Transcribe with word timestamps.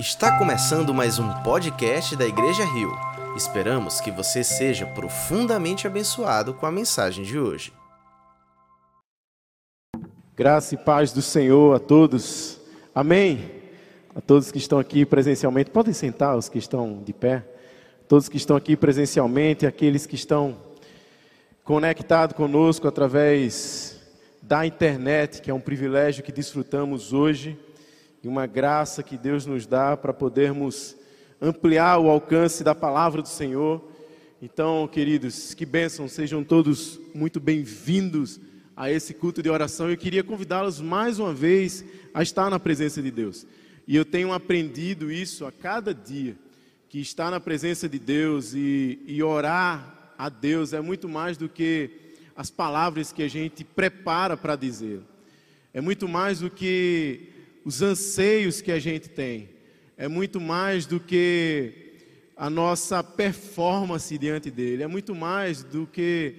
Está 0.00 0.38
começando 0.38 0.94
mais 0.94 1.18
um 1.18 1.30
podcast 1.42 2.16
da 2.16 2.26
Igreja 2.26 2.64
Rio. 2.64 2.90
Esperamos 3.36 4.00
que 4.00 4.10
você 4.10 4.42
seja 4.42 4.86
profundamente 4.86 5.86
abençoado 5.86 6.54
com 6.54 6.64
a 6.64 6.72
mensagem 6.72 7.22
de 7.22 7.38
hoje. 7.38 7.70
Graça 10.34 10.74
e 10.74 10.78
paz 10.78 11.12
do 11.12 11.20
Senhor 11.20 11.76
a 11.76 11.78
todos. 11.78 12.58
Amém. 12.94 13.50
A 14.16 14.22
todos 14.22 14.50
que 14.50 14.56
estão 14.56 14.78
aqui 14.78 15.04
presencialmente, 15.04 15.70
podem 15.70 15.92
sentar 15.92 16.34
os 16.34 16.48
que 16.48 16.56
estão 16.56 17.02
de 17.04 17.12
pé. 17.12 17.44
Todos 18.08 18.26
que 18.26 18.38
estão 18.38 18.56
aqui 18.56 18.76
presencialmente, 18.76 19.66
aqueles 19.66 20.06
que 20.06 20.14
estão 20.14 20.56
conectados 21.62 22.34
conosco 22.34 22.88
através 22.88 24.00
da 24.40 24.64
internet, 24.64 25.42
que 25.42 25.50
é 25.50 25.54
um 25.54 25.60
privilégio 25.60 26.24
que 26.24 26.32
desfrutamos 26.32 27.12
hoje 27.12 27.58
e 28.22 28.28
uma 28.28 28.46
graça 28.46 29.02
que 29.02 29.16
Deus 29.16 29.46
nos 29.46 29.66
dá 29.66 29.96
para 29.96 30.12
podermos 30.12 30.94
ampliar 31.40 31.98
o 31.98 32.10
alcance 32.10 32.62
da 32.62 32.74
palavra 32.74 33.22
do 33.22 33.28
Senhor. 33.28 33.82
Então, 34.42 34.86
queridos, 34.86 35.54
que 35.54 35.64
bênção, 35.64 36.06
sejam 36.06 36.44
todos 36.44 37.00
muito 37.14 37.40
bem-vindos 37.40 38.38
a 38.76 38.90
esse 38.90 39.14
culto 39.14 39.42
de 39.42 39.48
oração. 39.48 39.88
Eu 39.88 39.96
queria 39.96 40.22
convidá-los 40.22 40.82
mais 40.82 41.18
uma 41.18 41.32
vez 41.32 41.82
a 42.12 42.22
estar 42.22 42.50
na 42.50 42.58
presença 42.58 43.00
de 43.00 43.10
Deus. 43.10 43.46
E 43.88 43.96
eu 43.96 44.04
tenho 44.04 44.34
aprendido 44.34 45.10
isso 45.10 45.46
a 45.46 45.52
cada 45.52 45.94
dia, 45.94 46.36
que 46.90 47.00
estar 47.00 47.30
na 47.30 47.40
presença 47.40 47.88
de 47.88 47.98
Deus 47.98 48.52
e, 48.52 49.00
e 49.06 49.22
orar 49.22 50.12
a 50.18 50.28
Deus 50.28 50.74
é 50.74 50.80
muito 50.82 51.08
mais 51.08 51.38
do 51.38 51.48
que 51.48 51.90
as 52.36 52.50
palavras 52.50 53.12
que 53.12 53.22
a 53.22 53.28
gente 53.28 53.64
prepara 53.64 54.36
para 54.36 54.56
dizer. 54.56 55.00
É 55.72 55.80
muito 55.80 56.06
mais 56.06 56.40
do 56.40 56.50
que 56.50 57.29
os 57.64 57.82
anseios 57.82 58.60
que 58.60 58.72
a 58.72 58.78
gente 58.78 59.08
tem. 59.08 59.50
É 59.96 60.08
muito 60.08 60.40
mais 60.40 60.86
do 60.86 60.98
que 60.98 61.90
a 62.36 62.48
nossa 62.48 63.02
performance 63.02 64.16
diante 64.16 64.50
dele, 64.50 64.82
é 64.82 64.86
muito 64.86 65.14
mais 65.14 65.62
do 65.62 65.86
que 65.86 66.36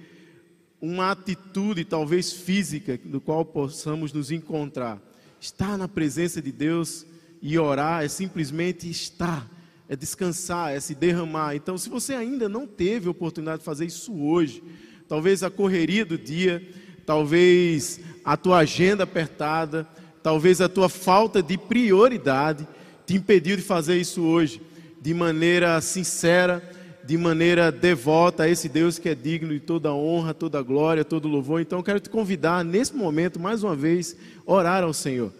uma 0.80 1.12
atitude, 1.12 1.84
talvez 1.84 2.32
física, 2.32 2.98
do 3.04 3.20
qual 3.20 3.44
possamos 3.44 4.12
nos 4.12 4.32
encontrar. 4.32 5.00
Estar 5.40 5.78
na 5.78 5.86
presença 5.86 6.42
de 6.42 6.50
Deus 6.50 7.06
e 7.40 7.56
orar 7.56 8.02
é 8.02 8.08
simplesmente 8.08 8.90
estar, 8.90 9.48
é 9.88 9.94
descansar, 9.94 10.72
é 10.72 10.80
se 10.80 10.92
derramar. 10.92 11.54
Então, 11.54 11.78
se 11.78 11.88
você 11.88 12.14
ainda 12.14 12.48
não 12.48 12.66
teve 12.66 13.08
oportunidade 13.08 13.58
de 13.58 13.64
fazer 13.64 13.86
isso 13.86 14.12
hoje, 14.12 14.60
talvez 15.06 15.44
a 15.44 15.50
correria 15.50 16.04
do 16.04 16.18
dia, 16.18 16.68
talvez 17.06 18.00
a 18.24 18.36
tua 18.36 18.58
agenda 18.58 19.04
apertada, 19.04 19.86
Talvez 20.22 20.60
a 20.60 20.68
tua 20.68 20.88
falta 20.88 21.42
de 21.42 21.58
prioridade 21.58 22.66
te 23.06 23.14
impediu 23.14 23.56
de 23.56 23.62
fazer 23.62 23.98
isso 23.98 24.22
hoje, 24.22 24.60
de 25.00 25.12
maneira 25.12 25.80
sincera, 25.80 26.62
de 27.04 27.16
maneira 27.18 27.72
devota 27.72 28.44
a 28.44 28.48
esse 28.48 28.68
Deus 28.68 28.98
que 28.98 29.08
é 29.08 29.14
digno 29.14 29.52
de 29.52 29.60
toda 29.60 29.92
honra, 29.92 30.32
toda 30.32 30.62
glória, 30.62 31.04
todo 31.04 31.26
louvor. 31.26 31.60
Então 31.60 31.80
eu 31.80 31.82
quero 31.82 31.98
te 31.98 32.08
convidar 32.08 32.64
nesse 32.64 32.94
momento, 32.94 33.40
mais 33.40 33.64
uma 33.64 33.74
vez, 33.74 34.16
orar 34.46 34.84
ao 34.84 34.92
Senhor, 34.92 35.32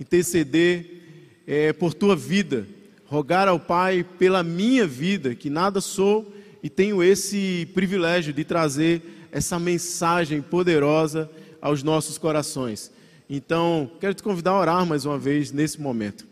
interceder 0.00 1.02
é, 1.46 1.72
por 1.72 1.94
tua 1.94 2.16
vida, 2.16 2.66
rogar 3.06 3.46
ao 3.46 3.60
Pai 3.60 4.04
pela 4.18 4.42
minha 4.42 4.86
vida, 4.86 5.34
que 5.34 5.48
nada 5.48 5.80
sou 5.80 6.34
e 6.62 6.68
tenho 6.68 7.02
esse 7.02 7.68
privilégio 7.74 8.32
de 8.32 8.42
trazer 8.42 9.28
essa 9.30 9.58
mensagem 9.58 10.42
poderosa 10.42 11.30
aos 11.60 11.82
nossos 11.82 12.18
corações. 12.18 12.90
Então, 13.36 13.90
quero 13.98 14.14
te 14.14 14.22
convidar 14.22 14.52
a 14.52 14.60
orar 14.60 14.86
mais 14.86 15.04
uma 15.04 15.18
vez 15.18 15.50
nesse 15.50 15.80
momento. 15.80 16.24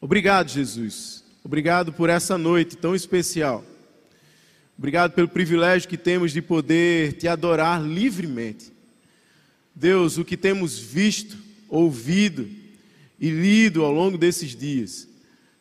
Obrigado, 0.00 0.48
Jesus. 0.50 1.22
Obrigado 1.44 1.92
por 1.92 2.10
essa 2.10 2.36
noite 2.36 2.76
tão 2.76 2.92
especial. 2.92 3.64
Obrigado 4.76 5.12
pelo 5.12 5.28
privilégio 5.28 5.88
que 5.88 5.96
temos 5.96 6.32
de 6.32 6.42
poder 6.42 7.12
te 7.12 7.28
adorar 7.28 7.80
livremente. 7.80 8.72
Deus, 9.72 10.18
o 10.18 10.24
que 10.24 10.36
temos 10.36 10.76
visto, 10.76 11.38
ouvido 11.68 12.50
e 13.20 13.30
lido 13.30 13.84
ao 13.84 13.92
longo 13.92 14.18
desses 14.18 14.56
dias 14.56 15.06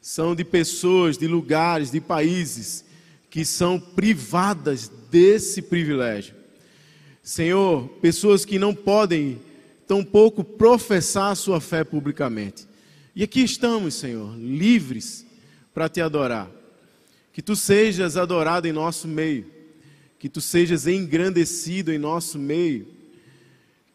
são 0.02 0.34
de 0.34 0.44
pessoas, 0.44 1.20
de 1.20 1.28
lugares, 1.28 1.92
de 1.92 2.02
países 2.02 2.84
que 3.30 3.46
são 3.46 3.80
privadas 3.80 4.92
desse 5.12 5.62
privilégio. 5.62 6.34
Senhor, 7.22 7.88
pessoas 8.02 8.44
que 8.44 8.58
não 8.58 8.74
podem 8.74 9.40
tampouco 9.88 10.44
professar 10.44 11.32
a 11.32 11.36
sua 11.36 11.60
fé 11.60 11.84
publicamente. 11.84 12.68
E 13.16 13.24
aqui 13.24 13.44
estamos, 13.44 13.94
Senhor, 13.96 14.36
livres 14.38 15.26
para 15.74 15.88
te 15.88 16.02
adorar. 16.02 16.50
Que 17.32 17.42
tu 17.42 17.56
sejas 17.56 18.18
adorado 18.18 18.68
em 18.68 18.72
nosso 18.72 19.08
meio, 19.08 19.46
que 20.20 20.30
tu 20.30 20.40
sejas 20.40 20.88
engrandecido 20.88 21.92
em 21.92 21.98
nosso 21.98 22.38
meio, 22.40 22.88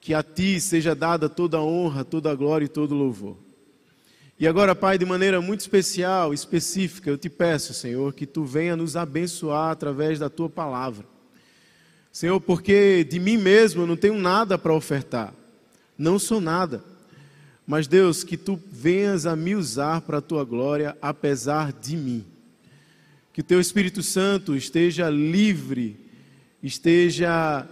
que 0.00 0.12
a 0.14 0.22
ti 0.22 0.60
seja 0.60 0.94
dada 0.94 1.28
toda 1.28 1.56
a 1.56 1.62
honra, 1.62 2.04
toda 2.04 2.30
a 2.30 2.34
glória 2.34 2.64
e 2.64 2.68
todo 2.68 2.92
o 2.92 2.98
louvor. 2.98 3.36
E 4.38 4.46
agora, 4.46 4.74
Pai, 4.74 4.98
de 4.98 5.04
maneira 5.04 5.40
muito 5.40 5.60
especial, 5.60 6.32
específica, 6.32 7.10
eu 7.10 7.18
te 7.18 7.28
peço, 7.28 7.74
Senhor, 7.74 8.12
que 8.12 8.24
tu 8.24 8.44
venha 8.44 8.76
nos 8.76 8.94
abençoar 8.96 9.72
através 9.72 10.18
da 10.18 10.30
tua 10.30 10.48
palavra. 10.48 11.04
Senhor, 12.12 12.40
porque 12.40 13.04
de 13.04 13.18
mim 13.18 13.36
mesmo 13.36 13.82
eu 13.82 13.86
não 13.86 13.96
tenho 13.96 14.18
nada 14.18 14.56
para 14.56 14.72
ofertar 14.72 15.34
não 15.98 16.18
sou 16.18 16.40
nada. 16.40 16.82
Mas 17.66 17.86
Deus, 17.86 18.24
que 18.24 18.36
tu 18.36 18.58
venhas 18.70 19.26
a 19.26 19.36
me 19.36 19.54
usar 19.54 20.00
para 20.00 20.18
a 20.18 20.22
tua 20.22 20.44
glória, 20.44 20.96
apesar 21.02 21.72
de 21.72 21.96
mim. 21.96 22.24
Que 23.32 23.42
teu 23.42 23.60
Espírito 23.60 24.02
Santo 24.02 24.56
esteja 24.56 25.10
livre, 25.10 25.98
esteja 26.62 27.68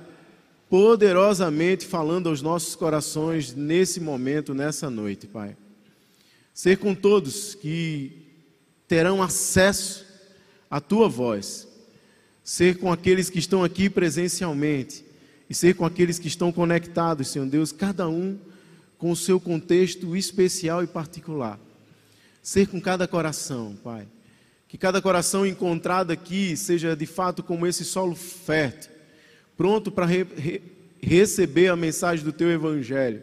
poderosamente 0.69 1.87
falando 1.87 2.29
aos 2.29 2.43
nossos 2.43 2.75
corações 2.75 3.55
nesse 3.55 4.01
momento, 4.01 4.53
nessa 4.53 4.91
noite, 4.91 5.27
Pai. 5.27 5.57
Ser 6.53 6.77
com 6.77 6.95
todos 6.95 7.55
que 7.55 8.13
terão 8.87 9.23
acesso 9.23 10.05
à 10.71 10.81
tua 10.81 11.09
voz. 11.09 11.67
Ser 12.45 12.79
com 12.79 12.93
aqueles 12.93 13.31
que 13.31 13.39
estão 13.39 13.65
aqui 13.65 13.89
presencialmente 13.89 15.06
e 15.49 15.55
ser 15.55 15.75
com 15.75 15.85
aqueles 15.85 16.19
que 16.19 16.29
estão 16.29 16.51
conectados, 16.51 17.29
Senhor 17.29 17.47
Deus, 17.47 17.73
cada 17.73 18.09
um 18.09 18.39
com 18.99 19.11
o 19.11 19.17
seu 19.17 19.39
contexto 19.39 20.17
especial 20.17 20.83
e 20.83 20.87
particular. 20.87 21.59
Ser 22.43 22.69
com 22.69 22.81
cada 22.81 23.07
coração, 23.07 23.77
Pai. 23.83 24.07
Que 24.69 24.77
cada 24.77 25.01
coração 25.01 25.47
encontrado 25.47 26.11
aqui 26.11 26.57
seja 26.57 26.97
de 26.97 27.07
fato 27.07 27.43
como 27.43 27.67
esse 27.67 27.85
solo 27.85 28.15
fértil, 28.15 28.91
pronto 29.57 29.91
para 29.91 30.07
re 30.07 30.25
re 30.37 30.63
receber 31.01 31.69
a 31.69 31.77
mensagem 31.77 32.25
do 32.25 32.33
Teu 32.33 32.51
Evangelho. 32.51 33.23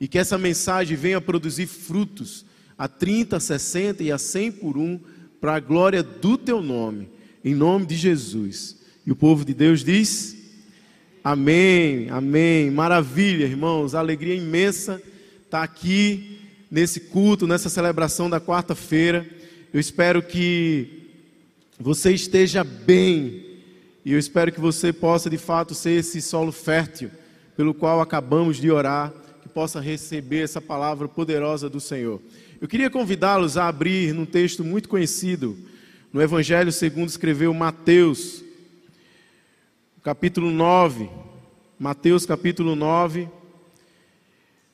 E 0.00 0.06
que 0.06 0.18
essa 0.18 0.38
mensagem 0.38 0.96
venha 0.96 1.20
produzir 1.20 1.66
frutos 1.66 2.44
a 2.78 2.86
30, 2.86 3.36
a 3.36 3.40
60 3.40 4.02
e 4.02 4.12
a 4.12 4.18
100 4.18 4.52
por 4.52 4.78
um, 4.78 4.98
para 5.40 5.54
a 5.54 5.60
glória 5.60 6.02
do 6.02 6.38
Teu 6.38 6.62
nome, 6.62 7.08
em 7.44 7.54
nome 7.54 7.86
de 7.86 7.96
Jesus. 7.96 8.78
E 9.04 9.10
o 9.10 9.16
povo 9.16 9.44
de 9.44 9.52
Deus 9.52 9.82
diz. 9.82 10.39
Amém, 11.22 12.08
amém. 12.08 12.70
Maravilha, 12.70 13.44
irmãos. 13.44 13.94
Alegria 13.94 14.34
imensa 14.34 14.94
estar 15.44 15.58
tá 15.58 15.62
aqui 15.62 16.38
nesse 16.70 16.98
culto, 16.98 17.46
nessa 17.46 17.68
celebração 17.68 18.30
da 18.30 18.40
quarta-feira. 18.40 19.26
Eu 19.72 19.78
espero 19.78 20.22
que 20.22 21.10
você 21.78 22.12
esteja 22.12 22.64
bem 22.64 23.44
e 24.02 24.14
eu 24.14 24.18
espero 24.18 24.50
que 24.50 24.60
você 24.60 24.94
possa 24.94 25.28
de 25.28 25.36
fato 25.36 25.74
ser 25.74 25.90
esse 25.90 26.22
solo 26.22 26.52
fértil 26.52 27.10
pelo 27.54 27.74
qual 27.74 28.00
acabamos 28.00 28.56
de 28.56 28.70
orar, 28.70 29.12
que 29.42 29.48
possa 29.48 29.78
receber 29.78 30.44
essa 30.44 30.60
palavra 30.60 31.06
poderosa 31.06 31.68
do 31.68 31.80
Senhor. 31.80 32.18
Eu 32.58 32.66
queria 32.66 32.88
convidá-los 32.88 33.58
a 33.58 33.68
abrir 33.68 34.14
num 34.14 34.24
texto 34.24 34.64
muito 34.64 34.88
conhecido, 34.88 35.54
no 36.14 36.22
Evangelho 36.22 36.72
segundo 36.72 37.10
escreveu 37.10 37.52
Mateus, 37.52 38.42
capítulo 40.02 40.50
9. 40.50 41.10
Mateus, 41.78 42.24
capítulo 42.24 42.74
9. 42.74 43.28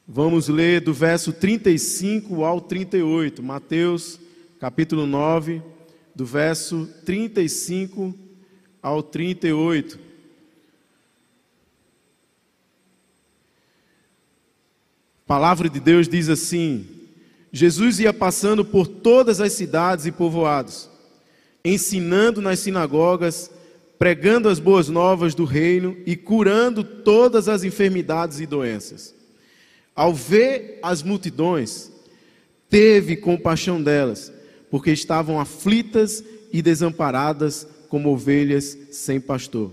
Vamos 0.07 0.49
ler 0.49 0.81
do 0.81 0.95
verso 0.95 1.33
35 1.33 2.45
ao 2.45 2.61
38. 2.61 3.43
Mateus, 3.43 4.21
capítulo 4.61 5.05
9, 5.05 5.63
do 6.15 6.25
verso 6.25 6.89
35 7.05 8.15
ao 8.81 9.03
38. 9.03 9.99
A 15.25 15.27
palavra 15.27 15.69
de 15.69 15.81
Deus 15.81 16.09
diz 16.09 16.29
assim: 16.29 16.87
Jesus 17.51 17.99
ia 17.99 18.15
passando 18.15 18.65
por 18.65 18.87
todas 18.87 19.41
as 19.41 19.53
cidades 19.55 20.07
e 20.07 20.13
povoados, 20.13 20.89
ensinando 21.65 22.41
nas 22.41 22.61
sinagogas 22.61 23.51
pregando 23.99 24.49
as 24.49 24.59
boas 24.59 24.89
novas 24.89 25.35
do 25.35 25.45
reino 25.45 25.97
e 26.05 26.17
curando 26.17 26.85
todas 26.85 27.49
as 27.49 27.65
enfermidades 27.65 28.41
e 28.41 28.47
doenças. 28.47 29.15
Ao 29.95 30.13
ver 30.13 30.79
as 30.83 31.03
multidões, 31.03 31.91
teve 32.69 33.17
compaixão 33.17 33.83
delas, 33.83 34.33
porque 34.71 34.91
estavam 34.91 35.41
aflitas 35.41 36.23
e 36.53 36.61
desamparadas 36.61 37.67
como 37.89 38.11
ovelhas 38.11 38.77
sem 38.91 39.19
pastor. 39.19 39.73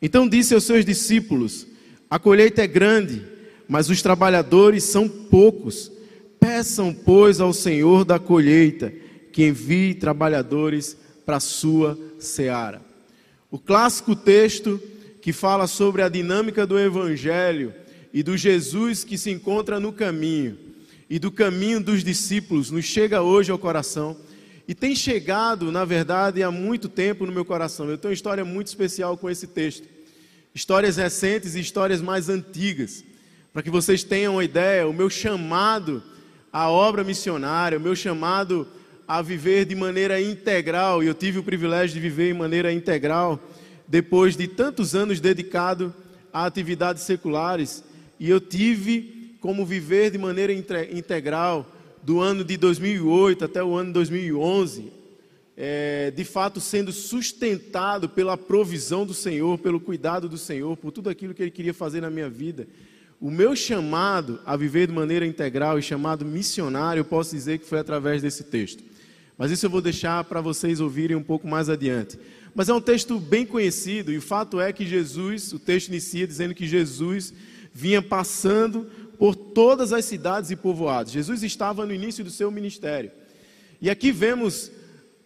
Então 0.00 0.28
disse 0.28 0.54
aos 0.54 0.64
seus 0.64 0.84
discípulos: 0.84 1.66
A 2.08 2.18
colheita 2.18 2.62
é 2.62 2.66
grande, 2.66 3.22
mas 3.68 3.90
os 3.90 4.00
trabalhadores 4.00 4.84
são 4.84 5.08
poucos. 5.08 5.92
Peçam, 6.40 6.94
pois, 6.94 7.40
ao 7.40 7.52
Senhor 7.52 8.04
da 8.04 8.18
colheita 8.18 8.92
que 9.32 9.46
envie 9.46 9.94
trabalhadores 9.94 10.96
para 11.26 11.36
a 11.36 11.40
sua 11.40 11.98
seara. 12.18 12.93
O 13.54 13.58
clássico 13.60 14.16
texto 14.16 14.82
que 15.22 15.32
fala 15.32 15.68
sobre 15.68 16.02
a 16.02 16.08
dinâmica 16.08 16.66
do 16.66 16.76
Evangelho 16.76 17.72
e 18.12 18.20
do 18.20 18.36
Jesus 18.36 19.04
que 19.04 19.16
se 19.16 19.30
encontra 19.30 19.78
no 19.78 19.92
caminho 19.92 20.58
e 21.08 21.20
do 21.20 21.30
caminho 21.30 21.80
dos 21.80 22.02
discípulos 22.02 22.72
nos 22.72 22.84
chega 22.84 23.22
hoje 23.22 23.52
ao 23.52 23.58
coração 23.58 24.16
e 24.66 24.74
tem 24.74 24.96
chegado, 24.96 25.70
na 25.70 25.84
verdade, 25.84 26.42
há 26.42 26.50
muito 26.50 26.88
tempo 26.88 27.24
no 27.24 27.30
meu 27.30 27.44
coração. 27.44 27.88
Eu 27.88 27.96
tenho 27.96 28.10
uma 28.10 28.14
história 28.14 28.44
muito 28.44 28.66
especial 28.66 29.16
com 29.16 29.30
esse 29.30 29.46
texto. 29.46 29.86
Histórias 30.52 30.96
recentes 30.96 31.54
e 31.54 31.60
histórias 31.60 32.02
mais 32.02 32.28
antigas. 32.28 33.04
Para 33.52 33.62
que 33.62 33.70
vocês 33.70 34.02
tenham 34.02 34.32
uma 34.32 34.42
ideia, 34.42 34.88
o 34.88 34.92
meu 34.92 35.08
chamado 35.08 36.02
à 36.52 36.68
obra 36.68 37.04
missionária, 37.04 37.78
o 37.78 37.80
meu 37.80 37.94
chamado 37.94 38.66
a 39.06 39.20
viver 39.20 39.64
de 39.64 39.74
maneira 39.74 40.20
integral, 40.20 41.02
e 41.02 41.06
eu 41.06 41.14
tive 41.14 41.38
o 41.38 41.42
privilégio 41.42 41.94
de 41.94 42.00
viver 42.00 42.30
em 42.30 42.34
maneira 42.34 42.72
integral, 42.72 43.40
depois 43.86 44.36
de 44.36 44.48
tantos 44.48 44.94
anos 44.94 45.20
dedicado 45.20 45.94
a 46.32 46.46
atividades 46.46 47.02
seculares, 47.02 47.84
e 48.18 48.30
eu 48.30 48.40
tive 48.40 49.36
como 49.40 49.66
viver 49.66 50.10
de 50.10 50.16
maneira 50.16 50.52
integral 50.52 51.70
do 52.02 52.20
ano 52.20 52.42
de 52.42 52.56
2008 52.56 53.44
até 53.44 53.62
o 53.62 53.74
ano 53.74 53.88
de 53.88 53.94
2011, 53.94 54.90
é, 55.56 56.10
de 56.10 56.24
fato 56.24 56.60
sendo 56.60 56.92
sustentado 56.92 58.08
pela 58.08 58.36
provisão 58.36 59.04
do 59.04 59.14
Senhor, 59.14 59.58
pelo 59.58 59.78
cuidado 59.78 60.28
do 60.28 60.38
Senhor, 60.38 60.76
por 60.76 60.90
tudo 60.90 61.10
aquilo 61.10 61.34
que 61.34 61.42
Ele 61.42 61.50
queria 61.50 61.74
fazer 61.74 62.00
na 62.00 62.10
minha 62.10 62.28
vida. 62.28 62.66
O 63.20 63.30
meu 63.30 63.54
chamado 63.54 64.40
a 64.44 64.56
viver 64.56 64.86
de 64.86 64.92
maneira 64.92 65.26
integral 65.26 65.78
e 65.78 65.82
chamado 65.82 66.24
missionário, 66.24 67.00
eu 67.00 67.04
posso 67.04 67.34
dizer 67.34 67.58
que 67.58 67.66
foi 67.66 67.78
através 67.78 68.20
desse 68.20 68.44
texto. 68.44 68.82
Mas 69.36 69.50
isso 69.50 69.66
eu 69.66 69.70
vou 69.70 69.80
deixar 69.80 70.22
para 70.24 70.40
vocês 70.40 70.80
ouvirem 70.80 71.16
um 71.16 71.22
pouco 71.22 71.46
mais 71.46 71.68
adiante. 71.68 72.18
Mas 72.54 72.68
é 72.68 72.74
um 72.74 72.80
texto 72.80 73.18
bem 73.18 73.44
conhecido, 73.44 74.12
e 74.12 74.18
o 74.18 74.22
fato 74.22 74.60
é 74.60 74.72
que 74.72 74.86
Jesus, 74.86 75.52
o 75.52 75.58
texto 75.58 75.88
inicia 75.88 76.26
dizendo 76.26 76.54
que 76.54 76.66
Jesus 76.66 77.34
vinha 77.72 78.00
passando 78.00 78.86
por 79.18 79.34
todas 79.34 79.92
as 79.92 80.04
cidades 80.04 80.50
e 80.50 80.56
povoados. 80.56 81.12
Jesus 81.12 81.42
estava 81.42 81.84
no 81.84 81.92
início 81.92 82.22
do 82.22 82.30
seu 82.30 82.50
ministério. 82.50 83.10
E 83.80 83.90
aqui 83.90 84.12
vemos 84.12 84.70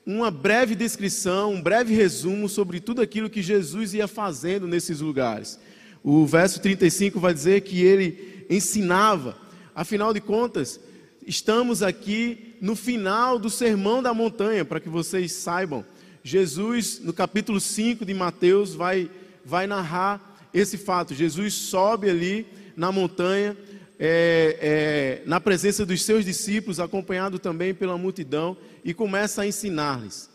uma 0.07 0.31
breve 0.31 0.75
descrição, 0.75 1.53
um 1.53 1.61
breve 1.61 1.95
resumo 1.95 2.49
sobre 2.49 2.81
tudo 2.81 3.03
aquilo 3.03 3.29
que 3.29 3.43
Jesus 3.43 3.93
ia 3.93 4.09
fazendo 4.09 4.67
nesses 4.67 5.01
lugares. 5.01 5.59
O 6.03 6.25
verso 6.25 6.61
35 6.61 7.21
vai 7.21 7.35
dizer 7.35 7.61
que 7.61 7.83
ele 7.83 8.47
ensinava. 8.49 9.37
Afinal 9.75 10.15
de 10.15 10.21
contas, 10.21 10.81
estamos 11.27 11.83
aqui 11.83 12.48
no 12.61 12.75
final 12.77 13.39
do 13.39 13.51
Sermão 13.51 14.03
da 14.03 14.13
Montanha, 14.13 14.65
para 14.65 14.81
que 14.81 14.89
vocês 14.89 15.33
saibam. 15.33 15.85
Jesus, 16.23 17.01
no 17.01 17.13
capítulo 17.13 17.61
5 17.61 18.05
de 18.05 18.13
Mateus, 18.15 18.75
vai, 18.75 19.11
vai 19.45 19.67
narrar 19.67 20.49
esse 20.53 20.77
fato. 20.77 21.15
Jesus 21.15 21.55
sobe 21.55 22.11
ali 22.11 22.47
na 22.77 22.93
montanha 22.93 23.57
é, 23.99 24.57
é, 24.61 25.29
na 25.29 25.41
presença 25.41 25.85
dos 25.85 26.03
seus 26.03 26.25
discípulos, 26.25 26.79
acompanhado 26.79 27.39
também 27.39 27.75
pela 27.75 27.99
multidão, 27.99 28.57
e 28.85 28.95
começa 28.95 29.43
a 29.43 29.47
ensinar-lhes. 29.47 30.31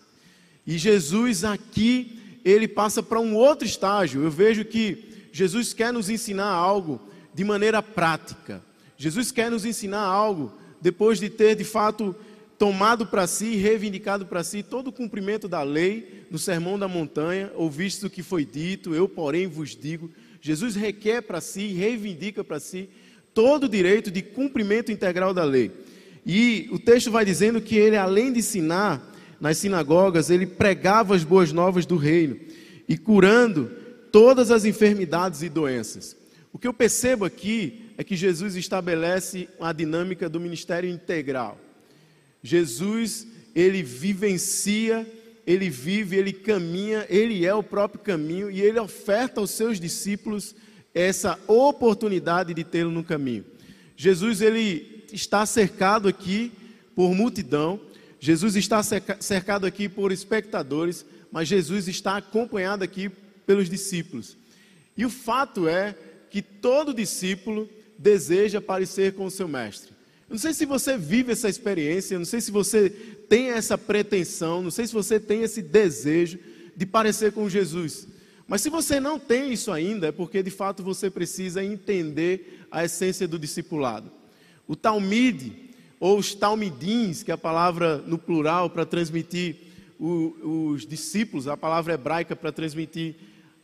E 0.67 0.77
Jesus 0.77 1.43
aqui, 1.43 2.39
ele 2.43 2.67
passa 2.67 3.01
para 3.01 3.19
um 3.19 3.35
outro 3.35 3.65
estágio. 3.65 4.23
Eu 4.23 4.31
vejo 4.31 4.65
que 4.65 5.29
Jesus 5.31 5.73
quer 5.73 5.93
nos 5.93 6.09
ensinar 6.09 6.49
algo 6.49 7.01
de 7.33 7.43
maneira 7.43 7.81
prática. 7.81 8.61
Jesus 8.97 9.31
quer 9.31 9.49
nos 9.49 9.65
ensinar 9.65 10.01
algo 10.01 10.51
depois 10.83 11.17
de 11.17 11.29
ter 11.29 11.55
de 11.55 11.63
fato 11.63 12.13
tomado 12.59 13.07
para 13.07 13.25
si 13.25 13.55
reivindicado 13.55 14.25
para 14.25 14.43
si 14.43 14.61
todo 14.61 14.89
o 14.89 14.91
cumprimento 14.91 15.47
da 15.47 15.63
lei 15.63 16.25
no 16.29 16.37
sermão 16.37 16.77
da 16.77 16.89
montanha, 16.89 17.49
ouviste 17.55 18.05
o 18.05 18.09
que 18.09 18.21
foi 18.21 18.43
dito, 18.43 18.93
eu 18.93 19.07
porém 19.07 19.47
vos 19.47 19.75
digo. 19.75 20.11
Jesus 20.41 20.75
requer 20.75 21.21
para 21.21 21.39
si, 21.39 21.67
reivindica 21.67 22.43
para 22.43 22.59
si 22.59 22.89
todo 23.33 23.63
o 23.63 23.69
direito 23.69 24.11
de 24.11 24.21
cumprimento 24.21 24.91
integral 24.91 25.33
da 25.33 25.45
lei. 25.45 25.71
E 26.25 26.67
o 26.69 26.77
texto 26.77 27.09
vai 27.09 27.23
dizendo 27.23 27.61
que 27.61 27.77
ele, 27.77 27.95
além 27.95 28.33
de 28.33 28.39
ensinar 28.39 29.09
nas 29.39 29.57
sinagogas, 29.57 30.29
ele 30.29 30.45
pregava 30.45 31.15
as 31.15 31.23
boas 31.23 31.53
novas 31.53 31.85
do 31.85 31.95
reino 31.95 32.37
e 32.89 32.97
curando 32.97 33.71
todas 34.11 34.51
as 34.51 34.65
enfermidades 34.65 35.43
e 35.43 35.49
doenças. 35.49 36.15
O 36.51 36.59
que 36.59 36.67
eu 36.67 36.73
percebo 36.73 37.23
aqui 37.23 37.82
é 37.97 38.03
que 38.03 38.15
Jesus 38.15 38.55
estabelece 38.55 39.47
a 39.59 39.71
dinâmica 39.71 40.27
do 40.27 40.39
ministério 40.39 40.89
integral. 40.89 41.59
Jesus, 42.41 43.27
ele 43.55 43.83
vivencia, 43.83 45.07
ele 45.45 45.69
vive, 45.69 46.17
ele 46.17 46.33
caminha, 46.33 47.05
ele 47.09 47.45
é 47.45 47.53
o 47.53 47.63
próprio 47.63 48.01
caminho 48.01 48.49
e 48.49 48.61
ele 48.61 48.79
oferta 48.79 49.39
aos 49.39 49.51
seus 49.51 49.79
discípulos 49.79 50.55
essa 50.93 51.39
oportunidade 51.47 52.53
de 52.53 52.63
tê-lo 52.63 52.91
no 52.91 53.03
caminho. 53.03 53.45
Jesus 53.95 54.41
ele 54.41 55.05
está 55.11 55.45
cercado 55.45 56.07
aqui 56.07 56.51
por 56.95 57.13
multidão, 57.13 57.79
Jesus 58.19 58.55
está 58.55 58.81
cercado 58.83 59.65
aqui 59.65 59.89
por 59.89 60.11
espectadores, 60.11 61.05
mas 61.31 61.47
Jesus 61.47 61.87
está 61.87 62.17
acompanhado 62.17 62.83
aqui 62.83 63.09
pelos 63.45 63.69
discípulos. 63.69 64.37
E 64.95 65.05
o 65.05 65.09
fato 65.09 65.67
é 65.67 65.95
que 66.29 66.41
todo 66.41 66.93
discípulo 66.93 67.69
deseja 67.97 68.61
parecer 68.61 69.13
com 69.13 69.25
o 69.25 69.31
seu 69.31 69.47
mestre. 69.47 69.91
Eu 70.29 70.33
não 70.33 70.39
sei 70.39 70.53
se 70.53 70.65
você 70.65 70.97
vive 70.97 71.31
essa 71.31 71.49
experiência, 71.49 72.17
não 72.17 72.25
sei 72.25 72.41
se 72.41 72.51
você 72.51 72.89
tem 72.89 73.49
essa 73.49 73.77
pretensão, 73.77 74.61
não 74.61 74.71
sei 74.71 74.87
se 74.87 74.93
você 74.93 75.19
tem 75.19 75.43
esse 75.43 75.61
desejo 75.61 76.39
de 76.75 76.85
parecer 76.85 77.31
com 77.31 77.49
Jesus. 77.49 78.07
Mas 78.47 78.61
se 78.61 78.69
você 78.69 78.99
não 78.99 79.19
tem 79.19 79.53
isso 79.53 79.71
ainda, 79.71 80.07
é 80.07 80.11
porque 80.11 80.43
de 80.43 80.51
fato 80.51 80.83
você 80.83 81.09
precisa 81.09 81.63
entender 81.63 82.65
a 82.71 82.83
essência 82.83 83.27
do 83.27 83.39
discipulado. 83.39 84.11
O 84.67 84.75
Talmide, 84.75 85.53
ou 85.99 86.17
os 86.17 86.33
Talmidins, 86.33 87.23
que 87.23 87.31
é 87.31 87.33
a 87.33 87.37
palavra 87.37 87.97
no 87.99 88.17
plural 88.17 88.69
para 88.69 88.85
transmitir 88.85 89.55
o, 89.99 90.71
os 90.71 90.85
discípulos, 90.85 91.47
a 91.47 91.55
palavra 91.55 91.93
hebraica 91.93 92.35
para 92.35 92.51
transmitir 92.51 93.15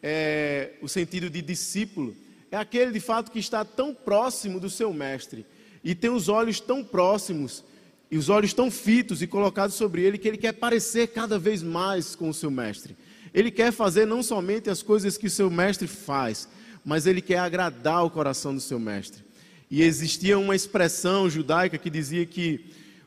é, 0.01 0.73
o 0.81 0.87
sentido 0.87 1.29
de 1.29 1.41
discípulo, 1.41 2.15
é 2.51 2.57
aquele 2.57 2.91
de 2.91 2.99
fato 2.99 3.31
que 3.31 3.39
está 3.39 3.63
tão 3.63 3.93
próximo 3.93 4.59
do 4.59 4.69
seu 4.69 4.91
mestre 4.93 5.45
e 5.83 5.93
tem 5.93 6.09
os 6.09 6.27
olhos 6.27 6.59
tão 6.59 6.83
próximos 6.83 7.63
e 8.11 8.17
os 8.17 8.27
olhos 8.27 8.53
tão 8.53 8.71
fitos 8.71 9.21
e 9.21 9.27
colocados 9.27 9.75
sobre 9.75 10.01
ele 10.01 10.17
que 10.17 10.27
ele 10.27 10.37
quer 10.37 10.53
parecer 10.53 11.07
cada 11.09 11.37
vez 11.37 11.61
mais 11.61 12.15
com 12.15 12.29
o 12.29 12.33
seu 12.33 12.49
mestre. 12.49 12.97
Ele 13.33 13.51
quer 13.51 13.71
fazer 13.71 14.05
não 14.05 14.23
somente 14.23 14.69
as 14.69 14.81
coisas 14.81 15.17
que 15.17 15.27
o 15.27 15.29
seu 15.29 15.49
mestre 15.49 15.87
faz, 15.87 16.47
mas 16.83 17.05
ele 17.05 17.21
quer 17.21 17.37
agradar 17.37 18.03
o 18.03 18.09
coração 18.09 18.53
do 18.53 18.59
seu 18.59 18.79
mestre. 18.79 19.23
E 19.69 19.83
existia 19.83 20.39
uma 20.39 20.55
expressão 20.55 21.29
judaica 21.29 21.77
que 21.77 21.89
dizia 21.89 22.25
que 22.25 22.65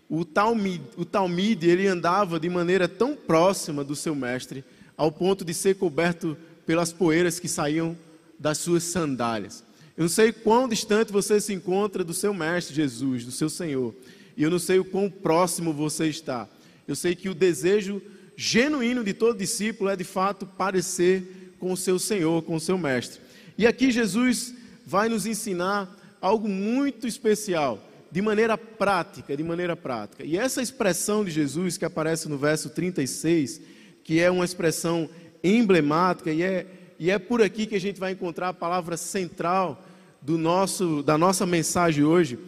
o 0.09 0.25
Talmud, 0.25 0.81
o 0.97 1.67
ele 1.67 1.89
andava 1.89 2.39
de 2.39 2.49
maneira 2.49 2.87
tão 2.87 3.17
próxima 3.17 3.83
do 3.83 3.97
seu 3.97 4.15
mestre, 4.15 4.63
ao 4.97 5.11
ponto 5.11 5.45
de 5.45 5.53
ser 5.53 5.75
coberto 5.75 6.37
pelas 6.65 6.93
poeiras 6.93 7.41
que 7.41 7.49
saíam 7.49 7.97
das 8.43 8.59
suas 8.59 8.83
sandálias. 8.83 9.63
Eu 9.97 10.03
não 10.03 10.09
sei 10.09 10.33
quão 10.33 10.69
distante 10.69 11.13
você 11.13 11.41
se 11.41 11.53
encontra 11.53 12.03
do 12.03 12.13
seu 12.13 12.35
mestre 12.35 12.75
Jesus, 12.75 13.25
do 13.25 13.31
seu 13.31 13.49
Senhor. 13.49 13.95
E 14.37 14.43
eu 14.43 14.51
não 14.51 14.59
sei 14.59 14.81
o 14.81 14.85
quão 14.85 15.09
próximo 15.09 15.73
você 15.73 16.09
está. 16.09 16.49
Eu 16.89 16.97
sei 16.97 17.15
que 17.15 17.29
o 17.29 17.35
desejo 17.35 18.03
genuíno 18.37 19.05
de 19.05 19.15
todo 19.15 19.39
discípulo 19.39 19.89
é 19.89 19.95
de 19.95 20.03
fato 20.03 20.45
parecer 20.45 21.55
com 21.61 21.71
o 21.71 21.77
seu 21.77 22.01
Senhor, 22.01 22.43
com 22.43 22.57
o 22.57 22.61
seu 22.61 22.77
Mestre. 22.77 23.21
E 23.57 23.65
aqui 23.65 23.93
Jesus 23.93 24.53
vai 24.85 25.09
nos 25.09 25.25
ensinar 25.25 25.89
algo 26.21 26.49
muito 26.49 27.07
especial, 27.07 27.79
de 28.11 28.21
maneira 28.21 28.59
prática, 28.59 29.37
de 29.37 29.45
maneira 29.45 29.77
prática. 29.77 30.25
E 30.25 30.37
essa 30.37 30.61
expressão 30.61 31.25
de 31.25 31.31
Jesus 31.31 31.77
que 31.77 31.85
aparece 31.85 32.29
no 32.29 32.37
verso 32.37 32.71
36, 32.71 33.61
que 34.03 34.19
é 34.19 34.29
uma 34.31 34.45
expressão 34.45 35.09
emblemática 35.45 36.33
e 36.33 36.43
é, 36.43 36.67
e 37.03 37.11
é 37.11 37.19
por 37.19 37.43
aqui 37.43 37.67
que 37.67 37.75
a 37.75 37.81
gente 37.81 37.99
vai 37.99 38.13
encontrar 38.13 38.51
a 38.51 38.55
palavra 38.55 38.97
central 38.97 39.85
do 40.21 40.39
nosso, 40.39 41.03
da 41.03 41.19
nossa 41.19 41.45
mensagem 41.45 42.05
hoje, 42.05 42.39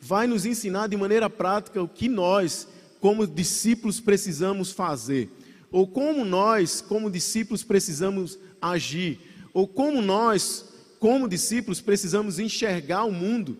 vai 0.00 0.28
nos 0.28 0.46
ensinar 0.46 0.86
de 0.86 0.96
maneira 0.96 1.28
prática 1.28 1.82
o 1.82 1.88
que 1.88 2.08
nós 2.08 2.68
como 3.00 3.26
discípulos 3.26 3.98
precisamos 3.98 4.70
fazer, 4.70 5.28
ou 5.68 5.84
como 5.88 6.24
nós, 6.24 6.80
como 6.80 7.10
discípulos, 7.10 7.64
precisamos 7.64 8.38
agir, 8.62 9.18
ou 9.52 9.66
como 9.66 10.00
nós, 10.00 10.72
como 11.00 11.28
discípulos, 11.28 11.80
precisamos 11.80 12.38
enxergar 12.38 13.02
o 13.02 13.10
mundo 13.10 13.58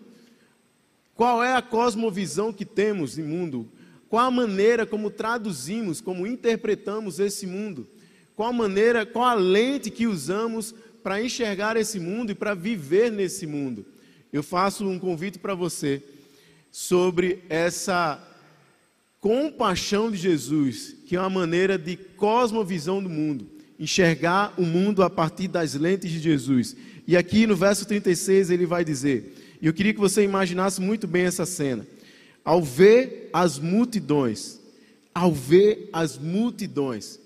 Qual 1.15 1.43
é 1.43 1.53
a 1.53 1.61
cosmovisão 1.61 2.53
que 2.53 2.63
temos 2.63 3.15
de 3.15 3.21
mundo? 3.21 3.69
Qual 4.07 4.25
a 4.25 4.31
maneira 4.31 4.85
como 4.85 5.09
traduzimos, 5.09 5.99
como 5.99 6.25
interpretamos 6.25 7.19
esse 7.19 7.45
mundo? 7.45 7.85
Qual 8.35 8.49
a 8.49 8.53
maneira, 8.53 9.05
qual 9.05 9.25
a 9.25 9.33
lente 9.33 9.89
que 9.89 10.07
usamos 10.07 10.75
para 11.01 11.21
enxergar 11.21 11.77
esse 11.77 11.99
mundo 11.99 12.31
e 12.31 12.35
para 12.35 12.53
viver 12.53 13.11
nesse 13.11 13.47
mundo? 13.47 13.85
Eu 14.33 14.43
faço 14.43 14.85
um 14.85 14.99
convite 14.99 15.39
para 15.39 15.55
você 15.55 16.03
sobre 16.69 17.43
essa 17.47 18.21
compaixão 19.21 20.11
de 20.11 20.17
Jesus, 20.17 20.95
que 21.07 21.15
é 21.15 21.19
uma 21.19 21.29
maneira 21.29 21.77
de 21.77 21.95
cosmovisão 21.95 23.01
do 23.01 23.09
mundo, 23.09 23.49
enxergar 23.79 24.53
o 24.57 24.63
mundo 24.63 25.01
a 25.01 25.09
partir 25.09 25.47
das 25.47 25.73
lentes 25.73 26.11
de 26.11 26.19
Jesus. 26.19 26.75
E 27.07 27.15
aqui 27.15 27.47
no 27.47 27.55
verso 27.55 27.87
36 27.87 28.49
ele 28.49 28.65
vai 28.65 28.83
dizer, 28.83 29.57
e 29.61 29.67
eu 29.67 29.73
queria 29.73 29.93
que 29.93 29.99
você 29.99 30.23
imaginasse 30.23 30.81
muito 30.81 31.07
bem 31.07 31.23
essa 31.23 31.45
cena. 31.45 31.87
Ao 32.43 32.61
ver 32.61 33.29
as 33.31 33.57
multidões, 33.57 34.59
ao 35.13 35.31
ver 35.31 35.89
as 35.93 36.17
multidões, 36.17 37.19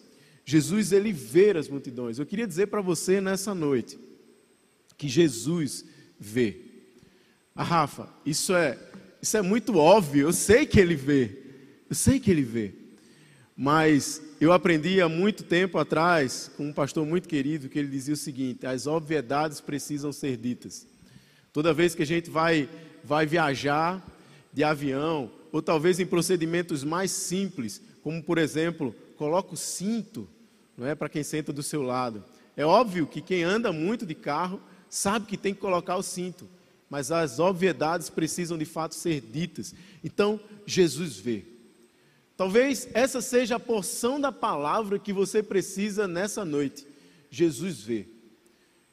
Jesus 0.49 0.91
ele 0.91 1.13
vê 1.13 1.51
as 1.51 1.69
multidões. 1.69 2.17
Eu 2.17 2.25
queria 2.25 2.47
dizer 2.47 2.67
para 2.67 2.81
você 2.81 3.21
nessa 3.21 3.53
noite 3.53 3.99
que 4.97 5.07
Jesus 5.07 5.85
vê. 6.19 6.57
Ah, 7.55 7.63
Rafa, 7.63 8.09
isso 8.25 8.55
é 8.55 8.75
isso 9.21 9.37
é 9.37 9.43
muito 9.43 9.77
óbvio. 9.77 10.27
Eu 10.27 10.33
sei 10.33 10.65
que 10.65 10.79
ele 10.79 10.95
vê. 10.95 11.37
Eu 11.87 11.95
sei 11.95 12.19
que 12.19 12.31
ele 12.31 12.41
vê. 12.41 12.73
Mas 13.55 14.23
eu 14.41 14.51
aprendi 14.51 14.99
há 14.99 15.07
muito 15.07 15.43
tempo 15.43 15.77
atrás 15.77 16.49
com 16.57 16.69
um 16.69 16.73
pastor 16.73 17.05
muito 17.05 17.29
querido 17.29 17.69
que 17.69 17.77
ele 17.77 17.87
dizia 17.87 18.15
o 18.15 18.17
seguinte: 18.17 18.65
as 18.65 18.87
obviedades 18.87 19.61
precisam 19.61 20.11
ser 20.11 20.35
ditas. 20.35 20.87
Toda 21.53 21.75
vez 21.75 21.93
que 21.93 22.01
a 22.01 22.07
gente 22.07 22.27
vai 22.27 22.67
vai 23.03 23.27
viajar 23.27 24.03
de 24.51 24.63
avião, 24.63 25.31
ou 25.51 25.61
talvez 25.61 25.99
em 25.99 26.07
procedimentos 26.07 26.83
mais 26.83 27.11
simples, 27.11 27.79
como 28.01 28.23
por 28.23 28.39
exemplo, 28.39 28.95
coloca 29.15 29.53
o 29.53 29.57
cinto, 29.57 30.27
não 30.79 30.87
é 30.87 30.95
para 30.95 31.09
quem 31.09 31.23
senta 31.23 31.51
do 31.51 31.61
seu 31.61 31.81
lado. 31.81 32.23
É 32.55 32.65
óbvio 32.65 33.05
que 33.05 33.21
quem 33.21 33.43
anda 33.43 33.73
muito 33.73 34.05
de 34.05 34.15
carro 34.15 34.61
sabe 34.89 35.25
que 35.25 35.35
tem 35.35 35.53
que 35.53 35.59
colocar 35.59 35.97
o 35.97 36.03
cinto, 36.03 36.47
mas 36.89 37.11
as 37.11 37.37
obviedades 37.37 38.09
precisam 38.09 38.57
de 38.57 38.63
fato 38.63 38.95
ser 38.95 39.19
ditas. 39.19 39.75
Então, 40.01 40.39
Jesus 40.65 41.17
vê. 41.17 41.43
Talvez 42.37 42.87
essa 42.93 43.19
seja 43.19 43.57
a 43.57 43.59
porção 43.59 44.21
da 44.21 44.31
palavra 44.31 44.97
que 44.97 45.11
você 45.11 45.43
precisa 45.43 46.07
nessa 46.07 46.45
noite. 46.45 46.87
Jesus 47.29 47.81
vê. 47.81 48.07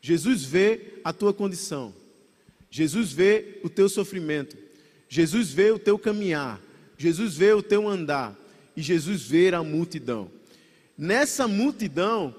Jesus 0.00 0.42
vê 0.42 0.94
a 1.04 1.12
tua 1.12 1.32
condição. 1.32 1.94
Jesus 2.68 3.12
vê 3.12 3.60
o 3.62 3.68
teu 3.68 3.88
sofrimento. 3.88 4.56
Jesus 5.08 5.50
vê 5.50 5.70
o 5.70 5.78
teu 5.78 5.96
caminhar. 5.96 6.60
Jesus 6.98 7.36
vê 7.36 7.52
o 7.52 7.62
teu 7.62 7.88
andar. 7.88 8.36
E 8.76 8.82
Jesus 8.82 9.22
vê 9.22 9.54
a 9.54 9.62
multidão. 9.62 10.35
Nessa 10.96 11.46
multidão 11.46 12.34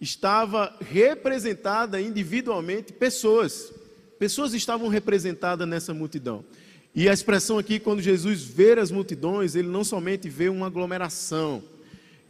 estava 0.00 0.76
representada 0.80 2.00
individualmente 2.00 2.92
pessoas. 2.92 3.72
Pessoas 4.18 4.52
estavam 4.52 4.88
representadas 4.88 5.66
nessa 5.66 5.94
multidão. 5.94 6.44
E 6.94 7.08
a 7.08 7.12
expressão 7.12 7.58
aqui, 7.58 7.80
quando 7.80 8.00
Jesus 8.00 8.44
vê 8.44 8.78
as 8.78 8.90
multidões, 8.90 9.56
ele 9.56 9.68
não 9.68 9.82
somente 9.82 10.28
vê 10.28 10.48
uma 10.48 10.66
aglomeração, 10.66 11.62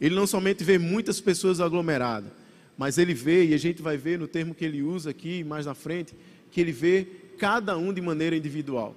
ele 0.01 0.15
não 0.15 0.25
somente 0.25 0.63
vê 0.63 0.79
muitas 0.79 1.21
pessoas 1.21 1.61
aglomeradas, 1.61 2.31
mas 2.75 2.97
ele 2.97 3.13
vê, 3.13 3.45
e 3.45 3.53
a 3.53 3.57
gente 3.57 3.83
vai 3.83 3.95
ver 3.95 4.17
no 4.17 4.27
termo 4.27 4.55
que 4.55 4.65
ele 4.65 4.81
usa 4.81 5.11
aqui 5.11 5.43
mais 5.43 5.67
na 5.67 5.75
frente, 5.75 6.15
que 6.51 6.59
ele 6.59 6.71
vê 6.71 7.05
cada 7.37 7.77
um 7.77 7.93
de 7.93 8.01
maneira 8.01 8.35
individual. 8.35 8.95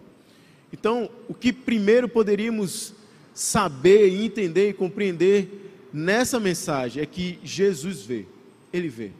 Então, 0.72 1.10
o 1.28 1.34
que 1.34 1.52
primeiro 1.52 2.08
poderíamos 2.08 2.94
saber, 3.34 4.08
entender 4.08 4.70
e 4.70 4.74
compreender 4.74 5.67
nessa 5.92 6.38
mensagem 6.38 7.02
é 7.02 7.06
que 7.06 7.38
Jesus 7.42 8.02
vê, 8.02 8.26
ele 8.72 8.88
vê. 8.88 9.12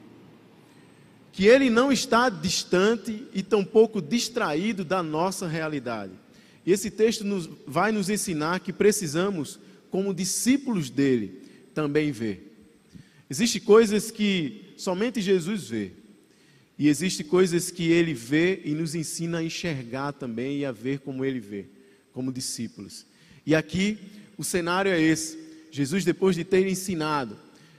Que 1.32 1.46
ele 1.46 1.70
não 1.70 1.92
está 1.92 2.28
distante 2.28 3.26
e 3.32 3.42
tampouco 3.42 4.00
distraído 4.02 4.84
da 4.84 5.02
nossa 5.02 5.46
realidade. 5.46 6.12
E 6.66 6.72
esse 6.72 6.90
texto 6.90 7.24
nos, 7.24 7.48
vai 7.66 7.92
nos 7.92 8.10
ensinar 8.10 8.60
que 8.60 8.72
precisamos, 8.72 9.58
como 9.90 10.12
discípulos 10.12 10.90
dele, 10.90 11.40
também 11.74 12.10
ver. 12.12 12.56
Existem 13.30 13.60
coisas 13.60 14.10
que 14.10 14.74
somente 14.76 15.20
Jesus 15.20 15.68
vê. 15.68 15.92
E 16.78 16.88
existem 16.88 17.26
coisas 17.26 17.70
que 17.70 17.90
ele 17.90 18.14
vê 18.14 18.60
e 18.64 18.72
nos 18.72 18.94
ensina 18.94 19.38
a 19.38 19.42
enxergar 19.42 20.12
também 20.12 20.58
e 20.58 20.64
a 20.64 20.70
ver 20.70 21.00
como 21.00 21.24
ele 21.24 21.40
vê, 21.40 21.66
como 22.12 22.32
discípulos. 22.32 23.04
E 23.44 23.54
aqui 23.54 23.98
o 24.36 24.44
cenário 24.44 24.90
é 24.90 25.00
esse. 25.00 25.47
Jesus, 25.70 26.04
depois 26.04 26.34
de 26.34 26.44
ter 26.44 26.66
ensinado, 26.66 27.36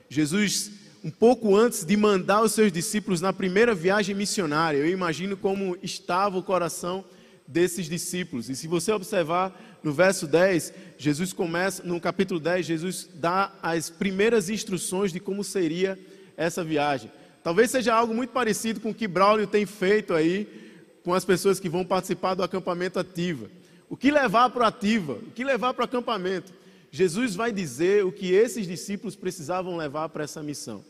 Jesus, 0.10 0.72
um 1.04 1.10
pouco 1.10 1.56
antes 1.56 1.86
de 1.86 1.96
mandar 1.96 2.42
os 2.42 2.52
seus 2.52 2.72
discípulos 2.72 3.22
na 3.22 3.32
primeira 3.32 3.74
viagem 3.74 4.16
missionária, 4.16 4.78
eu 4.78 4.90
imagino 4.90 5.38
como 5.38 5.78
estava 5.82 6.38
o 6.38 6.44
coração 6.44 7.06
desses 7.48 7.88
discípulos. 7.88 8.50
E 8.50 8.56
se 8.56 8.68
você 8.68 8.92
observar 8.92 9.60
no 9.82 9.92
verso 9.92 10.28
10, 10.28 10.74
Jesus 10.98 11.34
começa, 11.34 11.84
no 11.84 12.00
capítulo 12.00 12.40
10, 12.40 12.66
Jesus 12.66 13.10
dá 13.16 13.52
as 13.62 13.90
primeiras 13.90 14.50
instruções 14.50 15.12
de 15.12 15.20
como 15.20 15.44
seria 15.44 15.98
essa 16.38 16.64
viagem. 16.64 17.12
Talvez 17.44 17.72
seja 17.72 17.94
algo 17.94 18.14
muito 18.14 18.32
parecido 18.32 18.80
com 18.80 18.92
o 18.92 18.94
que 18.94 19.08
Braulio 19.08 19.48
tem 19.48 19.66
feito 19.66 20.14
aí 20.14 20.48
com 21.04 21.14
as 21.14 21.26
pessoas 21.26 21.60
que 21.60 21.70
vão 21.70 21.86
participar 21.86 22.36
do 22.36 22.44
acampamento 22.44 23.00
ativa. 23.00 23.50
O 23.90 23.98
que 23.98 24.12
levar 24.12 24.50
para 24.50 24.64
o 24.64 24.68
ativa? 24.68 25.14
O 25.14 25.32
que 25.32 25.44
levar 25.44 25.74
para 25.74 25.82
o 25.82 25.86
acampamento? 25.86 26.54
Jesus 26.92 27.36
vai 27.36 27.52
dizer 27.52 28.04
o 28.06 28.12
que 28.12 28.32
esses 28.32 28.68
discípulos 28.68 29.16
precisavam 29.16 29.78
levar 29.78 30.10
para 30.10 30.24
essa 30.24 30.42
missão. 30.42 30.84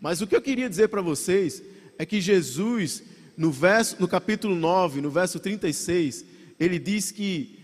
Mas 0.00 0.20
o 0.20 0.26
que 0.26 0.34
eu 0.34 0.42
queria 0.42 0.68
dizer 0.68 0.88
para 0.88 1.00
vocês 1.00 1.62
é 1.98 2.04
que 2.04 2.20
Jesus 2.20 3.02
no, 3.36 3.50
verso, 3.50 3.96
no 4.00 4.08
capítulo 4.08 4.54
9, 4.54 5.00
no 5.00 5.10
verso 5.10 5.38
36, 5.38 6.24
ele 6.58 6.78
diz 6.78 7.10
que 7.10 7.58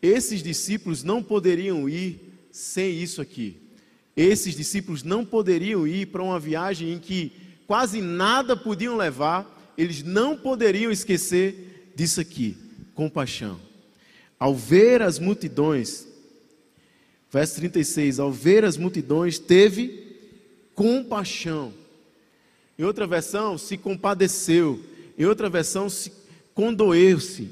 esses 0.00 0.42
discípulos 0.42 1.02
não 1.02 1.22
poderiam 1.22 1.88
ir 1.88 2.20
sem 2.50 3.00
isso 3.00 3.20
aqui. 3.20 3.56
Esses 4.16 4.56
discípulos 4.56 5.02
não 5.02 5.24
poderiam 5.24 5.86
ir 5.86 6.06
para 6.06 6.22
uma 6.22 6.40
viagem 6.40 6.92
em 6.92 6.98
que 6.98 7.32
quase 7.66 8.00
nada 8.00 8.56
podiam 8.56 8.96
levar, 8.96 9.74
eles 9.76 10.02
não 10.02 10.36
poderiam 10.36 10.90
esquecer 10.90 11.92
disso 11.94 12.20
aqui: 12.20 12.56
compaixão. 12.94 13.60
Ao 14.38 14.54
ver 14.54 15.02
as 15.02 15.18
multidões, 15.18 16.07
verso 17.30 17.56
36, 17.56 18.18
ao 18.18 18.32
ver 18.32 18.64
as 18.64 18.76
multidões, 18.76 19.38
teve 19.38 20.16
compaixão. 20.74 21.72
Em 22.78 22.84
outra 22.84 23.06
versão, 23.06 23.58
se 23.58 23.76
compadeceu. 23.76 24.80
Em 25.18 25.24
outra 25.24 25.48
versão, 25.48 25.90
se 25.90 26.12
condoeu-se. 26.54 27.48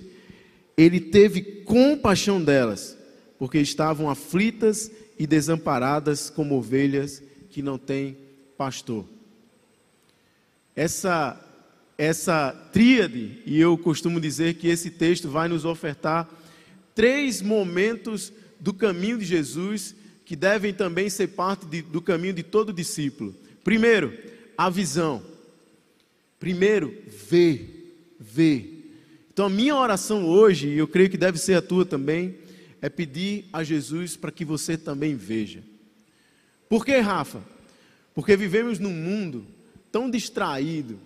Ele 0.77 1.01
teve 1.01 1.43
compaixão 1.43 2.43
delas, 2.43 2.97
porque 3.39 3.59
estavam 3.59 4.09
aflitas 4.09 4.91
e 5.19 5.27
desamparadas 5.27 6.31
como 6.31 6.57
ovelhas 6.57 7.23
que 7.51 7.63
não 7.63 7.79
têm 7.79 8.17
pastor. 8.57 9.05
Essa 10.75 11.43
essa 11.99 12.53
tríade, 12.73 13.39
e 13.47 13.59
eu 13.59 13.77
costumo 13.79 14.21
dizer 14.21 14.55
que 14.55 14.69
esse 14.69 14.91
texto 14.91 15.31
vai 15.31 15.49
nos 15.49 15.65
ofertar 15.65 16.29
três 16.95 17.41
momentos 17.41 18.33
do 18.61 18.73
caminho 18.75 19.19
de 19.19 19.25
Jesus 19.25 19.95
que 20.25 20.35
devem 20.35 20.75
também 20.75 21.09
ser 21.09 21.29
parte 21.29 21.67
de, 21.67 21.83
do 21.83 22.03
caminho 22.03 22.35
de 22.35 22.43
todo 22.43 22.73
discípulo. 22.73 23.35
Primeiro, 23.63 24.13
a 24.59 24.69
visão. 24.69 25.23
Primeiro, 26.39 26.95
vê, 27.29 27.67
vê. 28.19 28.67
Então 29.33 29.47
a 29.47 29.51
minha 29.51 29.77
oração 29.77 30.27
hoje, 30.27 30.69
e 30.69 30.79
eu 30.79 30.89
creio 30.89 31.09
que 31.09 31.17
deve 31.17 31.39
ser 31.39 31.55
a 31.55 31.63
tua 31.63 31.85
também, 31.85 32.37
é 32.83 32.89
pedir 32.89 33.45
a 33.53 33.63
Jesus 33.63 34.17
para 34.17 34.33
que 34.33 34.45
você 34.45 34.77
também 34.77 35.15
veja. 35.15 35.63
Por 36.69 36.85
que, 36.85 36.99
Rafa? 36.99 37.43
Porque 38.15 38.37
vivemos 38.37 38.79
num 38.79 38.93
mundo 38.93 39.47
tão 39.93 40.11
distraído, 40.11 40.99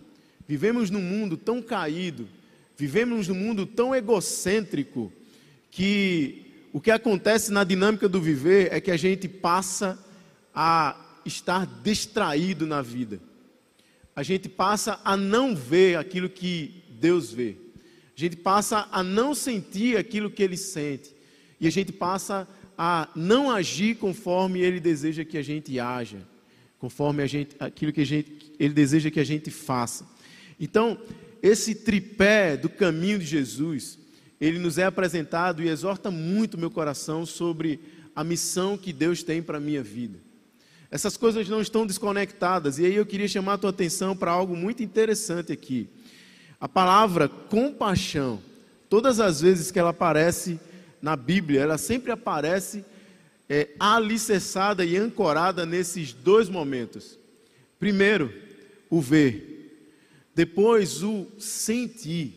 vivemos 0.49 0.91
num 0.91 1.03
mundo 1.03 1.37
tão 1.37 1.61
caído, 1.61 2.27
vivemos 2.77 3.29
num 3.29 3.35
mundo 3.35 3.67
tão 3.67 3.95
egocêntrico, 3.95 5.13
que 5.71 6.50
o 6.73 6.81
que 6.81 6.91
acontece 6.91 7.53
na 7.53 7.65
dinâmica 7.65 8.09
do 8.09 8.21
viver 8.21 8.73
é 8.73 8.81
que 8.81 8.91
a 8.91 8.97
gente 8.97 9.29
passa 9.29 9.99
a 10.55 10.97
estar 11.25 11.67
distraído 11.83 12.67
na 12.67 12.83
vida 12.83 13.21
a 14.21 14.23
gente 14.23 14.51
passa 14.51 15.01
a 15.03 15.17
não 15.17 15.57
ver 15.57 15.97
aquilo 15.97 16.29
que 16.29 16.85
Deus 17.01 17.33
vê. 17.33 17.57
A 18.15 18.21
gente 18.21 18.37
passa 18.37 18.87
a 18.93 19.03
não 19.03 19.35
sentir 19.35 19.97
aquilo 19.97 20.31
que 20.31 20.43
Ele 20.43 20.59
sente. 20.59 21.15
E 21.59 21.67
a 21.67 21.71
gente 21.71 21.91
passa 21.91 22.47
a 22.77 23.09
não 23.17 23.51
agir 23.51 23.97
conforme 23.97 24.61
Ele 24.61 24.79
deseja 24.79 25.25
que 25.25 25.39
a 25.39 25.43
gente 25.43 25.81
haja, 25.81 26.19
conforme 26.79 27.23
a 27.23 27.27
gente, 27.27 27.57
aquilo 27.59 27.93
que 27.93 28.03
a 28.03 28.07
gente, 28.07 28.53
Ele 28.59 28.75
deseja 28.75 29.11
que 29.11 29.21
a 29.21 29.25
gente 29.25 29.51
faça. 29.51 30.07
Então, 30.61 30.99
esse 31.43 31.75
tripé 31.75 32.59
do 32.59 32.69
caminho 32.69 33.19
de 33.19 33.25
Jesus, 33.25 33.99
ele 34.41 34.59
nos 34.59 34.79
é 34.79 34.85
apresentado 34.85 35.63
e 35.63 35.69
exorta 35.69 36.11
muito 36.11 36.57
meu 36.57 36.71
coração 36.71 37.27
sobre 37.27 37.79
a 38.17 38.25
missão 38.25 38.79
que 38.79 38.93
Deus 38.93 39.23
tem 39.23 39.43
para 39.43 39.59
a 39.59 39.61
minha 39.61 39.83
vida. 39.83 40.19
Essas 40.91 41.17
coisas 41.17 41.49
não 41.49 41.61
estão 41.61 41.87
desconectadas, 41.87 42.79
e 42.79 42.87
aí 42.87 42.95
eu 42.95 43.07
queria 43.07 43.29
chamar 43.29 43.55
a 43.55 43.59
tua 43.59 43.71
atenção 43.71 44.17
para 44.17 44.31
algo 44.31 44.57
muito 44.57 44.83
interessante 44.83 45.53
aqui. 45.53 45.89
A 46.59 46.69
palavra 46.69 47.29
compaixão, 47.29 48.41
todas 48.89 49.21
as 49.21 49.41
vezes 49.41 49.71
que 49.71 49.79
ela 49.79 49.91
aparece 49.91 50.59
na 51.01 51.15
Bíblia, 51.15 51.61
ela 51.61 51.79
sempre 51.79 52.11
aparece 52.11 52.85
é, 53.49 53.69
alicerçada 53.79 54.85
e 54.85 54.97
ancorada 54.97 55.65
nesses 55.65 56.13
dois 56.13 56.49
momentos. 56.49 57.19
Primeiro, 57.79 58.33
o 58.89 59.01
ver, 59.01 59.97
depois 60.35 61.03
o 61.03 61.27
sentir 61.39 62.35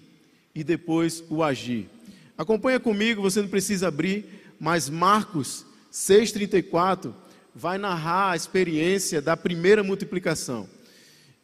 e 0.53 0.63
depois 0.63 1.23
o 1.29 1.43
agir. 1.43 1.89
Acompanha 2.37 2.79
comigo, 2.79 3.21
você 3.21 3.41
não 3.41 3.47
precisa 3.47 3.87
abrir, 3.87 4.25
mas 4.59 4.89
Marcos 4.89 5.65
6,34 5.91 7.13
vai 7.55 7.77
narrar 7.77 8.31
a 8.31 8.35
experiência 8.35 9.21
da 9.21 9.37
primeira 9.37 9.83
multiplicação. 9.83 10.67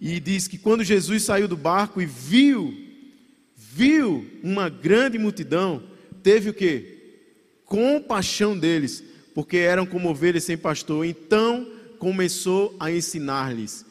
E 0.01 0.19
diz 0.19 0.48
que 0.48 0.58
quando 0.58 0.84
Jesus 0.84 1.24
saiu 1.24 1.48
do 1.48 1.58
barco 1.58 2.01
e 2.01 2.05
viu, 2.05 2.74
viu 3.55 4.25
uma 4.41 4.69
grande 4.69 5.17
multidão, 5.17 5.84
teve 6.24 6.50
o 6.50 6.53
que? 6.53 6.98
Compaixão 7.65 8.58
deles, 8.58 9.03
porque 9.36 9.58
eram 9.58 9.86
como 9.86 10.10
ovelhas 10.10 10.46
sem 10.46 10.58
pastor. 10.58 11.05
Então 11.05 11.67
começou 12.00 12.75
a 12.79 12.91
ensinar-lhes 12.91 13.86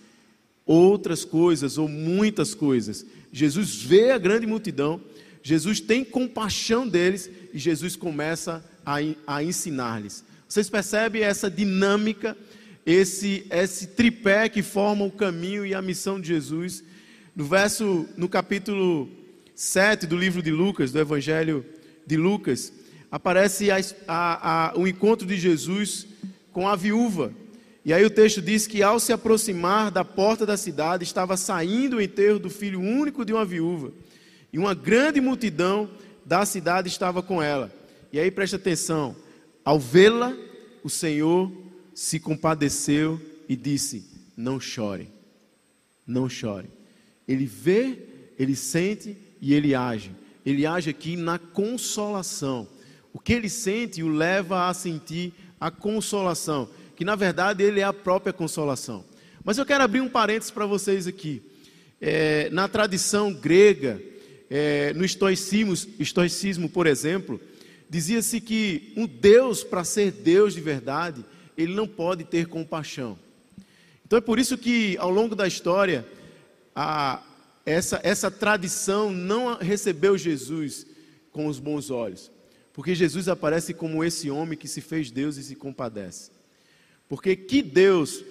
outras 0.67 1.25
coisas 1.25 1.78
ou 1.78 1.88
muitas 1.88 2.55
coisas. 2.55 3.07
Jesus 3.33 3.76
vê 3.76 4.11
a 4.11 4.19
grande 4.19 4.47
multidão, 4.47 5.00
Jesus 5.42 5.80
tem 5.80 6.04
compaixão 6.04 6.87
deles 6.87 7.30
e 7.52 7.59
Jesus 7.59 7.97
começa 7.97 8.64
a, 8.85 8.97
a 9.26 9.42
ensinar-lhes. 9.42 10.25
Vocês 10.49 10.71
percebem 10.71 11.23
essa 11.23 11.50
dinâmica, 11.50 12.37
esse, 12.85 13.47
esse 13.50 13.88
tripé 13.88 14.49
que 14.49 14.62
forma 14.62 15.04
o 15.04 15.11
caminho 15.11 15.66
e 15.66 15.75
a 15.75 15.83
missão 15.83 16.21
de 16.21 16.28
Jesus? 16.28 16.83
No 17.37 17.45
verso, 17.45 18.09
no 18.16 18.28
capítulo 18.28 19.09
7 19.54 20.07
do 20.07 20.16
livro 20.16 20.42
de 20.42 20.50
Lucas, 20.50 20.90
do 20.90 20.99
Evangelho 20.99 21.64
de 22.07 22.16
Lucas, 22.16 22.73
aparece 23.11 23.71
a, 23.71 23.76
a, 24.07 24.71
a, 24.71 24.78
o 24.78 24.87
encontro 24.87 25.26
de 25.26 25.37
Jesus 25.37 26.07
com 26.52 26.68
a 26.68 26.75
viúva. 26.75 27.33
E 27.85 27.92
aí 27.92 28.04
o 28.04 28.11
texto 28.11 28.42
diz 28.42 28.66
que 28.66 28.83
ao 28.83 28.99
se 29.00 29.12
aproximar 29.12 29.90
da 29.90 30.04
porta 30.04 30.45
da 30.45 30.57
cidade, 30.57 31.04
estava 31.04 31.37
saindo 31.37 31.97
o 31.97 32.02
enterro 32.02 32.38
do 32.38 32.50
filho 32.50 32.80
único 32.80 33.25
de 33.25 33.33
uma 33.33 33.45
viúva. 33.45 33.92
E 34.52 34.59
uma 34.59 34.75
grande 34.75 35.21
multidão 35.21 35.90
da 36.25 36.45
cidade 36.45 36.88
estava 36.88 37.23
com 37.23 37.43
ela. 37.43 37.73
E 38.12 38.19
aí 38.19 38.31
presta 38.31 38.57
atenção: 38.57 39.14
ao 39.64 39.78
vê-la, 39.78 40.37
o 40.83 40.88
Senhor 40.90 41.52
se 41.95 42.19
compadeceu 42.19 43.21
e 43.49 43.57
disse: 43.57 44.05
Não 44.37 44.61
chore, 44.61 45.11
não 46.07 46.28
chore. 46.28 46.69
Ele 47.26 47.45
vê, 47.45 47.99
ele 48.38 48.57
sente 48.57 49.17
e 49.40 49.52
ele 49.52 49.75
age. 49.75 50.12
Ele 50.45 50.64
age 50.64 50.88
aqui 50.88 51.17
na 51.17 51.38
consolação. 51.38 52.67
O 53.12 53.19
que 53.19 53.33
ele 53.33 53.49
sente 53.49 54.02
o 54.02 54.09
leva 54.09 54.69
a 54.69 54.75
sentir 54.75 55.35
a 55.61 55.71
consolação, 55.71 56.69
que 56.97 57.05
na 57.05 57.17
verdade 57.17 57.62
ele 57.62 57.81
é 57.81 57.85
a 57.85 57.93
própria 57.93 58.33
consolação. 58.33 59.05
Mas 59.45 59.59
eu 59.59 59.67
quero 59.67 59.85
abrir 59.85 60.00
um 60.00 60.09
parênteses 60.09 60.50
para 60.50 60.67
vocês 60.67 61.07
aqui. 61.07 61.43
É, 62.00 62.49
na 62.50 62.69
tradição 62.69 63.33
grega, 63.33 64.00
é, 64.50 64.93
no 64.95 65.05
estoicismo, 65.05 65.75
estoicismo, 65.99 66.69
por 66.69 66.87
exemplo, 66.87 67.40
dizia-se 67.88 68.40
que 68.40 68.93
um 68.97 69.07
Deus, 69.07 69.62
para 69.62 69.85
ser 69.85 70.11
Deus 70.11 70.55
de 70.55 70.61
verdade, 70.61 71.25
ele 71.57 71.75
não 71.75 71.87
pode 71.87 72.25
ter 72.25 72.46
compaixão. 72.46 73.18
Então 74.07 74.18
é 74.18 74.22
por 74.22 74.38
isso 74.38 74.57
que 74.57 74.96
ao 74.99 75.11
longo 75.11 75.35
da 75.35 75.46
história, 75.46 76.07
a, 76.75 77.22
essa, 77.66 78.01
essa 78.03 78.31
tradição 78.31 79.12
não 79.12 79.57
recebeu 79.57 80.16
Jesus 80.16 80.87
com 81.33 81.46
os 81.46 81.59
bons 81.59 81.90
olhos. 81.90 82.31
Porque 82.72 82.94
Jesus 82.94 83.29
aparece 83.29 83.75
como 83.75 84.05
esse 84.05 84.31
homem 84.31 84.57
que 84.57 84.68
se 84.68 84.81
fez 84.81 85.11
Deus 85.11 85.37
e 85.37 85.42
se 85.42 85.57
compadece. 85.57 86.31
Porque 87.09 87.35
que 87.35 87.61
Deus, 87.61 88.25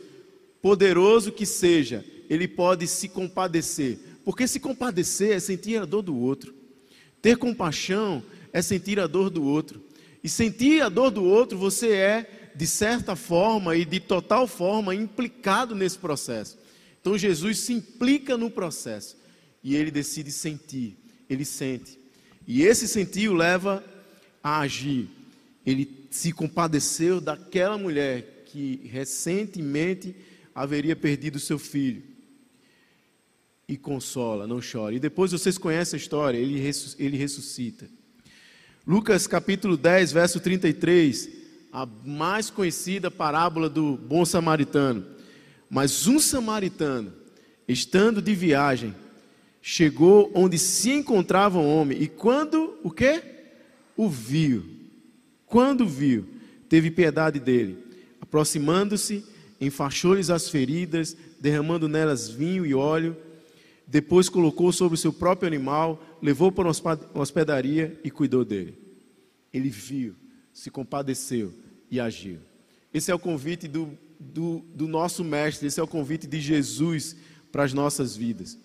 poderoso 0.61 1.31
que 1.31 1.45
seja, 1.45 2.03
ele 2.29 2.47
pode 2.47 2.87
se 2.87 3.09
compadecer 3.09 3.99
porque 4.27 4.45
se 4.45 4.59
compadecer 4.59 5.31
é 5.31 5.39
sentir 5.39 5.77
a 5.77 5.85
dor 5.85 6.01
do 6.01 6.13
outro. 6.13 6.53
Ter 7.21 7.37
compaixão 7.37 8.21
é 8.51 8.61
sentir 8.61 8.99
a 8.99 9.07
dor 9.07 9.29
do 9.29 9.41
outro. 9.41 9.81
E 10.21 10.27
sentir 10.27 10.81
a 10.81 10.89
dor 10.89 11.11
do 11.11 11.23
outro, 11.23 11.57
você 11.57 11.91
é, 11.93 12.51
de 12.53 12.67
certa 12.67 13.15
forma 13.15 13.77
e 13.77 13.85
de 13.85 14.01
total 14.01 14.45
forma, 14.45 14.93
implicado 14.93 15.73
nesse 15.73 15.97
processo. 15.97 16.57
Então 16.99 17.17
Jesus 17.17 17.59
se 17.59 17.71
implica 17.71 18.35
no 18.35 18.51
processo. 18.51 19.15
E 19.63 19.77
ele 19.77 19.91
decide 19.91 20.29
sentir. 20.29 20.97
Ele 21.29 21.45
sente. 21.45 21.97
E 22.45 22.63
esse 22.63 22.85
sentir 22.85 23.29
o 23.29 23.33
leva 23.33 23.81
a 24.43 24.59
agir. 24.59 25.07
Ele 25.65 26.05
se 26.11 26.33
compadeceu 26.33 27.21
daquela 27.21 27.77
mulher 27.77 28.43
que 28.47 28.81
recentemente 28.91 30.13
haveria 30.53 30.97
perdido 30.97 31.39
seu 31.39 31.57
filho 31.57 32.16
e 33.69 33.75
consola, 33.75 34.47
não 34.47 34.61
chora. 34.61 34.95
E 34.95 34.99
depois 34.99 35.33
vocês 35.33 35.57
conhecem 35.57 35.97
a 35.97 36.01
história, 36.01 36.37
ele, 36.37 36.57
ele 36.97 37.17
ressuscita. 37.17 37.89
Lucas 38.85 39.27
capítulo 39.27 39.75
10, 39.75 40.13
verso 40.13 40.39
33, 40.39 41.29
a 41.73 41.85
mais 42.05 42.49
conhecida 42.49 43.11
parábola 43.11 43.69
do 43.69 43.97
bom 43.97 44.23
samaritano. 44.23 45.05
Mas 45.69 46.07
um 46.07 46.17
samaritano, 46.17 47.11
estando 47.67 48.21
de 48.21 48.33
viagem, 48.33 48.95
chegou 49.61 50.31
onde 50.33 50.57
se 50.57 50.91
encontrava 50.91 51.59
um 51.59 51.67
homem, 51.67 52.01
e 52.01 52.07
quando 52.07 52.79
o 52.81 52.89
quê? 52.89 53.21
O 53.97 54.07
viu. 54.07 54.63
Quando 55.45 55.85
viu, 55.85 56.25
teve 56.69 56.89
piedade 56.89 57.37
dele. 57.37 57.77
Aproximando-se, 58.21 59.25
enfaixou-lhes 59.59 60.29
as 60.29 60.47
feridas, 60.47 61.17
derramando 61.37 61.89
nelas 61.89 62.29
vinho 62.29 62.65
e 62.65 62.73
óleo 62.73 63.26
depois 63.87 64.27
colocou 64.27 64.71
sobre 64.73 64.95
o 64.95 64.97
seu 64.97 65.13
próprio 65.13 65.47
animal, 65.47 66.03
levou 66.21 66.51
para 66.51 66.67
uma 66.67 66.99
hospedaria 67.13 67.97
e 68.03 68.11
cuidou 68.11 68.43
dele. 68.43 68.77
Ele 69.53 69.69
viu, 69.69 70.13
se 70.51 70.69
compadeceu 70.69 71.53
e 71.89 71.99
agiu. 71.99 72.39
Esse 72.93 73.11
é 73.11 73.15
o 73.15 73.19
convite 73.19 73.65
do, 73.65 73.97
do, 74.19 74.61
do 74.75 74.87
nosso 74.87 75.23
Mestre, 75.23 75.67
esse 75.67 75.79
é 75.79 75.83
o 75.83 75.87
convite 75.87 76.27
de 76.27 76.41
Jesus 76.41 77.15
para 77.49 77.63
as 77.63 77.73
nossas 77.73 78.15
vidas. 78.15 78.57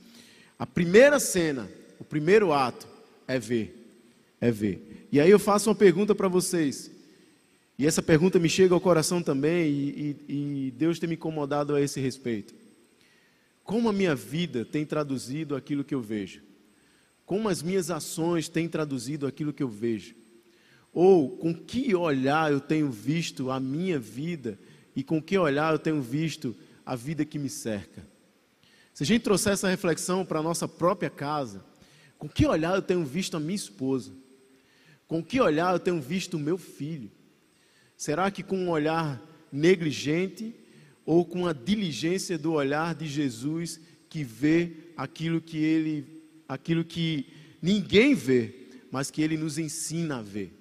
A 0.58 0.66
primeira 0.66 1.20
cena, 1.20 1.70
o 2.00 2.04
primeiro 2.04 2.52
ato 2.52 2.88
é 3.28 3.38
ver. 3.38 3.78
É 4.40 4.50
ver. 4.50 5.06
E 5.12 5.20
aí 5.20 5.30
eu 5.30 5.38
faço 5.38 5.70
uma 5.70 5.76
pergunta 5.76 6.16
para 6.16 6.26
vocês. 6.26 6.90
E 7.78 7.86
essa 7.86 8.02
pergunta 8.02 8.40
me 8.40 8.48
chega 8.48 8.74
ao 8.74 8.80
coração 8.80 9.22
também, 9.22 9.70
e, 9.70 10.16
e, 10.28 10.66
e 10.66 10.70
Deus 10.72 10.98
tem 10.98 11.08
me 11.08 11.14
incomodado 11.14 11.74
a 11.74 11.80
esse 11.80 12.00
respeito. 12.00 12.52
Como 13.64 13.88
a 13.88 13.92
minha 13.92 14.14
vida 14.14 14.64
tem 14.64 14.84
traduzido 14.84 15.54
aquilo 15.54 15.84
que 15.84 15.94
eu 15.94 16.00
vejo? 16.00 16.42
Como 17.24 17.48
as 17.48 17.62
minhas 17.62 17.90
ações 17.90 18.48
têm 18.48 18.68
traduzido 18.68 19.26
aquilo 19.26 19.52
que 19.52 19.62
eu 19.62 19.68
vejo? 19.68 20.14
Ou 20.92 21.36
com 21.36 21.54
que 21.54 21.94
olhar 21.94 22.52
eu 22.52 22.60
tenho 22.60 22.90
visto 22.90 23.50
a 23.50 23.58
minha 23.58 23.98
vida 23.98 24.58
e 24.94 25.02
com 25.02 25.22
que 25.22 25.38
olhar 25.38 25.72
eu 25.72 25.78
tenho 25.78 26.02
visto 26.02 26.54
a 26.84 26.94
vida 26.94 27.24
que 27.24 27.38
me 27.38 27.48
cerca? 27.48 28.06
Se 28.92 29.04
a 29.04 29.06
gente 29.06 29.22
trouxer 29.22 29.54
essa 29.54 29.68
reflexão 29.68 30.24
para 30.24 30.40
a 30.40 30.42
nossa 30.42 30.68
própria 30.68 31.08
casa, 31.08 31.64
com 32.18 32.28
que 32.28 32.46
olhar 32.46 32.74
eu 32.74 32.82
tenho 32.82 33.04
visto 33.04 33.36
a 33.36 33.40
minha 33.40 33.56
esposa? 33.56 34.12
Com 35.08 35.24
que 35.24 35.40
olhar 35.40 35.72
eu 35.72 35.80
tenho 35.80 36.00
visto 36.00 36.34
o 36.34 36.40
meu 36.40 36.58
filho? 36.58 37.10
Será 37.96 38.30
que 38.30 38.42
com 38.42 38.56
um 38.56 38.70
olhar 38.70 39.22
negligente 39.50 40.54
ou 41.04 41.24
com 41.24 41.46
a 41.46 41.52
diligência 41.52 42.38
do 42.38 42.52
olhar 42.52 42.94
de 42.94 43.06
Jesus 43.06 43.80
que 44.08 44.22
vê 44.22 44.72
aquilo 44.96 45.40
que 45.40 45.58
ele 45.58 46.22
aquilo 46.48 46.84
que 46.84 47.26
ninguém 47.60 48.14
vê, 48.14 48.68
mas 48.90 49.10
que 49.10 49.22
ele 49.22 49.38
nos 49.38 49.56
ensina 49.56 50.18
a 50.18 50.22
ver. 50.22 50.52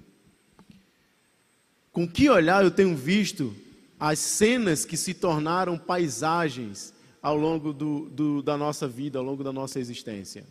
Com 1.91 2.08
que 2.08 2.30
olhar 2.30 2.63
eu 2.63 2.71
tenho 2.71 2.95
visto 2.95 3.54
as 3.99 4.17
cenas 4.19 4.86
que 4.86 4.95
se 4.95 5.13
tornaram 5.13 5.77
paisagens 5.77 6.93
ao 7.21 7.36
longo 7.36 7.73
do, 7.73 8.10
do, 8.10 8.41
da 8.41 8.58
nossa 8.58 8.88
vida, 8.88 9.19
ao 9.19 9.25
longo 9.25 9.43
da 9.43 9.51
nossa 9.51 9.80
existência? 9.80 10.45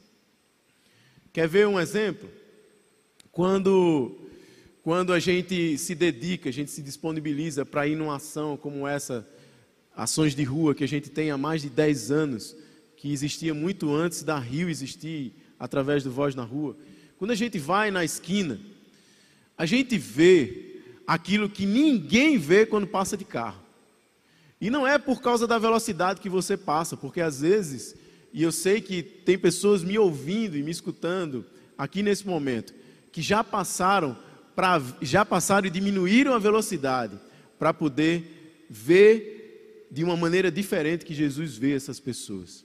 Quer 1.33 1.49
ver 1.49 1.67
um 1.67 1.81
exemplo? 1.81 2.29
Quando, 3.33 4.19
quando 4.83 5.13
a 5.13 5.19
gente 5.19 5.79
se 5.79 5.95
dedica, 5.95 6.51
a 6.51 6.53
gente 6.53 6.71
se 6.71 6.83
disponibiliza 6.83 7.65
para 7.65 7.87
ir 7.87 7.97
numa 7.97 8.17
ação 8.17 8.57
como 8.57 8.87
essa 8.87 9.27
ações 10.01 10.35
de 10.35 10.43
rua 10.45 10.75
que 10.75 10.83
a 10.83 10.89
gente 10.89 11.11
tem 11.11 11.31
há 11.31 11.37
mais 11.37 11.61
de 11.61 11.69
10 11.69 12.11
anos, 12.11 12.57
que 12.97 13.13
existia 13.13 13.53
muito 13.53 13.95
antes 13.95 14.23
da 14.23 14.39
Rio 14.39 14.71
existir 14.71 15.35
através 15.59 16.03
do 16.03 16.11
Voz 16.11 16.35
na 16.35 16.43
Rua. 16.43 16.75
quando 17.19 17.33
a 17.33 17.35
gente 17.35 17.59
vai 17.59 17.91
na 17.91 18.03
esquina, 18.03 18.59
a 19.59 19.67
gente 19.67 19.99
vê 19.99 20.81
aquilo 21.07 21.51
que 21.51 21.67
ninguém 21.67 22.39
vê 22.39 22.65
quando 22.65 22.87
passa 22.87 23.15
de 23.15 23.27
carro. 23.27 23.61
E 24.59 24.71
não 24.71 24.87
é 24.87 24.97
por 24.97 25.21
causa 25.21 25.47
da 25.47 25.59
velocidade 25.59 26.23
que 26.23 26.31
você 26.31 26.57
passa, 26.57 26.97
porque 26.97 27.21
às 27.21 27.43
vezes, 27.43 27.95
e 28.33 28.43
eu 28.43 28.51
sei 28.51 28.81
que 28.81 29.03
tem 29.03 29.39
pessoas 29.39 29.85
me 29.85 29.99
ouvindo 29.99 30.57
e 30.57 30.63
me 30.63 30.71
escutando 30.71 31.45
aqui 31.77 32.03
nesse 32.03 32.27
momento, 32.27 32.73
que 33.13 33.21
já 33.21 33.45
passaram 33.45 34.17
para 34.57 34.83
já 35.03 35.27
passaram 35.27 35.67
e 35.67 35.71
diminuíram 35.71 36.33
a 36.33 36.39
velocidade 36.39 37.19
para 37.59 37.75
poder 37.75 38.67
ver 38.71 39.40
de 39.91 40.05
uma 40.05 40.17
maneira 40.17 40.51
diferente 40.51 41.05
que 41.05 41.15
Jesus 41.15 41.57
vê 41.57 41.75
essas 41.75 41.99
pessoas. 41.99 42.65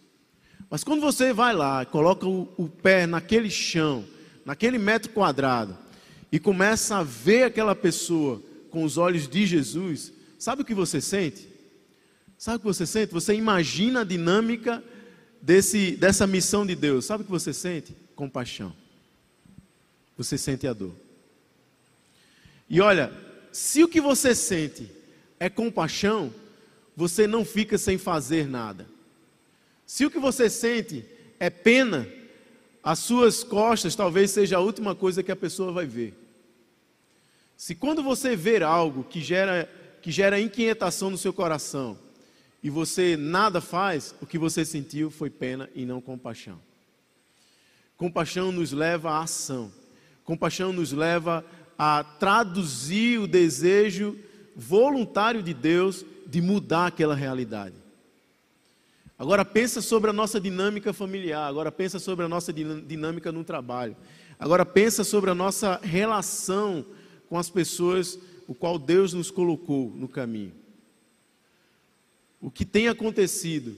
Mas 0.69 0.83
quando 0.83 1.01
você 1.01 1.33
vai 1.33 1.53
lá, 1.53 1.85
coloca 1.85 2.27
o, 2.27 2.53
o 2.57 2.69
pé 2.69 3.05
naquele 3.05 3.49
chão, 3.49 4.05
naquele 4.45 4.77
metro 4.77 5.11
quadrado, 5.11 5.77
e 6.31 6.39
começa 6.39 6.97
a 6.97 7.03
ver 7.03 7.43
aquela 7.43 7.75
pessoa 7.75 8.41
com 8.69 8.83
os 8.83 8.97
olhos 8.97 9.27
de 9.27 9.45
Jesus, 9.45 10.11
sabe 10.38 10.61
o 10.61 10.65
que 10.65 10.73
você 10.73 10.99
sente? 10.99 11.47
Sabe 12.38 12.57
o 12.57 12.59
que 12.59 12.65
você 12.65 12.85
sente? 12.85 13.13
Você 13.13 13.33
imagina 13.33 14.01
a 14.01 14.03
dinâmica 14.03 14.83
desse, 15.41 15.91
dessa 15.91 16.27
missão 16.27 16.65
de 16.65 16.75
Deus. 16.75 17.05
Sabe 17.05 17.21
o 17.21 17.25
que 17.25 17.31
você 17.31 17.53
sente? 17.53 17.95
Compaixão. 18.15 18.75
Você 20.17 20.38
sente 20.38 20.67
a 20.67 20.73
dor. 20.73 20.93
E 22.69 22.81
olha, 22.81 23.11
se 23.51 23.83
o 23.83 23.88
que 23.88 24.01
você 24.01 24.35
sente 24.35 24.89
é 25.39 25.49
compaixão, 25.49 26.33
você 26.95 27.27
não 27.27 27.43
fica 27.43 27.77
sem 27.77 27.97
fazer 27.97 28.47
nada. 28.47 28.88
Se 29.86 30.05
o 30.05 30.12
que 30.12 30.19
você 30.19 30.49
sente 30.49 31.05
é 31.39 31.49
pena, 31.49 32.08
as 32.84 32.99
suas 32.99 33.43
costas 33.43 33.95
talvez 33.95 34.31
seja 34.31 34.58
a 34.58 34.62
última 34.62 34.95
coisa 34.95 35.21
que 35.21 35.31
a 35.31 35.36
pessoa 35.36 35.71
vai 35.71 35.86
ver. 35.86 36.13
Se 37.58 37.75
quando 37.75 38.03
você 38.03 38.36
ver 38.36 38.63
algo 38.63 39.03
que 39.03 39.21
gera, 39.21 39.69
que 40.01 40.12
gera 40.12 40.39
inquietação 40.39 41.10
no 41.10 41.17
seu 41.17 41.34
coração 41.34 41.97
e 42.62 42.69
você 42.69 43.15
nada 43.15 43.62
faz, 43.62 44.15
o 44.21 44.25
que 44.25 44.38
você 44.38 44.65
sentiu 44.65 45.10
foi 45.12 45.29
pena 45.29 45.69
e 45.75 45.86
não 45.86 46.01
compaixão. 46.01 46.60
Compaixão 47.97 48.51
nos 48.51 48.71
leva 48.71 49.12
à 49.12 49.23
ação. 49.23 49.71
Compaixão 50.23 50.73
nos 50.73 50.91
leva 50.91 51.45
a 51.77 52.03
traduzir 52.03 53.19
o 53.19 53.27
desejo 53.27 54.17
voluntário 54.55 55.43
de 55.43 55.53
Deus 55.53 56.05
de 56.36 56.41
mudar 56.41 56.88
aquela 56.88 57.15
realidade. 57.15 57.76
Agora 59.17 59.45
pensa 59.45 59.82
sobre 59.82 60.10
a 60.10 60.13
nossa 60.13 60.38
dinâmica 60.38 60.91
familiar, 60.91 61.48
agora 61.48 61.71
pensa 61.71 61.98
sobre 61.98 62.26
a 62.26 62.28
nossa 62.28 62.52
dinâmica 62.52 63.32
no 63.32 63.41
trabalho. 63.45 63.95
Agora 64.38 64.65
pensa 64.65 65.06
sobre 65.06 65.30
a 65.30 65.34
nossa 65.34 65.80
relação 65.82 66.86
com 67.30 67.38
as 67.38 67.50
pessoas 67.50 68.19
o 68.50 68.54
qual 68.54 68.78
Deus 68.78 69.13
nos 69.13 69.32
colocou 69.32 69.93
no 69.95 70.10
caminho. 70.10 70.52
O 72.41 72.52
que 72.52 72.65
tem 72.65 72.89
acontecido 72.89 73.74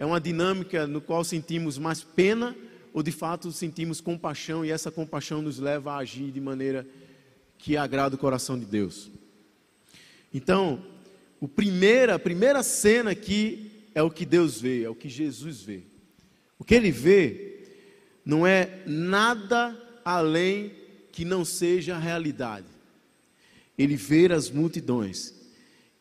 é 0.00 0.04
uma 0.04 0.20
dinâmica 0.20 0.84
no 0.84 1.00
qual 1.00 1.22
sentimos 1.22 1.78
mais 1.78 2.02
pena 2.02 2.56
ou 2.92 3.04
de 3.04 3.12
fato 3.12 3.52
sentimos 3.52 4.00
compaixão 4.00 4.64
e 4.64 4.72
essa 4.72 4.90
compaixão 4.90 5.40
nos 5.40 5.60
leva 5.60 5.92
a 5.92 5.98
agir 5.98 6.32
de 6.32 6.40
maneira 6.40 6.84
que 7.56 7.76
agrada 7.76 8.16
o 8.16 8.18
coração 8.18 8.58
de 8.58 8.66
Deus. 8.66 9.08
Então, 10.34 10.82
o 11.40 11.46
primeira, 11.46 12.14
a 12.14 12.18
primeira 12.18 12.62
cena 12.62 13.10
aqui 13.10 13.70
é 13.94 14.02
o 14.02 14.10
que 14.10 14.26
Deus 14.26 14.60
vê, 14.60 14.82
é 14.82 14.88
o 14.88 14.94
que 14.94 15.08
Jesus 15.08 15.62
vê. 15.62 15.82
O 16.58 16.64
que 16.64 16.74
ele 16.74 16.90
vê 16.90 17.64
não 18.24 18.46
é 18.46 18.82
nada 18.86 19.76
além 20.04 20.72
que 21.12 21.24
não 21.24 21.44
seja 21.44 21.98
realidade. 21.98 22.66
Ele 23.76 23.96
vê 23.96 24.32
as 24.32 24.50
multidões 24.50 25.34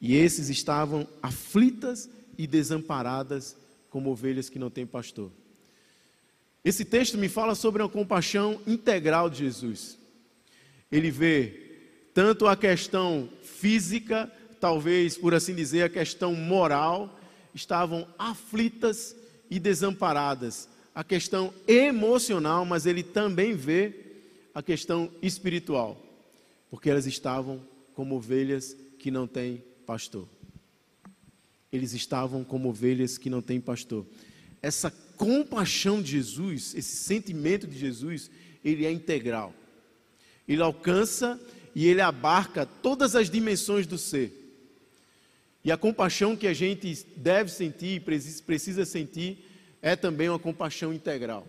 e 0.02 0.16
esses 0.16 0.50
estavam 0.50 1.08
aflitas 1.22 2.10
e 2.38 2.46
desamparadas 2.46 3.56
como 3.90 4.10
ovelhas 4.10 4.50
que 4.50 4.60
não 4.60 4.70
têm 4.70 4.86
pastor. 4.86 5.32
Esse 6.64 6.84
texto 6.84 7.18
me 7.18 7.30
fala 7.30 7.56
sobre 7.56 7.82
uma 7.82 7.90
compaixão 7.90 8.60
integral 8.68 9.30
de 9.30 9.38
Jesus. 9.38 9.98
Ele 10.92 11.10
vê 11.10 11.68
tanto 12.14 12.48
a 12.48 12.58
questão 12.58 13.30
física, 13.44 14.32
talvez 14.60 15.18
por 15.18 15.34
assim 15.34 15.56
dizer, 15.56 15.84
a 15.84 15.90
questão 15.90 16.34
moral, 16.34 17.18
estavam 17.54 18.08
aflitas 18.18 19.16
e 19.50 19.60
desamparadas. 19.60 20.70
A 20.94 21.04
questão 21.04 21.54
emocional, 21.68 22.66
mas 22.66 22.86
ele 22.86 23.04
também 23.04 23.54
vê 23.56 23.94
a 24.54 24.64
questão 24.64 25.12
espiritual, 25.22 26.02
porque 26.70 26.90
elas 26.90 27.06
estavam 27.06 27.62
como 27.94 28.16
ovelhas 28.16 28.76
que 28.98 29.12
não 29.12 29.28
têm 29.28 29.64
pastor. 29.86 30.28
Eles 31.72 31.94
estavam 31.94 32.44
como 32.44 32.70
ovelhas 32.70 33.18
que 33.18 33.30
não 33.30 33.42
têm 33.42 33.60
pastor. 33.60 34.06
Essa 34.62 34.90
compaixão 35.16 36.02
de 36.02 36.12
Jesus, 36.12 36.74
esse 36.76 36.96
sentimento 36.96 37.68
de 37.68 37.78
Jesus, 37.78 38.30
ele 38.64 38.86
é 38.86 38.92
integral. 38.92 39.54
Ele 40.48 40.62
alcança 40.62 41.40
e 41.76 41.86
ele 41.86 42.02
abarca 42.02 42.66
todas 42.66 43.16
as 43.16 43.30
dimensões 43.30 43.86
do 43.86 43.98
ser. 43.98 44.37
E 45.68 45.72
a 45.72 45.76
compaixão 45.76 46.34
que 46.34 46.48
a 46.48 46.54
gente 46.54 47.06
deve 47.18 47.52
sentir, 47.52 48.00
precisa 48.00 48.86
sentir, 48.86 49.46
é 49.82 49.98
também 49.98 50.30
uma 50.30 50.40
compaixão 50.40 50.94
integral, 50.94 51.46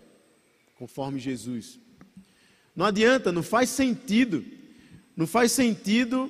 conforme 0.75 1.17
Jesus. 1.17 1.79
Não 2.75 2.85
adianta, 2.85 3.31
não 3.31 3.41
faz 3.41 3.69
sentido, 3.69 4.43
não 5.15 5.25
faz 5.25 5.53
sentido 5.53 6.29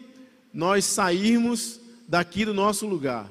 nós 0.53 0.85
sairmos 0.85 1.81
daqui 2.07 2.45
do 2.45 2.53
nosso 2.53 2.85
lugar, 2.85 3.27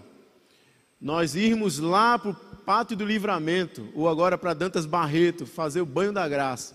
nós 1.00 1.36
irmos 1.36 1.78
lá 1.78 2.18
para 2.18 2.32
o 2.32 2.34
Pátio 2.34 2.96
do 2.96 3.06
Livramento, 3.06 3.88
ou 3.94 4.08
agora 4.08 4.36
para 4.36 4.54
Dantas 4.54 4.86
Barreto, 4.86 5.46
fazer 5.46 5.82
o 5.82 5.86
banho 5.86 6.12
da 6.12 6.28
graça, 6.28 6.74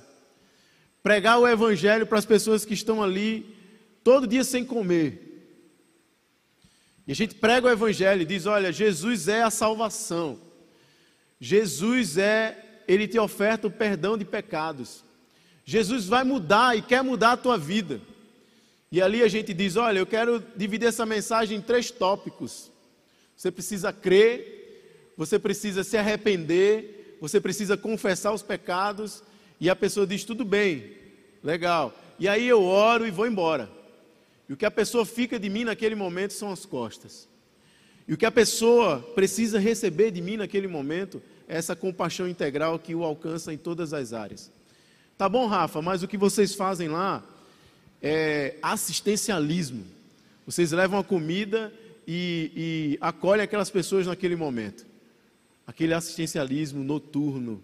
pregar 1.03 1.37
o 1.37 1.45
Evangelho 1.45 2.07
para 2.07 2.19
as 2.19 2.25
pessoas 2.25 2.63
que 2.63 2.73
estão 2.73 3.03
ali 3.03 3.57
todo 4.05 4.25
dia 4.25 4.45
sem 4.45 4.63
comer, 4.63 5.32
e 7.07 7.11
a 7.11 7.15
gente 7.15 7.35
prega 7.35 7.67
o 7.67 7.71
Evangelho 7.71 8.21
e 8.21 8.25
diz: 8.25 8.45
olha, 8.45 8.71
Jesus 8.71 9.27
é 9.27 9.43
a 9.43 9.49
salvação. 9.49 10.39
Jesus 11.39 12.17
é, 12.17 12.81
ele 12.87 13.07
te 13.07 13.19
oferta 13.19 13.67
o 13.67 13.71
perdão 13.71 14.17
de 14.17 14.23
pecados. 14.23 15.03
Jesus 15.65 16.05
vai 16.05 16.23
mudar 16.23 16.77
e 16.77 16.81
quer 16.81 17.03
mudar 17.03 17.33
a 17.33 17.37
tua 17.37 17.57
vida. 17.57 17.99
E 18.91 19.01
ali 19.01 19.21
a 19.21 19.27
gente 19.27 19.53
diz: 19.53 19.75
olha, 19.75 19.99
eu 19.99 20.05
quero 20.05 20.41
dividir 20.55 20.87
essa 20.87 21.05
mensagem 21.05 21.57
em 21.57 21.61
três 21.61 21.91
tópicos. 21.91 22.71
Você 23.35 23.51
precisa 23.51 23.91
crer, 23.91 25.11
você 25.17 25.37
precisa 25.37 25.83
se 25.83 25.97
arrepender, 25.97 27.17
você 27.19 27.41
precisa 27.41 27.75
confessar 27.75 28.31
os 28.31 28.41
pecados. 28.41 29.21
E 29.59 29.69
a 29.69 29.75
pessoa 29.75 30.07
diz: 30.07 30.23
tudo 30.23 30.45
bem, 30.45 30.95
legal. 31.43 31.93
E 32.17 32.29
aí 32.29 32.47
eu 32.47 32.63
oro 32.63 33.05
e 33.05 33.11
vou 33.11 33.27
embora. 33.27 33.69
E 34.47 34.53
o 34.53 34.58
que 34.58 34.65
a 34.65 34.71
pessoa 34.71 35.06
fica 35.06 35.39
de 35.39 35.49
mim 35.49 35.63
naquele 35.63 35.95
momento 35.95 36.34
são 36.34 36.51
as 36.51 36.65
costas. 36.65 37.27
E 38.08 38.13
o 38.13 38.17
que 38.17 38.25
a 38.25 38.32
pessoa 38.32 38.99
precisa 39.15 39.60
receber 39.60 40.12
de 40.12 40.21
mim 40.21 40.38
naquele 40.38 40.67
momento 40.67 41.21
é 41.47 41.56
essa 41.58 41.75
compaixão 41.75 42.27
integral 42.27 42.77
que 42.77 42.93
o 42.93 43.03
alcança 43.03 43.53
em 43.53 43.58
todas 43.58 43.93
as 43.93 44.12
áreas. 44.12 44.51
Tá 45.17 45.29
bom, 45.29 45.47
Rafa, 45.47 45.82
mas 45.82 46.03
o 46.03 46.08
que 46.08 46.17
vocês 46.17 46.53
fazem 46.53 46.89
lá 46.89 47.23
é 48.01 48.56
assistencialismo. 48.62 49.86
Vocês 50.45 50.71
levam 50.73 50.99
a 50.99 51.03
comida 51.03 51.71
e, 52.06 52.51
e 52.56 52.97
acolhem 52.99 53.43
aquelas 53.43 53.69
pessoas 53.69 54.08
naquele 54.08 54.36
momento. 54.36 54.86
Aquele 55.65 55.93
assistencialismo 55.93 56.84
noturno 56.84 57.63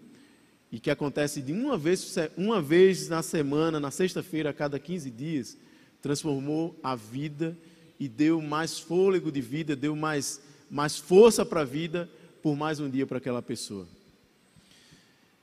e 0.72 0.78
que 0.78 0.90
acontece 0.90 1.42
de 1.42 1.52
uma 1.52 1.76
vez, 1.76 2.16
uma 2.36 2.62
vez 2.62 3.08
na 3.08 3.22
semana, 3.22 3.78
na 3.78 3.90
sexta-feira, 3.90 4.50
a 4.50 4.54
cada 4.54 4.78
15 4.78 5.10
dias 5.10 5.58
transformou 6.02 6.78
a 6.82 6.94
vida 6.94 7.56
e 7.98 8.08
deu 8.08 8.40
mais 8.40 8.78
fôlego 8.78 9.30
de 9.30 9.40
vida, 9.40 9.76
deu 9.76 9.94
mais, 9.94 10.40
mais 10.70 10.96
força 10.96 11.44
para 11.44 11.60
a 11.60 11.64
vida 11.64 12.08
por 12.42 12.56
mais 12.56 12.80
um 12.80 12.88
dia 12.88 13.06
para 13.06 13.18
aquela 13.18 13.42
pessoa. 13.42 13.86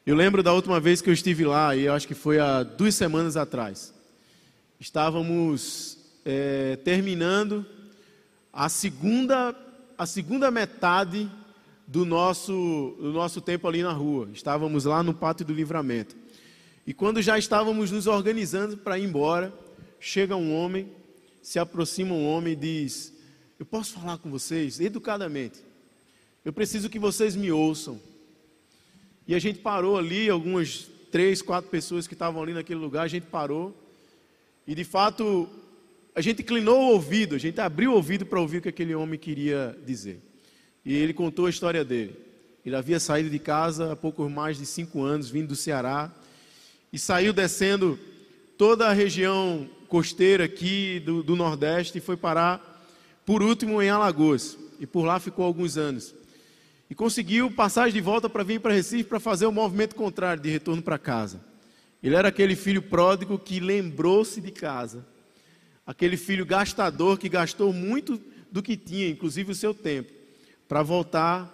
Eu 0.06 0.15
lembro 0.15 0.41
da 0.41 0.54
última 0.54 0.80
vez 0.80 1.02
que 1.02 1.10
eu 1.10 1.13
estive 1.13 1.46
lá, 1.46 1.76
e 1.76 1.84
eu 1.84 1.93
acho 1.93 2.08
que 2.08 2.15
foi 2.15 2.39
há 2.39 2.63
duas 2.63 2.96
semanas 2.96 3.36
atrás. 3.36 3.93
Estávamos 4.80 5.98
é, 6.24 6.78
terminando 6.78 7.65
a 8.52 8.70
segunda, 8.70 9.56
a 9.98 10.06
segunda 10.06 10.50
metade 10.50 11.30
do 11.86 12.06
nosso, 12.06 12.96
do 13.00 13.12
nosso 13.12 13.39
tempo 13.41 13.67
ali 13.67 13.84
na 13.84 13.91
rua. 13.91 14.30
Estávamos 14.34 14.86
lá 14.86 15.04
no 15.04 15.13
Pátio 15.13 15.46
do 15.46 15.54
Livramento. 15.54 16.15
E 16.86 16.93
quando 16.93 17.22
já 17.22 17.38
estávamos 17.38 17.91
nos 17.91 18.08
organizando 18.08 18.78
para 18.78 18.98
ir 18.98 19.04
embora, 19.04 19.54
chega 19.99 20.36
um 20.36 20.55
homem, 20.55 20.91
se 21.41 21.60
aproxima 21.60 22.13
um 22.13 22.27
homem 22.27 22.53
e 22.53 22.55
diz: 22.55 23.13
Eu 23.60 23.65
posso 23.65 23.93
falar 23.93 24.17
com 24.17 24.29
vocês 24.29 24.79
educadamente. 24.79 25.60
Eu 26.43 26.53
preciso 26.53 26.89
que 26.89 26.99
vocês 26.99 27.36
me 27.36 27.51
ouçam. 27.51 27.99
E 29.27 29.36
a 29.36 29.39
gente 29.39 29.60
parou 29.60 29.97
ali 29.97 30.29
algumas 30.29 30.89
três, 31.12 31.41
quatro 31.41 31.69
pessoas 31.69 32.07
que 32.07 32.13
estavam 32.13 32.41
ali 32.41 32.53
naquele 32.53 32.79
lugar, 32.79 33.03
a 33.03 33.07
gente 33.07 33.25
parou 33.27 33.75
e 34.65 34.75
de 34.75 34.83
fato 34.83 35.49
a 36.13 36.21
gente 36.21 36.41
inclinou 36.41 36.79
o 36.79 36.91
ouvido, 36.93 37.36
a 37.36 37.38
gente 37.38 37.62
abriu 37.62 37.91
o 37.91 37.95
ouvido 37.95 38.25
para 38.25 38.41
ouvir 38.41 38.57
o 38.57 38.62
que 38.62 38.69
aquele 38.69 38.93
homem 38.95 39.19
queria 39.19 39.77
dizer. 39.86 40.19
E 40.83 40.93
ele 40.93 41.13
contou 41.13 41.45
a 41.45 41.49
história 41.49 41.86
dele. 41.86 42.15
Ele 42.65 42.75
havia 42.75 42.99
saído 42.99 43.29
de 43.29 43.39
casa 43.39 43.93
há 43.93 43.95
pouco 43.95 44.27
mais 44.29 44.57
de 44.57 44.65
cinco 44.65 45.03
anos, 45.03 45.29
vindo 45.29 45.49
do 45.49 45.55
Ceará, 45.55 46.12
e 46.91 46.97
saiu 46.97 47.31
descendo 47.31 47.99
toda 48.57 48.88
a 48.88 48.93
região 48.93 49.69
costeira 49.88 50.45
aqui 50.45 51.00
do, 51.00 51.23
do 51.23 51.36
Nordeste 51.36 51.97
e 51.97 52.02
foi 52.02 52.15
parar, 52.15 52.86
por 53.26 53.41
último, 53.41 53.82
em 53.82 53.89
Alagoas. 53.89 54.58
E 54.80 54.86
por 54.86 55.04
lá 55.04 55.19
ficou 55.19 55.45
alguns 55.45 55.78
anos. 55.78 56.13
E 56.89 56.95
conseguiu 56.95 57.52
passagem 57.52 57.93
de 57.93 58.02
volta 58.02 58.30
para 58.30 58.43
vir 58.43 58.60
para 58.60 58.73
Recife 58.73 59.04
para 59.04 59.19
fazer 59.19 59.45
o 59.45 59.52
movimento 59.52 59.95
contrário, 59.95 60.41
de 60.41 60.50
retorno 60.50 60.82
para 60.82 60.97
casa. 60.97 61.41
Ele 62.02 62.15
era 62.15 62.30
aquele 62.30 62.56
filho 62.56 62.82
pródigo 62.82 63.38
que 63.39 63.60
lembrou-se 63.60 64.39
de 64.39 64.52
casa. 64.52 65.06
Aquele 65.86 66.15
filho 66.15 66.45
gastador 66.45 67.17
que 67.17 67.28
gastou 67.28 67.73
muito 67.73 68.21
do 68.52 68.62
que 68.62 68.78
tinha, 68.78 69.10
inclusive 69.10 69.52
o 69.52 69.56
seu 69.56 69.73
tempo, 69.73 70.12
para 70.67 70.84
voltar, 70.84 71.54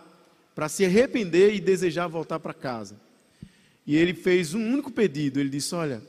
para 0.53 0.69
se 0.69 0.85
arrepender 0.85 1.55
e 1.55 1.59
desejar 1.59 2.07
voltar 2.07 2.39
para 2.39 2.53
casa. 2.53 2.99
E 3.85 3.95
ele 3.95 4.13
fez 4.13 4.53
um 4.53 4.73
único 4.73 4.91
pedido: 4.91 5.39
ele 5.39 5.49
disse: 5.49 5.73
Olha, 5.73 6.01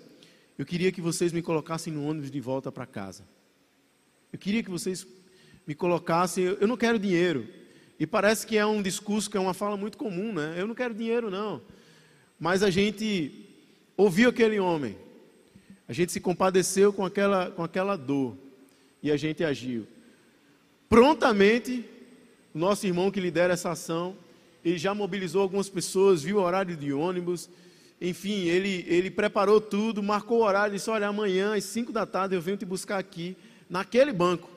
eu 0.59 0.65
queria 0.65 0.93
que 0.93 1.01
vocês 1.01 1.33
me 1.33 1.43
colocassem 1.43 1.93
no 1.93 2.07
ônibus 2.07 2.31
de 2.31 2.41
volta 2.41 2.71
para 2.71 2.87
casa. 2.87 3.25
Eu 4.33 4.39
queria 4.39 4.63
que 4.63 4.71
vocês 4.71 5.07
me 5.67 5.75
colocassem. 5.75 6.45
Eu 6.45 6.69
não 6.69 6.77
quero 6.77 6.99
dinheiro. 6.99 7.49
E 7.99 8.07
parece 8.07 8.47
que 8.47 8.57
é 8.57 8.67
um 8.67 8.83
discurso, 8.83 9.31
que 9.31 9.37
é 9.37 9.41
uma 9.41 9.55
fala 9.55 9.77
muito 9.77 9.97
comum, 9.97 10.33
né? 10.33 10.55
Eu 10.57 10.67
não 10.67 10.75
quero 10.75 10.95
dinheiro, 10.95 11.31
não. 11.31 11.63
Mas 12.39 12.63
a 12.63 12.71
gente 12.71 13.49
ouviu 13.97 14.31
aquele 14.31 14.59
homem, 14.59 14.97
a 15.87 15.93
gente 15.93 16.13
se 16.13 16.21
compadeceu 16.21 16.93
com 16.93 17.05
aquela, 17.05 17.51
com 17.51 17.63
aquela 17.63 17.97
dor 17.97 18.37
e 19.03 19.11
a 19.11 19.17
gente 19.17 19.45
agiu. 19.45 19.87
Prontamente, 20.89 21.85
o 22.53 22.59
nosso 22.59 22.87
irmão 22.87 23.11
que 23.11 23.21
lidera 23.21 23.53
essa 23.53 23.71
ação, 23.71 24.17
ele 24.65 24.79
já 24.79 24.95
mobilizou 24.95 25.43
algumas 25.43 25.69
pessoas, 25.69 26.23
viu 26.23 26.39
o 26.39 26.43
horário 26.43 26.77
de 26.77 26.93
ônibus, 26.93 27.49
enfim, 28.01 28.45
ele, 28.45 28.85
ele 28.89 29.11
preparou 29.11 29.61
tudo, 29.61 30.03
marcou 30.03 30.41
o 30.41 30.45
horário, 30.45 30.75
disse: 30.75 30.91
Olha, 30.91 31.09
amanhã 31.09 31.55
às 31.55 31.65
5 31.65 31.93
da 31.93 32.05
tarde 32.05 32.35
eu 32.35 32.41
venho 32.41 32.57
te 32.57 32.65
buscar 32.65 32.99
aqui, 32.99 33.37
naquele 33.69 34.13
banco. 34.13 34.51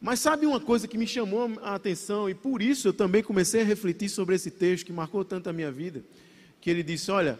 Mas 0.00 0.20
sabe 0.20 0.46
uma 0.46 0.60
coisa 0.60 0.86
que 0.86 0.96
me 0.96 1.06
chamou 1.06 1.50
a 1.60 1.74
atenção, 1.74 2.30
e 2.30 2.34
por 2.34 2.62
isso 2.62 2.88
eu 2.88 2.92
também 2.92 3.22
comecei 3.22 3.62
a 3.62 3.64
refletir 3.64 4.08
sobre 4.08 4.36
esse 4.36 4.50
texto 4.50 4.86
que 4.86 4.92
marcou 4.92 5.24
tanto 5.24 5.50
a 5.50 5.52
minha 5.52 5.72
vida, 5.72 6.04
que 6.60 6.70
ele 6.70 6.82
disse: 6.82 7.10
Olha, 7.10 7.38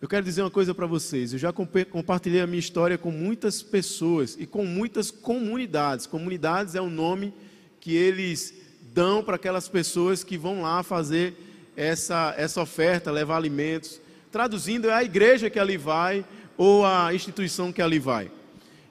eu 0.00 0.08
quero 0.08 0.24
dizer 0.24 0.40
uma 0.40 0.50
coisa 0.50 0.74
para 0.74 0.86
vocês. 0.86 1.34
Eu 1.34 1.38
já 1.38 1.52
compartilhei 1.52 2.40
a 2.40 2.46
minha 2.46 2.58
história 2.58 2.96
com 2.96 3.10
muitas 3.10 3.62
pessoas 3.62 4.34
e 4.38 4.46
com 4.46 4.64
muitas 4.64 5.10
comunidades. 5.10 6.06
Comunidades 6.06 6.74
é 6.74 6.80
o 6.80 6.88
nome 6.88 7.34
que 7.78 7.94
eles 7.94 8.54
dão 8.94 9.22
para 9.22 9.36
aquelas 9.36 9.68
pessoas 9.68 10.24
que 10.24 10.38
vão 10.38 10.62
lá 10.62 10.82
fazer 10.82 11.34
essa, 11.80 12.34
essa 12.36 12.60
oferta, 12.60 13.10
levar 13.10 13.36
alimentos. 13.36 14.00
Traduzindo, 14.30 14.90
é 14.90 14.92
a 14.92 15.02
igreja 15.02 15.48
que 15.48 15.58
ali 15.58 15.78
vai 15.78 16.24
ou 16.56 16.84
a 16.84 17.14
instituição 17.14 17.72
que 17.72 17.80
ali 17.80 17.98
vai. 17.98 18.30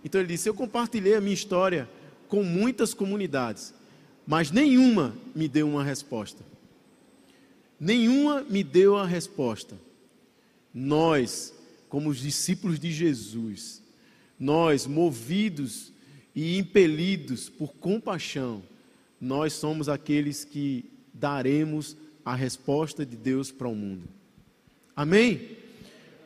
Então 0.03 0.19
ele 0.19 0.29
disse: 0.29 0.49
Eu 0.49 0.55
compartilhei 0.55 1.13
a 1.13 1.21
minha 1.21 1.33
história 1.33 1.87
com 2.27 2.43
muitas 2.43 2.93
comunidades, 2.93 3.73
mas 4.25 4.49
nenhuma 4.49 5.15
me 5.35 5.47
deu 5.47 5.69
uma 5.69 5.83
resposta. 5.83 6.43
Nenhuma 7.79 8.41
me 8.41 8.63
deu 8.63 8.97
a 8.97 9.05
resposta. 9.05 9.77
Nós, 10.73 11.53
como 11.87 12.09
os 12.09 12.17
discípulos 12.17 12.79
de 12.79 12.91
Jesus, 12.91 13.83
nós, 14.39 14.87
movidos 14.87 15.93
e 16.35 16.57
impelidos 16.57 17.49
por 17.49 17.73
compaixão, 17.75 18.63
nós 19.21 19.53
somos 19.53 19.87
aqueles 19.87 20.43
que 20.43 20.85
daremos 21.13 21.95
a 22.29 22.35
resposta 22.35 23.03
de 23.03 23.17
Deus 23.17 23.51
para 23.51 23.67
o 23.67 23.75
mundo. 23.75 24.07
Amém? 24.95 25.57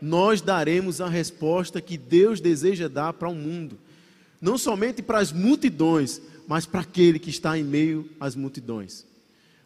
Nós 0.01 0.41
daremos 0.41 0.99
a 0.99 1.07
resposta 1.07 1.79
que 1.79 1.97
Deus 1.97 2.41
deseja 2.41 2.89
dar 2.89 3.13
para 3.13 3.29
o 3.29 3.33
mundo, 3.33 3.79
não 4.41 4.57
somente 4.57 5.01
para 5.01 5.19
as 5.19 5.31
multidões, 5.31 6.21
mas 6.45 6.65
para 6.65 6.81
aquele 6.81 7.17
que 7.17 7.29
está 7.29 7.57
em 7.57 7.63
meio 7.63 8.09
às 8.19 8.35
multidões, 8.35 9.05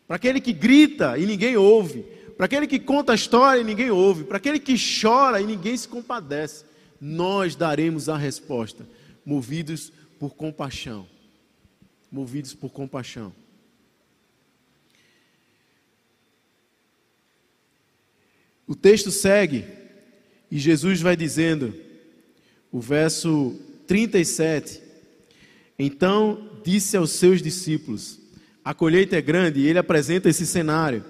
para 0.06 0.18
aquele 0.18 0.40
que 0.40 0.54
grita 0.54 1.18
e 1.18 1.26
ninguém 1.26 1.58
ouve, 1.58 2.06
para 2.36 2.46
aquele 2.46 2.68
que 2.68 2.78
conta 2.78 3.14
a 3.14 3.16
história 3.16 3.62
e 3.62 3.64
ninguém 3.64 3.90
ouve, 3.90 4.24
para 4.24 4.38
aquele 4.38 4.60
que 4.60 4.76
chora 5.02 5.42
e 5.42 5.46
ninguém 5.48 5.76
se 5.76 5.88
compadece, 5.88 6.66
nós 7.02 7.56
daremos 7.56 8.10
a 8.10 8.16
resposta, 8.16 8.88
movidos 9.26 9.92
por 10.20 10.36
compaixão. 10.36 11.08
Movidos 12.12 12.54
por 12.54 12.70
compaixão. 12.70 13.34
O 18.68 18.76
texto 18.76 19.10
segue 19.10 19.64
e 20.52 20.60
Jesus 20.60 21.02
vai 21.02 21.16
dizendo, 21.16 21.74
o 22.72 22.80
verso 22.80 23.56
37. 23.88 24.82
Então 25.80 26.50
disse 26.64 26.98
aos 26.98 27.12
seus 27.12 27.42
discípulos: 27.42 28.20
A 28.64 28.74
colheita 28.74 29.16
é 29.16 29.22
grande, 29.22 29.62
e 29.62 29.68
ele 29.68 29.80
apresenta 29.80 30.30
esse 30.30 30.46
cenário. 30.46 31.04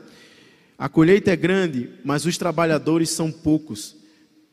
A 0.77 0.87
colheita 0.87 1.31
é 1.31 1.35
grande, 1.35 1.89
mas 2.03 2.25
os 2.25 2.37
trabalhadores 2.37 3.09
são 3.09 3.31
poucos. 3.31 3.95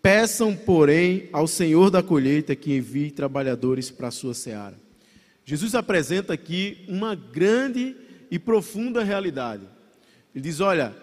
Peçam, 0.01 0.57
porém, 0.57 1.29
ao 1.33 1.47
Senhor 1.47 1.91
da 1.91 2.03
colheita 2.03 2.57
que 2.57 2.77
envie 2.77 3.11
trabalhadores 3.11 3.91
para 3.91 4.09
a 4.09 4.11
sua 4.11 4.33
seara. 4.35 4.79
Jesus 5.45 5.75
apresenta 5.75 6.33
aqui 6.33 6.85
uma 6.89 7.15
grande 7.15 7.95
e 8.31 8.39
profunda 8.39 9.03
realidade. 9.05 9.65
Ele 10.35 10.43
diz: 10.43 10.61
Olha, 10.61 10.95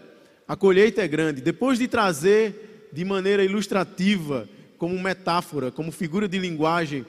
a 0.52 0.56
colheita 0.58 1.02
é 1.02 1.08
grande. 1.08 1.40
Depois 1.40 1.80
de 1.80 1.88
trazer 1.88 2.90
de 2.92 3.06
maneira 3.06 3.42
ilustrativa, 3.42 4.50
como 4.78 5.00
metáfora, 5.02 5.72
como 5.72 5.94
figura 5.94 6.28
de 6.28 6.38
linguagem, 6.38 7.06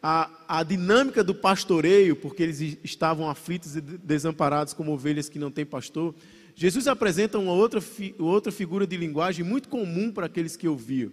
a, 0.00 0.30
a 0.46 0.62
dinâmica 0.62 1.24
do 1.24 1.34
pastoreio, 1.34 2.14
porque 2.14 2.44
eles 2.44 2.78
estavam 2.84 3.28
aflitos 3.28 3.74
e 3.74 3.80
desamparados 3.80 4.74
como 4.74 4.92
ovelhas 4.92 5.28
que 5.28 5.40
não 5.40 5.50
têm 5.50 5.66
pastor, 5.66 6.14
Jesus 6.54 6.86
apresenta 6.86 7.36
uma 7.36 7.50
outra, 7.50 7.82
outra 8.16 8.52
figura 8.52 8.86
de 8.86 8.96
linguagem 8.96 9.44
muito 9.44 9.68
comum 9.68 10.12
para 10.12 10.26
aqueles 10.26 10.56
que 10.56 10.68
ouviam. 10.68 11.10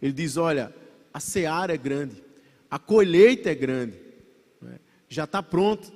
Ele 0.00 0.12
diz: 0.12 0.36
Olha, 0.36 0.72
a 1.12 1.18
seara 1.18 1.74
é 1.74 1.76
grande, 1.76 2.22
a 2.70 2.78
colheita 2.78 3.50
é 3.50 3.54
grande, 3.56 3.98
né? 4.62 4.78
já 5.08 5.24
está 5.24 5.42
pronto, 5.42 5.92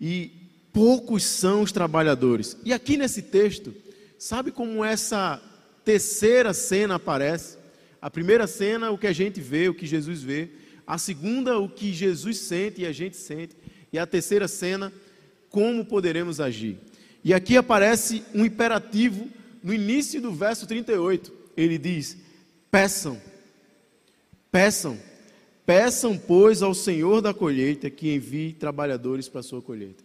e 0.00 0.32
poucos 0.72 1.22
são 1.22 1.62
os 1.62 1.70
trabalhadores. 1.70 2.56
E 2.64 2.72
aqui 2.72 2.96
nesse 2.96 3.22
texto, 3.22 3.83
sabe 4.24 4.50
como 4.50 4.82
essa 4.82 5.38
terceira 5.84 6.54
cena 6.54 6.94
aparece? 6.94 7.58
A 8.00 8.08
primeira 8.08 8.46
cena, 8.46 8.90
o 8.90 8.96
que 8.96 9.06
a 9.06 9.12
gente 9.12 9.38
vê, 9.38 9.68
o 9.68 9.74
que 9.74 9.84
Jesus 9.84 10.22
vê. 10.22 10.48
A 10.86 10.96
segunda, 10.96 11.58
o 11.58 11.68
que 11.68 11.92
Jesus 11.92 12.38
sente 12.38 12.80
e 12.80 12.86
a 12.86 12.92
gente 12.92 13.18
sente. 13.18 13.54
E 13.92 13.98
a 13.98 14.06
terceira 14.06 14.48
cena, 14.48 14.90
como 15.50 15.84
poderemos 15.84 16.40
agir. 16.40 16.78
E 17.22 17.34
aqui 17.34 17.54
aparece 17.54 18.24
um 18.34 18.46
imperativo 18.46 19.28
no 19.62 19.74
início 19.74 20.22
do 20.22 20.32
verso 20.32 20.66
38. 20.66 21.30
Ele 21.54 21.76
diz: 21.76 22.16
Peçam, 22.70 23.20
peçam, 24.50 24.98
peçam, 25.66 26.16
pois, 26.16 26.62
ao 26.62 26.72
Senhor 26.72 27.20
da 27.20 27.34
colheita 27.34 27.90
que 27.90 28.14
envie 28.14 28.54
trabalhadores 28.54 29.28
para 29.28 29.40
a 29.40 29.44
sua 29.44 29.60
colheita. 29.60 30.02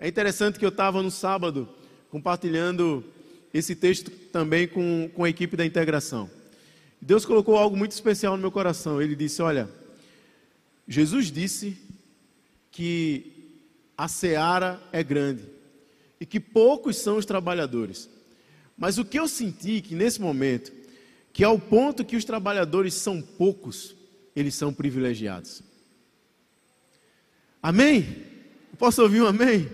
É 0.00 0.08
interessante 0.08 0.58
que 0.58 0.64
eu 0.64 0.70
estava 0.70 1.00
no 1.00 1.12
sábado 1.12 1.68
compartilhando 2.10 3.04
esse 3.52 3.74
texto 3.74 4.10
também 4.10 4.66
com, 4.66 5.10
com 5.14 5.24
a 5.24 5.28
equipe 5.28 5.56
da 5.56 5.66
integração. 5.66 6.30
Deus 7.00 7.26
colocou 7.26 7.56
algo 7.56 7.76
muito 7.76 7.92
especial 7.92 8.36
no 8.36 8.40
meu 8.40 8.50
coração. 8.50 9.02
Ele 9.02 9.16
disse: 9.16 9.42
Olha, 9.42 9.68
Jesus 10.86 11.30
disse 11.30 11.76
que 12.70 13.60
a 13.96 14.08
seara 14.08 14.80
é 14.92 15.02
grande 15.02 15.42
e 16.20 16.24
que 16.24 16.40
poucos 16.40 16.96
são 16.96 17.16
os 17.16 17.26
trabalhadores. 17.26 18.08
Mas 18.76 18.98
o 18.98 19.04
que 19.04 19.18
eu 19.18 19.28
senti 19.28 19.80
que 19.80 19.94
nesse 19.94 20.20
momento, 20.20 20.72
que 21.32 21.44
ao 21.44 21.58
ponto 21.58 22.04
que 22.04 22.16
os 22.16 22.24
trabalhadores 22.24 22.94
são 22.94 23.20
poucos, 23.20 23.94
eles 24.34 24.54
são 24.54 24.72
privilegiados. 24.72 25.62
Amém? 27.62 28.24
Posso 28.78 29.02
ouvir 29.02 29.22
um 29.22 29.26
amém? 29.26 29.68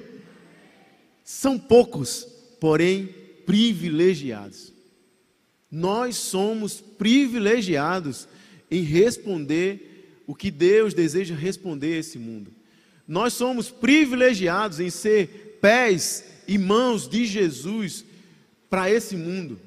São 1.23 1.59
poucos, 1.59 2.27
porém 2.61 3.14
privilegiados. 3.49 4.75
Nós 5.71 6.17
somos 6.17 6.83
privilegiados 6.83 8.29
em 8.71 8.83
responder 8.83 10.23
o 10.27 10.35
que 10.35 10.51
Deus 10.51 10.93
deseja 10.93 11.35
responder 11.35 11.95
a 11.95 11.99
esse 12.01 12.19
mundo. 12.19 12.53
Nós 13.07 13.33
somos 13.33 13.71
privilegiados 13.71 14.81
em 14.81 14.91
ser 14.91 15.59
pés 15.63 16.27
e 16.47 16.59
mãos 16.59 17.09
de 17.09 17.25
Jesus 17.25 18.05
para 18.69 18.91
esse 18.91 19.17
mundo. 19.17 19.59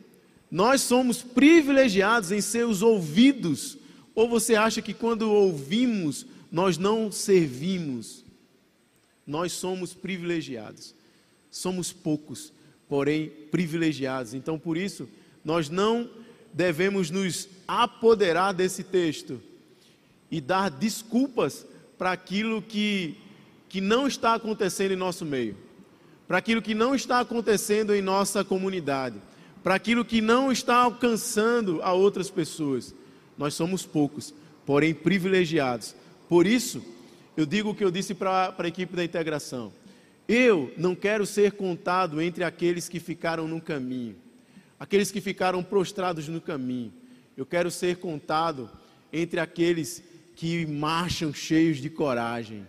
Nós 0.52 0.82
somos 0.82 1.24
privilegiados 1.24 2.32
em 2.32 2.40
ser 2.40 2.68
os 2.68 2.84
ouvidos, 2.84 3.80
ou 4.14 4.30
você 4.30 4.54
acha 4.54 4.80
que 4.80 4.94
quando 4.94 5.24
ouvimos, 5.24 6.28
nós 6.52 6.78
não 6.78 7.12
servimos? 7.12 8.24
Nós 9.26 9.54
somos 9.54 9.92
privilegiados. 9.92 10.94
Somos 11.50 11.92
poucos, 11.92 12.54
porém 12.92 13.32
privilegiados. 13.50 14.34
Então, 14.34 14.60
por 14.60 14.76
isso, 14.76 15.08
nós 15.46 15.70
não 15.70 16.10
devemos 16.52 17.10
nos 17.10 17.48
apoderar 17.66 18.54
desse 18.54 18.84
texto 18.84 19.42
e 20.30 20.42
dar 20.42 20.70
desculpas 20.70 21.66
para 21.98 22.12
aquilo 22.12 22.62
que, 22.62 23.16
que 23.70 23.80
não 23.80 24.08
está 24.08 24.34
acontecendo 24.34 24.92
em 24.92 24.98
nosso 24.98 25.24
meio, 25.24 25.56
para 26.28 26.40
aquilo 26.40 26.62
que 26.62 26.76
não 26.76 26.94
está 26.94 27.22
acontecendo 27.22 27.96
em 27.96 28.02
nossa 28.02 28.44
comunidade, 28.44 29.16
para 29.64 29.76
aquilo 29.76 30.04
que 30.04 30.20
não 30.20 30.52
está 30.52 30.76
alcançando 30.76 31.82
a 31.84 31.94
outras 31.94 32.30
pessoas. 32.30 32.94
Nós 33.38 33.54
somos 33.54 33.86
poucos, 33.86 34.34
porém 34.66 34.94
privilegiados. 34.94 35.96
Por 36.28 36.46
isso, 36.46 36.84
eu 37.38 37.46
digo 37.46 37.70
o 37.70 37.76
que 37.76 37.86
eu 37.86 37.92
disse 37.92 38.14
para 38.14 38.54
a 38.58 38.68
equipe 38.68 38.98
da 38.98 39.04
integração. 39.06 39.72
Eu 40.28 40.74
não 40.78 40.96
quero 40.96 41.26
ser 41.26 41.54
contado 41.54 42.22
entre 42.22 42.44
aqueles 42.44 42.88
que 42.88 43.00
ficaram 43.00 43.48
no 43.48 43.62
caminho 43.62 44.16
aqueles 44.82 45.12
que 45.12 45.22
ficaram 45.22 45.62
prostrados 45.62 46.28
no 46.28 46.42
caminho. 46.42 46.92
Eu 47.38 47.46
quero 47.46 47.70
ser 47.70 47.98
contado 47.98 48.68
entre 49.14 49.40
aqueles 49.40 50.02
que 50.36 50.66
marcham 50.66 51.32
cheios 51.32 51.78
de 51.78 51.88
coragem, 51.88 52.66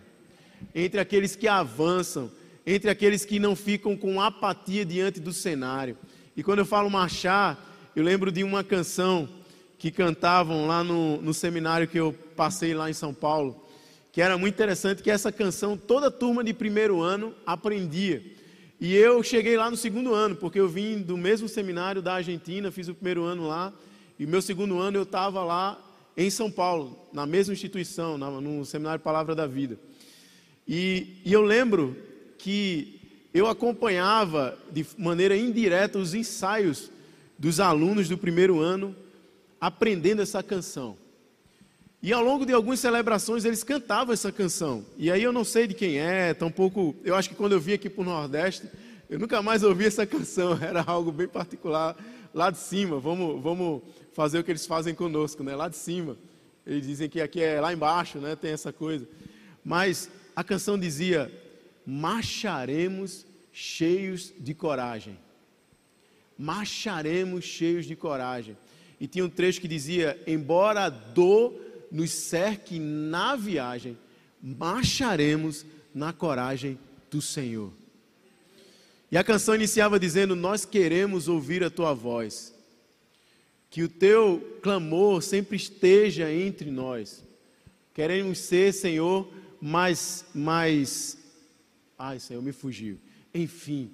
entre 0.75 0.99
aqueles 0.99 1.35
que 1.35 1.47
avançam, 1.47 2.29
entre 2.67 2.91
aqueles 2.91 3.25
que 3.25 3.39
não 3.39 3.55
ficam 3.55 3.97
com 3.97 4.21
apatia 4.21 4.85
diante 4.85 5.19
do 5.19 5.33
cenário. 5.33 5.97
E 6.37 6.43
quando 6.43 6.59
eu 6.59 6.65
falo 6.65 6.87
marchar, 6.87 7.57
eu 7.95 8.03
lembro 8.03 8.31
de 8.31 8.43
uma 8.43 8.63
canção 8.63 9.27
que 9.79 9.89
cantavam 9.89 10.67
lá 10.67 10.83
no, 10.83 11.19
no 11.19 11.33
seminário 11.33 11.87
que 11.87 11.99
eu 11.99 12.13
passei 12.35 12.75
lá 12.75 12.91
em 12.91 12.93
São 12.93 13.11
Paulo, 13.11 13.59
que 14.13 14.21
era 14.21 14.37
muito 14.37 14.53
interessante, 14.53 15.01
que 15.01 15.09
essa 15.09 15.31
canção 15.31 15.75
toda 15.75 16.11
turma 16.11 16.43
de 16.43 16.53
primeiro 16.53 17.01
ano 17.01 17.33
aprendia. 17.47 18.23
E 18.79 18.95
eu 18.95 19.23
cheguei 19.23 19.57
lá 19.57 19.71
no 19.71 19.75
segundo 19.75 20.13
ano, 20.13 20.35
porque 20.35 20.59
eu 20.59 20.69
vim 20.69 21.01
do 21.01 21.17
mesmo 21.17 21.49
seminário 21.49 21.99
da 21.99 22.13
Argentina, 22.13 22.71
fiz 22.71 22.87
o 22.87 22.93
primeiro 22.93 23.23
ano 23.23 23.47
lá, 23.47 23.73
e 24.19 24.27
meu 24.27 24.39
segundo 24.39 24.77
ano 24.77 24.97
eu 24.97 25.01
estava 25.01 25.43
lá 25.43 25.83
em 26.15 26.29
São 26.29 26.51
Paulo, 26.51 26.95
na 27.11 27.25
mesma 27.25 27.55
instituição, 27.55 28.15
no 28.15 28.63
Seminário 28.63 29.01
Palavra 29.01 29.33
da 29.33 29.47
Vida. 29.47 29.79
E, 30.67 31.17
e 31.25 31.33
eu 31.33 31.41
lembro 31.41 31.97
que 32.37 33.01
eu 33.33 33.47
acompanhava 33.47 34.55
de 34.71 34.85
maneira 34.95 35.35
indireta 35.35 35.97
os 35.97 36.13
ensaios 36.13 36.91
dos 37.35 37.59
alunos 37.59 38.07
do 38.07 38.17
primeiro 38.17 38.59
ano 38.59 38.95
aprendendo 39.59 40.21
essa 40.21 40.43
canção. 40.43 41.01
E 42.03 42.11
ao 42.11 42.21
longo 42.21 42.45
de 42.45 42.51
algumas 42.51 42.81
celebrações 42.81 43.45
eles 43.45 43.63
cantavam 43.63 44.13
essa 44.13 44.29
canção. 44.29 44.85
E 44.97 45.09
aí 45.09 45.23
eu 45.23 45.31
não 45.31 45.45
sei 45.45 45.67
de 45.67 45.73
quem 45.73 45.99
é, 45.99 46.33
tampouco. 46.33 46.93
Eu 47.01 47.15
acho 47.15 47.29
que 47.29 47.35
quando 47.35 47.53
eu 47.53 47.61
vim 47.61 47.71
aqui 47.71 47.89
para 47.89 48.01
o 48.01 48.03
Nordeste, 48.03 48.67
eu 49.09 49.17
nunca 49.17 49.41
mais 49.41 49.63
ouvi 49.63 49.85
essa 49.85 50.05
canção. 50.05 50.59
Era 50.61 50.83
algo 50.85 51.13
bem 51.13 51.29
particular 51.29 51.95
lá 52.33 52.51
de 52.51 52.57
cima. 52.57 52.99
Vamos, 52.99 53.41
vamos 53.41 53.83
fazer 54.11 54.37
o 54.37 54.43
que 54.43 54.51
eles 54.51 54.67
fazem 54.67 54.93
conosco, 54.93 55.45
né? 55.45 55.55
Lá 55.55 55.69
de 55.69 55.77
cima. 55.77 56.17
Eles 56.67 56.85
dizem 56.85 57.09
que 57.09 57.21
aqui 57.21 57.41
é 57.41 57.61
lá 57.61 57.71
embaixo, 57.71 58.17
né? 58.17 58.35
Tem 58.35 58.51
essa 58.51 58.73
coisa. 58.73 59.07
Mas 59.63 60.09
a 60.35 60.43
canção 60.43 60.77
dizia: 60.77 61.31
marcharemos 61.85 63.25
cheios 63.53 64.33
de 64.37 64.53
coragem. 64.53 65.17
Marcharemos 66.37 67.45
cheios 67.45 67.85
de 67.85 67.95
coragem. 67.95 68.57
E 68.99 69.07
tinha 69.07 69.23
um 69.23 69.29
trecho 69.29 69.61
que 69.61 69.69
dizia: 69.69 70.21
embora 70.27 70.81
a 70.81 70.89
dor 70.89 71.71
nos 71.93 72.11
cerque 72.11 72.79
na 72.79 73.35
viagem, 73.35 73.95
marcharemos 74.41 75.63
na 75.93 76.11
coragem 76.11 76.77
do 77.11 77.21
Senhor. 77.21 77.71
E 79.11 79.17
a 79.17 79.23
canção 79.23 79.53
iniciava 79.53 79.99
dizendo: 79.99 80.35
Nós 80.35 80.65
queremos 80.65 81.27
ouvir 81.27 81.63
a 81.63 81.69
tua 81.69 81.93
voz, 81.93 82.51
que 83.69 83.83
o 83.83 83.87
teu 83.87 84.59
clamor 84.63 85.21
sempre 85.21 85.55
esteja 85.55 86.33
entre 86.33 86.71
nós. 86.71 87.23
Queremos 87.93 88.39
ser, 88.39 88.73
Senhor, 88.73 89.31
mais, 89.61 90.25
mais. 90.33 91.15
Ai, 91.97 92.19
Senhor, 92.19 92.41
me 92.41 92.51
fugiu. 92.51 92.97
Enfim, 93.31 93.91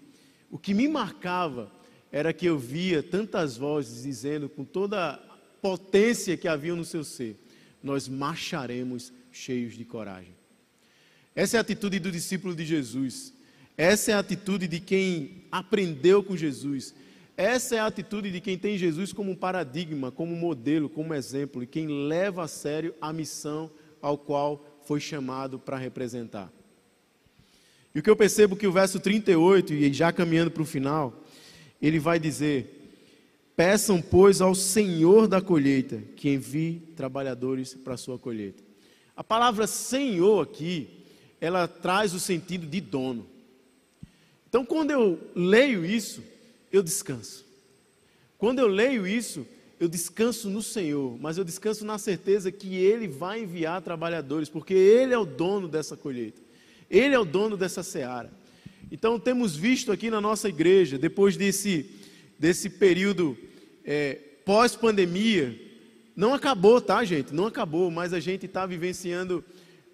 o 0.50 0.58
que 0.58 0.74
me 0.74 0.88
marcava 0.88 1.70
era 2.12 2.32
que 2.32 2.46
eu 2.46 2.58
via 2.58 3.04
tantas 3.04 3.58
vozes 3.58 4.04
dizendo 4.04 4.48
com 4.48 4.64
toda 4.64 5.12
a 5.12 5.18
potência 5.62 6.38
que 6.38 6.48
havia 6.48 6.76
no 6.76 6.86
seu 6.86 7.04
ser: 7.04 7.36
nós 7.82 8.08
marcharemos 8.08 9.14
cheios 9.32 9.76
de 9.76 9.86
coragem. 9.86 10.34
Essa 11.36 11.58
é 11.58 11.60
a 11.60 11.62
atitude 11.62 12.00
do 12.00 12.12
discípulo 12.12 12.56
de 12.56 12.66
Jesus. 12.66 13.34
Essa 13.78 14.12
é 14.12 14.14
a 14.14 14.20
atitude 14.20 14.68
de 14.68 14.80
quem 14.80 15.46
aprendeu 15.52 16.22
com 16.22 16.36
Jesus. 16.36 16.94
Essa 17.38 17.76
é 17.76 17.80
a 17.80 17.86
atitude 17.86 18.30
de 18.32 18.42
quem 18.42 18.58
tem 18.58 18.78
Jesus 18.78 19.14
como 19.14 19.38
paradigma, 19.38 20.12
como 20.12 20.36
modelo, 20.36 20.90
como 20.90 21.14
exemplo, 21.14 21.64
e 21.64 21.68
quem 21.68 21.88
leva 21.88 22.44
a 22.44 22.48
sério 22.48 22.94
a 23.00 23.14
missão 23.14 23.72
ao 24.02 24.18
qual 24.18 24.82
foi 24.84 25.00
chamado 25.00 25.58
para 25.58 25.78
representar. 25.78 26.52
E 27.96 28.00
o 28.00 28.04
que 28.04 28.10
eu 28.10 28.16
percebo 28.16 28.56
que 28.56 28.68
o 28.68 28.72
verso 28.72 29.00
38, 29.00 29.74
e 29.74 29.94
já 29.94 30.12
caminhando 30.12 30.52
para 30.52 30.64
o 30.64 30.66
final, 30.66 31.24
ele 31.82 32.00
vai 32.00 32.20
dizer: 32.20 32.79
Peçam, 33.60 34.02
pois, 34.02 34.40
ao 34.40 34.56
Senhor 34.56 35.28
da 35.28 35.42
colheita 35.42 36.02
que 36.16 36.30
envie 36.30 36.82
trabalhadores 36.96 37.74
para 37.74 37.96
a 37.96 37.98
sua 37.98 38.18
colheita. 38.18 38.64
A 39.14 39.22
palavra 39.22 39.68
Senhor 39.68 40.42
aqui, 40.42 40.88
ela 41.42 41.68
traz 41.68 42.14
o 42.14 42.22
sentido 42.22 42.66
de 42.66 42.80
dono. 42.80 43.28
Então, 44.48 44.64
quando 44.64 44.92
eu 44.92 45.20
leio 45.36 45.86
isso, 45.86 46.24
eu 46.72 46.82
descanso. 46.82 47.46
Quando 48.38 48.60
eu 48.60 48.68
leio 48.68 49.06
isso, 49.06 49.46
eu 49.78 49.90
descanso 49.90 50.50
no 50.50 50.64
Senhor, 50.64 51.18
mas 51.20 51.38
eu 51.38 51.44
descanso 51.44 51.84
na 51.84 51.98
certeza 51.98 52.54
que 52.54 52.78
Ele 52.78 53.10
vai 53.10 53.42
enviar 53.42 53.82
trabalhadores, 53.82 54.48
porque 54.48 54.74
Ele 54.74 55.14
é 55.14 55.18
o 55.18 55.26
dono 55.26 55.68
dessa 55.68 55.98
colheita, 55.98 56.42
Ele 56.90 57.14
é 57.14 57.20
o 57.20 57.26
dono 57.26 57.58
dessa 57.58 57.84
seara. 57.84 58.32
Então, 58.90 59.20
temos 59.20 59.54
visto 59.54 59.92
aqui 59.92 60.10
na 60.10 60.22
nossa 60.22 60.48
igreja, 60.48 60.98
depois 60.98 61.36
desse, 61.36 61.88
desse 62.40 62.70
período 62.70 63.38
é, 63.92 64.20
pós-pandemia, 64.46 65.60
não 66.16 66.32
acabou, 66.36 66.80
tá, 66.80 67.04
gente? 67.04 67.34
Não 67.34 67.48
acabou, 67.48 67.90
mas 67.90 68.14
a 68.14 68.20
gente 68.20 68.46
está 68.46 68.64
vivenciando 68.64 69.44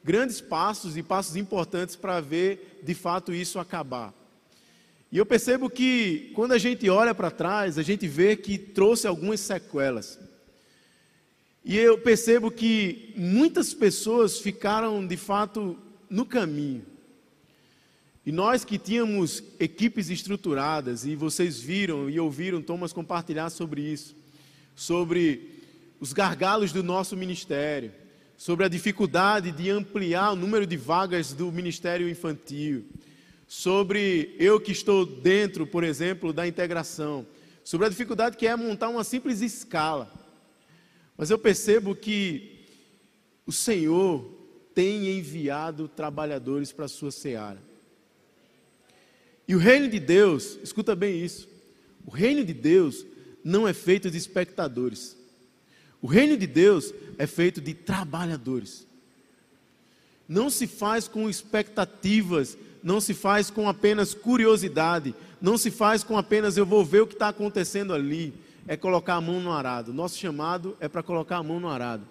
grandes 0.03 0.41
passos 0.41 0.97
e 0.97 1.01
passos 1.01 1.37
importantes 1.37 1.95
para 1.95 2.19
ver 2.19 2.81
de 2.83 2.93
fato 2.93 3.33
isso 3.33 3.57
acabar. 3.57 4.13
E 5.09 5.17
eu 5.17 5.25
percebo 5.25 5.69
que 5.69 6.29
quando 6.35 6.51
a 6.51 6.57
gente 6.57 6.89
olha 6.89 7.15
para 7.15 7.31
trás, 7.31 7.77
a 7.77 7.83
gente 7.83 8.05
vê 8.05 8.35
que 8.35 8.57
trouxe 8.57 9.07
algumas 9.07 9.39
sequelas. 9.39 10.19
E 11.63 11.77
eu 11.77 11.97
percebo 11.97 12.51
que 12.51 13.13
muitas 13.15 13.73
pessoas 13.73 14.39
ficaram 14.39 15.07
de 15.07 15.15
fato 15.15 15.79
no 16.09 16.25
caminho. 16.25 16.85
E 18.25 18.31
nós 18.31 18.65
que 18.65 18.79
tínhamos 18.79 19.43
equipes 19.59 20.09
estruturadas, 20.09 21.05
e 21.05 21.15
vocês 21.15 21.59
viram 21.59 22.09
e 22.09 22.19
ouviram 22.19 22.59
Thomas 22.59 22.91
compartilhar 22.91 23.51
sobre 23.51 23.81
isso, 23.81 24.15
sobre 24.75 25.61
os 25.99 26.11
gargalos 26.11 26.71
do 26.71 26.81
nosso 26.81 27.15
ministério, 27.15 27.91
sobre 28.35 28.65
a 28.65 28.67
dificuldade 28.67 29.51
de 29.51 29.69
ampliar 29.69 30.31
o 30.31 30.35
número 30.35 30.65
de 30.65 30.75
vagas 30.75 31.33
do 31.33 31.51
ministério 31.51 32.09
infantil, 32.09 32.85
sobre 33.47 34.35
eu 34.39 34.59
que 34.59 34.71
estou 34.71 35.05
dentro, 35.05 35.67
por 35.67 35.83
exemplo, 35.83 36.33
da 36.33 36.47
integração, 36.47 37.27
sobre 37.63 37.85
a 37.85 37.89
dificuldade 37.89 38.37
que 38.37 38.47
é 38.47 38.55
montar 38.55 38.89
uma 38.89 39.03
simples 39.03 39.41
escala. 39.41 40.11
Mas 41.15 41.29
eu 41.29 41.37
percebo 41.37 41.95
que 41.95 42.65
o 43.45 43.51
Senhor 43.51 44.25
tem 44.73 45.15
enviado 45.17 45.87
trabalhadores 45.87 46.71
para 46.71 46.85
a 46.85 46.89
sua 46.89 47.11
seara. 47.11 47.74
E 49.47 49.55
o 49.55 49.59
reino 49.59 49.87
de 49.87 49.99
Deus, 49.99 50.57
escuta 50.63 50.95
bem 50.95 51.23
isso, 51.23 51.47
o 52.05 52.11
reino 52.11 52.43
de 52.43 52.53
Deus 52.53 53.05
não 53.43 53.67
é 53.67 53.73
feito 53.73 54.09
de 54.09 54.17
espectadores. 54.17 55.15
O 56.01 56.07
reino 56.07 56.37
de 56.37 56.47
Deus 56.47 56.93
é 57.17 57.27
feito 57.27 57.61
de 57.61 57.73
trabalhadores. 57.73 58.85
Não 60.27 60.49
se 60.49 60.65
faz 60.65 61.07
com 61.07 61.29
expectativas, 61.29 62.57
não 62.83 62.99
se 62.99 63.13
faz 63.13 63.49
com 63.49 63.69
apenas 63.69 64.13
curiosidade, 64.13 65.13
não 65.41 65.57
se 65.57 65.69
faz 65.69 66.03
com 66.03 66.17
apenas 66.17 66.57
eu 66.57 66.65
vou 66.65 66.83
ver 66.83 67.01
o 67.01 67.07
que 67.07 67.13
está 67.13 67.29
acontecendo 67.29 67.93
ali. 67.93 68.33
É 68.67 68.75
colocar 68.75 69.15
a 69.15 69.21
mão 69.21 69.39
no 69.39 69.51
arado. 69.51 69.93
Nosso 69.93 70.17
chamado 70.17 70.75
é 70.79 70.87
para 70.87 71.03
colocar 71.03 71.37
a 71.37 71.43
mão 71.43 71.59
no 71.59 71.69
arado. 71.69 72.03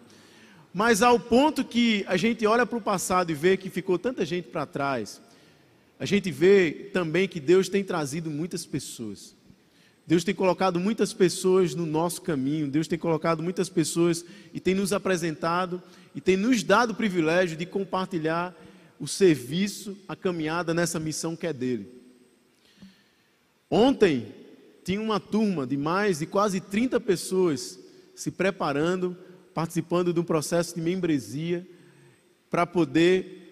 Mas 0.72 1.02
ao 1.02 1.18
ponto 1.18 1.64
que 1.64 2.04
a 2.06 2.16
gente 2.16 2.46
olha 2.46 2.64
para 2.64 2.78
o 2.78 2.80
passado 2.80 3.30
e 3.30 3.34
vê 3.34 3.56
que 3.56 3.70
ficou 3.70 3.98
tanta 3.98 4.24
gente 4.24 4.48
para 4.48 4.66
trás, 4.66 5.20
a 5.98 6.04
gente 6.04 6.30
vê 6.30 6.90
também 6.92 7.28
que 7.28 7.40
Deus 7.40 7.68
tem 7.68 7.84
trazido 7.84 8.30
muitas 8.30 8.66
pessoas. 8.66 9.34
Deus 10.06 10.22
tem 10.22 10.34
colocado 10.34 10.78
muitas 10.78 11.14
pessoas 11.14 11.74
no 11.74 11.86
nosso 11.86 12.20
caminho, 12.20 12.68
Deus 12.68 12.86
tem 12.86 12.98
colocado 12.98 13.42
muitas 13.42 13.70
pessoas 13.70 14.24
e 14.52 14.60
tem 14.60 14.74
nos 14.74 14.92
apresentado 14.92 15.82
e 16.14 16.20
tem 16.20 16.36
nos 16.36 16.62
dado 16.62 16.90
o 16.90 16.94
privilégio 16.94 17.56
de 17.56 17.64
compartilhar 17.64 18.54
o 19.00 19.08
serviço, 19.08 19.96
a 20.06 20.14
caminhada 20.14 20.74
nessa 20.74 21.00
missão 21.00 21.34
que 21.34 21.46
é 21.46 21.52
dele. 21.52 21.88
Ontem 23.70 24.26
tinha 24.84 25.00
uma 25.00 25.18
turma 25.18 25.66
de 25.66 25.76
mais 25.76 26.18
de 26.18 26.26
quase 26.26 26.60
30 26.60 27.00
pessoas 27.00 27.78
se 28.14 28.30
preparando, 28.30 29.16
participando 29.54 30.12
de 30.12 30.20
um 30.20 30.24
processo 30.24 30.74
de 30.74 30.82
membresia 30.82 31.66
para 32.50 32.66
poder 32.66 33.43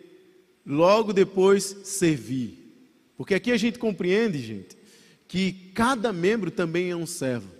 logo 0.65 1.13
depois 1.13 1.65
servir. 1.85 2.59
Porque 3.17 3.35
aqui 3.35 3.53
a 3.53 3.57
gente 3.57 3.79
compreende, 3.79 4.39
gente, 4.39 4.77
que 5.29 5.53
cada 5.75 6.13
membro 6.13 6.51
também 6.51 6.91
é 6.91 6.97
um 6.97 7.07
servo. 7.07 7.51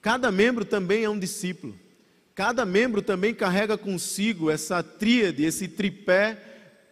Cada 0.00 0.30
membro 0.30 0.64
também 0.64 1.04
é 1.04 1.10
um 1.10 1.18
discípulo. 1.18 1.78
Cada 2.34 2.64
membro 2.66 3.00
também 3.00 3.34
carrega 3.34 3.78
consigo 3.78 4.50
essa 4.50 4.82
tríade, 4.82 5.44
esse 5.44 5.66
tripé 5.66 6.38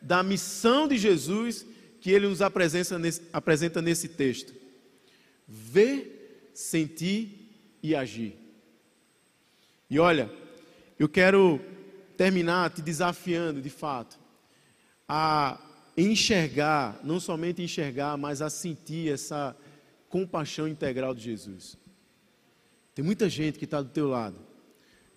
da 0.00 0.22
missão 0.22 0.88
de 0.88 0.96
Jesus 0.96 1.66
que 2.00 2.10
ele 2.10 2.26
nos 2.28 2.42
apresenta 2.42 2.98
nesse, 2.98 3.22
apresenta 3.32 3.80
nesse 3.80 4.08
texto: 4.08 4.52
ver, 5.46 6.50
sentir 6.54 7.50
e 7.82 7.94
agir. 7.94 8.36
E 9.88 9.98
olha, 9.98 10.30
eu 10.98 11.08
quero 11.08 11.60
terminar 12.16 12.70
te 12.70 12.80
desafiando 12.82 13.60
de 13.60 13.70
fato 13.70 14.23
a 15.08 15.60
enxergar, 15.96 17.00
não 17.04 17.20
somente 17.20 17.62
enxergar, 17.62 18.16
mas 18.16 18.42
a 18.42 18.50
sentir 18.50 19.12
essa 19.12 19.56
compaixão 20.08 20.66
integral 20.66 21.14
de 21.14 21.22
Jesus. 21.22 21.76
Tem 22.94 23.04
muita 23.04 23.28
gente 23.28 23.58
que 23.58 23.64
está 23.64 23.82
do 23.82 23.88
teu 23.88 24.08
lado, 24.08 24.38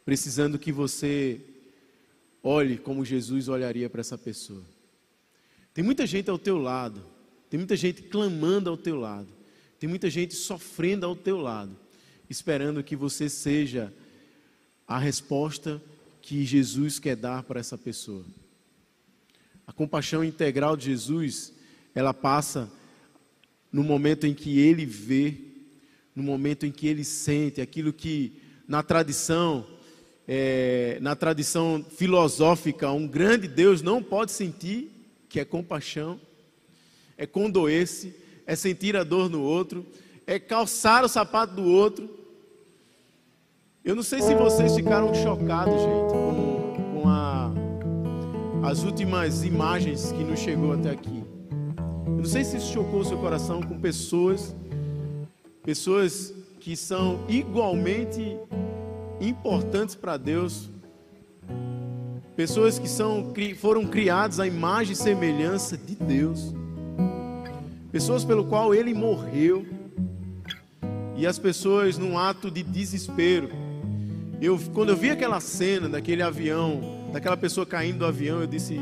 precisando 0.03 0.57
que 0.57 0.71
você 0.71 1.41
olhe 2.41 2.77
como 2.77 3.05
Jesus 3.05 3.47
olharia 3.47 3.89
para 3.89 4.01
essa 4.01 4.17
pessoa. 4.17 4.63
Tem 5.73 5.83
muita 5.83 6.07
gente 6.07 6.29
ao 6.29 6.39
teu 6.39 6.57
lado, 6.57 7.03
tem 7.49 7.59
muita 7.59 7.75
gente 7.75 8.01
clamando 8.01 8.69
ao 8.69 8.77
teu 8.77 8.95
lado, 8.95 9.27
tem 9.79 9.87
muita 9.87 10.09
gente 10.09 10.33
sofrendo 10.33 11.05
ao 11.05 11.15
teu 11.15 11.37
lado, 11.37 11.77
esperando 12.29 12.83
que 12.83 12.95
você 12.95 13.29
seja 13.29 13.93
a 14.87 14.97
resposta 14.97 15.81
que 16.21 16.43
Jesus 16.43 16.97
quer 16.97 17.15
dar 17.15 17.43
para 17.43 17.59
essa 17.59 17.77
pessoa. 17.77 18.25
A 19.67 19.73
compaixão 19.73 20.23
integral 20.23 20.77
de 20.77 20.85
Jesus, 20.85 21.53
ela 21.93 22.13
passa 22.13 22.71
no 23.69 23.83
momento 23.83 24.25
em 24.25 24.33
que 24.33 24.59
ele 24.59 24.85
vê, 24.85 25.35
no 26.15 26.23
momento 26.23 26.65
em 26.65 26.71
que 26.71 26.87
ele 26.87 27.03
sente 27.03 27.59
aquilo 27.59 27.91
que 27.91 28.41
na 28.65 28.81
tradição, 28.81 29.67
é, 30.25 30.97
na 31.01 31.17
tradição 31.17 31.85
filosófica, 31.89 32.89
um 32.91 33.05
grande 33.05 33.45
Deus 33.45 33.81
não 33.81 34.01
pode 34.01 34.31
sentir, 34.31 34.89
que 35.27 35.37
é 35.37 35.43
compaixão, 35.43 36.17
é 37.17 37.27
condoer-se, 37.27 38.15
é 38.45 38.55
sentir 38.55 38.95
a 38.95 39.03
dor 39.03 39.29
no 39.29 39.41
outro, 39.41 39.85
é 40.25 40.39
calçar 40.39 41.03
o 41.03 41.09
sapato 41.09 41.55
do 41.55 41.65
outro. 41.65 42.09
Eu 43.83 43.95
não 43.95 44.03
sei 44.03 44.21
se 44.21 44.33
vocês 44.33 44.73
ficaram 44.75 45.13
chocados, 45.13 45.73
gente, 45.73 46.46
as 48.67 48.83
últimas 48.83 49.45
imagens 49.45 50.11
que 50.11 50.25
nos 50.25 50.41
chegou 50.41 50.73
até 50.73 50.91
aqui. 50.91 51.23
Eu 52.05 52.17
não 52.17 52.25
sei 52.25 52.43
se 52.43 52.57
isso 52.57 52.73
chocou 52.73 52.99
o 52.99 53.05
seu 53.05 53.17
coração 53.17 53.61
com 53.61 53.79
pessoas, 53.79 54.53
pessoas 55.63 56.33
que 56.59 56.75
são 56.75 57.21
igualmente 57.29 58.37
importantes 59.21 59.95
para 59.95 60.17
Deus, 60.17 60.69
pessoas 62.35 62.77
que 62.77 62.89
são, 62.89 63.33
foram 63.57 63.85
criadas 63.87 64.37
à 64.37 64.45
imagem 64.45 64.91
e 64.91 64.97
semelhança 64.97 65.77
de 65.77 65.95
Deus, 65.95 66.53
pessoas 67.89 68.25
pelo 68.25 68.43
qual 68.43 68.75
Ele 68.75 68.93
morreu, 68.93 69.65
e 71.15 71.25
as 71.25 71.39
pessoas 71.39 71.97
num 71.97 72.17
ato 72.17 72.51
de 72.51 72.63
desespero. 72.63 73.49
Eu, 74.41 74.59
quando 74.73 74.89
eu 74.89 74.97
vi 74.97 75.09
aquela 75.09 75.39
cena 75.39 75.87
daquele 75.87 76.21
avião 76.21 76.96
daquela 77.11 77.37
pessoa 77.37 77.65
caindo 77.65 77.99
do 77.99 78.05
avião, 78.05 78.41
eu 78.41 78.47
disse: 78.47 78.77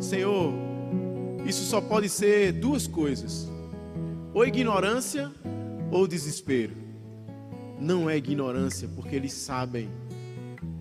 Senhor, 0.00 0.52
isso 1.46 1.64
só 1.64 1.80
pode 1.80 2.08
ser 2.08 2.52
duas 2.52 2.86
coisas: 2.86 3.48
ou 4.32 4.46
ignorância 4.46 5.30
ou 5.90 6.06
desespero. 6.06 6.74
Não 7.78 8.08
é 8.08 8.16
ignorância, 8.16 8.88
porque 8.94 9.16
eles 9.16 9.32
sabem, 9.32 9.88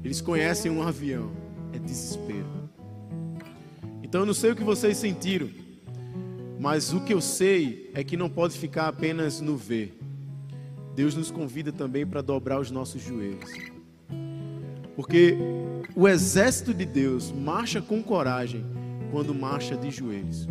eles 0.04 0.22
conhecem 0.22 0.72
um 0.72 0.84
avião, 0.84 1.32
é 1.74 1.80
desespero. 1.80 2.48
Então 4.04 4.22
eu 4.22 4.26
não 4.26 4.34
sei 4.34 4.52
o 4.52 4.56
que 4.56 4.64
vocês 4.64 4.98
sentiram, 4.98 5.50
mas 6.60 6.94
o 6.94 7.02
que 7.02 7.14
eu 7.14 7.22
sei 7.22 7.90
é 7.96 8.04
que 8.04 8.16
não 8.16 8.30
pode 8.30 8.58
ficar 8.58 8.88
apenas 8.88 9.42
no 9.42 9.58
ver. 9.58 9.98
Deus 10.96 11.16
nos 11.16 11.32
convida 11.32 11.72
também 11.72 12.06
para 12.06 12.22
dobrar 12.22 12.60
os 12.60 12.70
nossos 12.70 13.02
joelhos. 13.02 13.71
Porque 14.96 15.38
o 15.96 16.08
exército 16.08 16.74
de 16.74 16.86
Deus 16.86 17.32
marcha 17.32 17.82
com 17.82 18.02
coragem 18.04 18.66
quando 19.12 19.34
marcha 19.34 19.76
de 19.76 19.92
joelhos. 19.92 20.48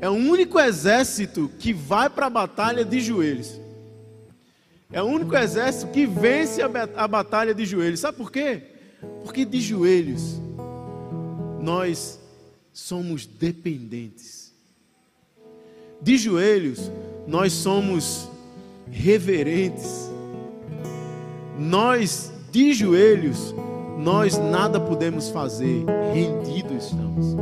É 0.00 0.08
o 0.08 0.12
único 0.12 0.58
exército 0.60 1.50
que 1.58 1.72
vai 1.72 2.10
para 2.10 2.26
a 2.26 2.30
batalha 2.30 2.84
de 2.84 3.00
joelhos. 3.00 3.60
É 4.92 5.02
o 5.02 5.06
único 5.06 5.36
exército 5.36 5.90
que 5.90 6.06
vence 6.06 6.60
a 6.62 7.08
batalha 7.08 7.54
de 7.54 7.64
joelhos. 7.64 8.00
Sabe 8.00 8.16
por 8.16 8.30
quê? 8.30 8.62
Porque 9.24 9.44
de 9.44 9.60
joelhos 9.60 10.40
nós 11.60 12.20
somos 12.72 13.26
dependentes. 13.26 14.54
De 16.00 16.16
joelhos 16.16 16.90
nós 17.26 17.52
somos 17.52 18.28
reverentes. 18.90 20.10
Nós 21.58 22.32
de 22.56 22.72
joelhos, 22.72 23.54
nós 23.98 24.38
nada 24.38 24.80
podemos 24.80 25.28
fazer, 25.28 25.84
rendidos 26.14 26.86
estamos. 26.86 27.36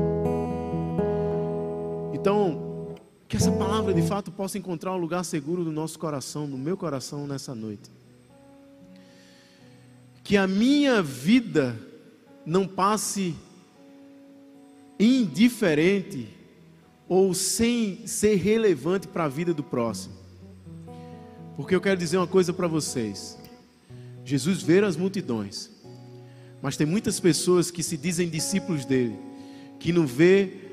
Então, 2.12 2.96
que 3.28 3.36
essa 3.36 3.52
palavra 3.52 3.94
de 3.94 4.02
fato 4.02 4.32
possa 4.32 4.58
encontrar 4.58 4.92
um 4.92 4.96
lugar 4.96 5.24
seguro 5.24 5.62
no 5.62 5.70
nosso 5.70 6.00
coração, 6.00 6.48
no 6.48 6.58
meu 6.58 6.76
coração 6.76 7.28
nessa 7.28 7.54
noite. 7.54 7.92
Que 10.24 10.36
a 10.36 10.48
minha 10.48 11.00
vida 11.00 11.78
não 12.44 12.66
passe 12.66 13.36
indiferente 14.98 16.28
ou 17.08 17.32
sem 17.34 18.04
ser 18.04 18.34
relevante 18.34 19.06
para 19.06 19.26
a 19.26 19.28
vida 19.28 19.54
do 19.54 19.62
próximo. 19.62 20.16
Porque 21.56 21.72
eu 21.72 21.80
quero 21.80 22.00
dizer 22.00 22.16
uma 22.16 22.26
coisa 22.26 22.52
para 22.52 22.66
vocês. 22.66 23.43
Jesus 24.24 24.62
vê 24.62 24.78
as 24.80 24.96
multidões, 24.96 25.70
mas 26.62 26.76
tem 26.76 26.86
muitas 26.86 27.20
pessoas 27.20 27.70
que 27.70 27.82
se 27.82 27.96
dizem 27.96 28.28
discípulos 28.28 28.84
dele, 28.84 29.18
que 29.78 29.92
não 29.92 30.06
vê 30.06 30.64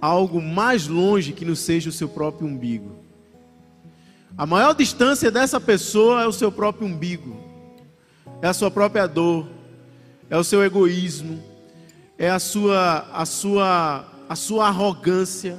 algo 0.00 0.40
mais 0.40 0.86
longe 0.86 1.32
que 1.32 1.44
não 1.44 1.54
seja 1.54 1.88
o 1.88 1.92
seu 1.92 2.08
próprio 2.08 2.46
umbigo. 2.46 2.96
A 4.36 4.46
maior 4.46 4.74
distância 4.74 5.30
dessa 5.30 5.58
pessoa 5.58 6.22
é 6.22 6.26
o 6.26 6.32
seu 6.32 6.52
próprio 6.52 6.86
umbigo, 6.86 7.36
é 8.42 8.46
a 8.48 8.52
sua 8.52 8.70
própria 8.70 9.06
dor, 9.06 9.48
é 10.28 10.36
o 10.36 10.44
seu 10.44 10.62
egoísmo, 10.62 11.42
é 12.18 12.28
a 12.30 12.38
sua, 12.38 13.08
a 13.12 13.24
sua, 13.24 14.06
a 14.28 14.36
sua 14.36 14.68
arrogância, 14.68 15.58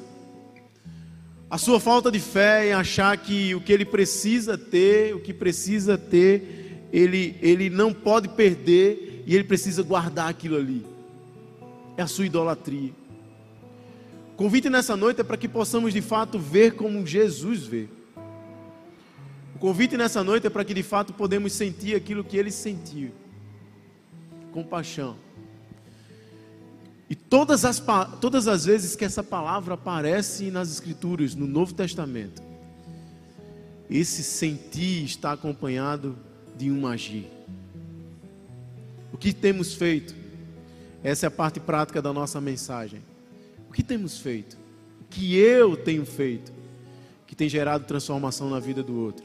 a 1.49 1.57
sua 1.57 1.80
falta 1.80 2.12
de 2.12 2.20
fé 2.20 2.68
em 2.68 2.74
achar 2.74 3.18
que 3.18 3.55
o 3.55 3.62
que 3.62 3.74
ele 3.74 3.84
precisa 3.84 4.55
ter, 4.55 5.16
o 5.16 5.20
que 5.20 5.34
precisa 5.34 5.97
ter, 5.97 6.68
ele, 6.92 7.38
ele 7.42 7.70
não 7.70 7.94
pode 7.94 8.28
perder 8.30 9.24
e 9.26 9.36
ele 9.36 9.44
precisa 9.44 9.84
guardar 9.84 10.30
aquilo 10.30 10.58
ali. 10.58 10.86
É 11.96 12.02
a 12.02 12.08
sua 12.08 12.26
idolatria. 12.26 12.92
O 14.34 14.36
convite 14.36 14.70
nessa 14.70 14.96
noite 14.96 15.22
é 15.22 15.24
para 15.24 15.38
que 15.38 15.48
possamos 15.48 15.94
de 15.94 16.02
fato 16.02 16.40
ver 16.40 16.74
como 16.74 17.06
Jesus 17.06 17.66
vê. 17.66 17.88
O 19.56 19.60
convite 19.60 19.98
nessa 19.98 20.24
noite 20.24 20.48
é 20.48 20.50
para 20.50 20.64
que 20.64 20.74
de 20.74 20.84
fato 20.84 21.14
podemos 21.14 21.54
sentir 21.54 21.96
aquilo 21.96 22.24
que 22.24 22.38
ele 22.38 22.50
sentiu. 22.50 23.12
Compaixão. 24.52 25.18
E 27.10 27.16
todas 27.16 27.66
as, 27.66 27.84
todas 28.22 28.48
as 28.48 28.66
vezes 28.66 28.96
que 28.96 29.04
essa 29.04 29.24
palavra 29.24 29.74
aparece 29.74 30.50
nas 30.50 30.72
Escrituras, 30.72 31.36
no 31.36 31.48
Novo 31.48 31.74
Testamento, 31.74 32.42
esse 33.90 34.24
sentir 34.24 35.04
está 35.04 35.34
acompanhado 35.34 36.16
de 36.60 36.70
um 36.70 36.86
agir. 36.86 37.26
O 39.12 39.18
que 39.18 39.34
temos 39.34 39.74
feito? 39.74 40.14
Essa 41.03 41.26
é 41.26 41.28
a 41.28 41.32
parte 41.32 41.60
prática 41.60 42.03
da 42.03 42.14
nossa 42.14 42.39
mensagem. 42.39 43.01
O 43.68 43.74
que 43.74 43.82
temos 43.82 44.20
feito? 44.20 44.55
O 45.01 45.05
que 45.10 45.36
eu 45.36 45.76
tenho 45.76 46.05
feito? 46.05 46.60
que 47.30 47.36
tem 47.36 47.47
gerado 47.47 47.86
transformação 47.86 48.49
na 48.49 48.60
vida 48.60 48.82
do 48.82 48.99
outro. 48.99 49.24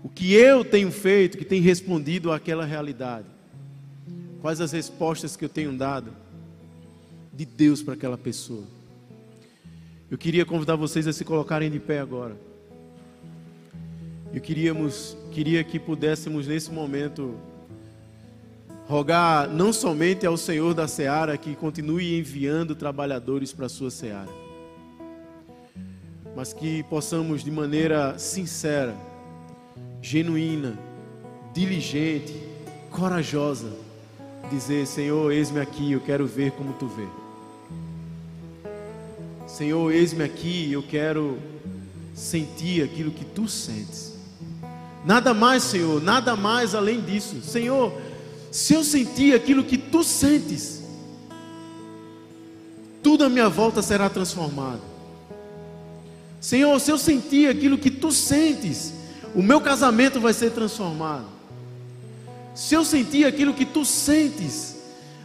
O 0.00 0.08
que 0.08 0.32
eu 0.32 0.64
tenho 0.64 0.92
feito 0.92 1.36
que 1.36 1.44
tem 1.44 1.60
respondido 1.60 2.30
àquela 2.30 2.64
realidade. 2.64 3.26
Quais 4.40 4.60
as 4.60 4.70
respostas 4.70 5.36
que 5.36 5.44
eu 5.44 5.48
tenho 5.48 5.76
dado 5.76 6.12
de 7.32 7.44
Deus 7.44 7.82
para 7.82 7.94
aquela 7.94 8.16
pessoa. 8.16 8.62
Eu 10.08 10.16
queria 10.16 10.46
convidar 10.46 10.76
vocês 10.76 11.08
a 11.08 11.12
se 11.12 11.24
colocarem 11.24 11.68
de 11.68 11.80
pé 11.80 11.98
agora. 11.98 12.36
Eu 14.32 14.40
queríamos, 14.40 15.16
queria 15.30 15.62
que 15.62 15.78
pudéssemos 15.78 16.46
nesse 16.46 16.70
momento 16.70 17.36
rogar 18.86 19.48
não 19.48 19.72
somente 19.72 20.26
ao 20.26 20.36
Senhor 20.36 20.74
da 20.74 20.88
Seara 20.88 21.38
que 21.38 21.54
continue 21.54 22.18
enviando 22.18 22.74
trabalhadores 22.74 23.52
para 23.52 23.66
a 23.66 23.68
sua 23.68 23.90
seara, 23.90 24.28
mas 26.34 26.52
que 26.52 26.82
possamos 26.84 27.44
de 27.44 27.50
maneira 27.50 28.18
sincera, 28.18 28.96
genuína, 30.02 30.76
diligente, 31.54 32.34
corajosa, 32.90 33.72
dizer: 34.50 34.86
Senhor, 34.86 35.30
eis-me 35.30 35.60
aqui, 35.60 35.92
eu 35.92 36.00
quero 36.00 36.26
ver 36.26 36.50
como 36.52 36.72
tu 36.72 36.88
vê. 36.88 37.06
Senhor, 39.46 39.92
eis-me 39.92 40.24
aqui, 40.24 40.72
eu 40.72 40.82
quero 40.82 41.38
sentir 42.14 42.82
aquilo 42.82 43.10
que 43.10 43.24
tu 43.24 43.46
sentes. 43.46 44.19
Nada 45.04 45.32
mais, 45.32 45.62
Senhor, 45.62 46.02
nada 46.02 46.36
mais 46.36 46.74
além 46.74 47.00
disso. 47.00 47.40
Senhor, 47.42 47.92
se 48.50 48.74
eu 48.74 48.84
sentir 48.84 49.34
aquilo 49.34 49.64
que 49.64 49.78
tu 49.78 50.04
sentes, 50.04 50.82
tudo 53.02 53.24
à 53.24 53.28
minha 53.28 53.48
volta 53.48 53.80
será 53.80 54.10
transformado. 54.10 54.80
Senhor, 56.40 56.78
se 56.80 56.90
eu 56.90 56.98
sentir 56.98 57.48
aquilo 57.48 57.78
que 57.78 57.90
tu 57.90 58.10
sentes, 58.10 58.92
o 59.34 59.42
meu 59.42 59.60
casamento 59.60 60.20
vai 60.20 60.32
ser 60.32 60.50
transformado. 60.50 61.26
Se 62.54 62.74
eu 62.74 62.84
sentir 62.84 63.24
aquilo 63.24 63.54
que 63.54 63.64
tu 63.64 63.84
sentes, 63.84 64.76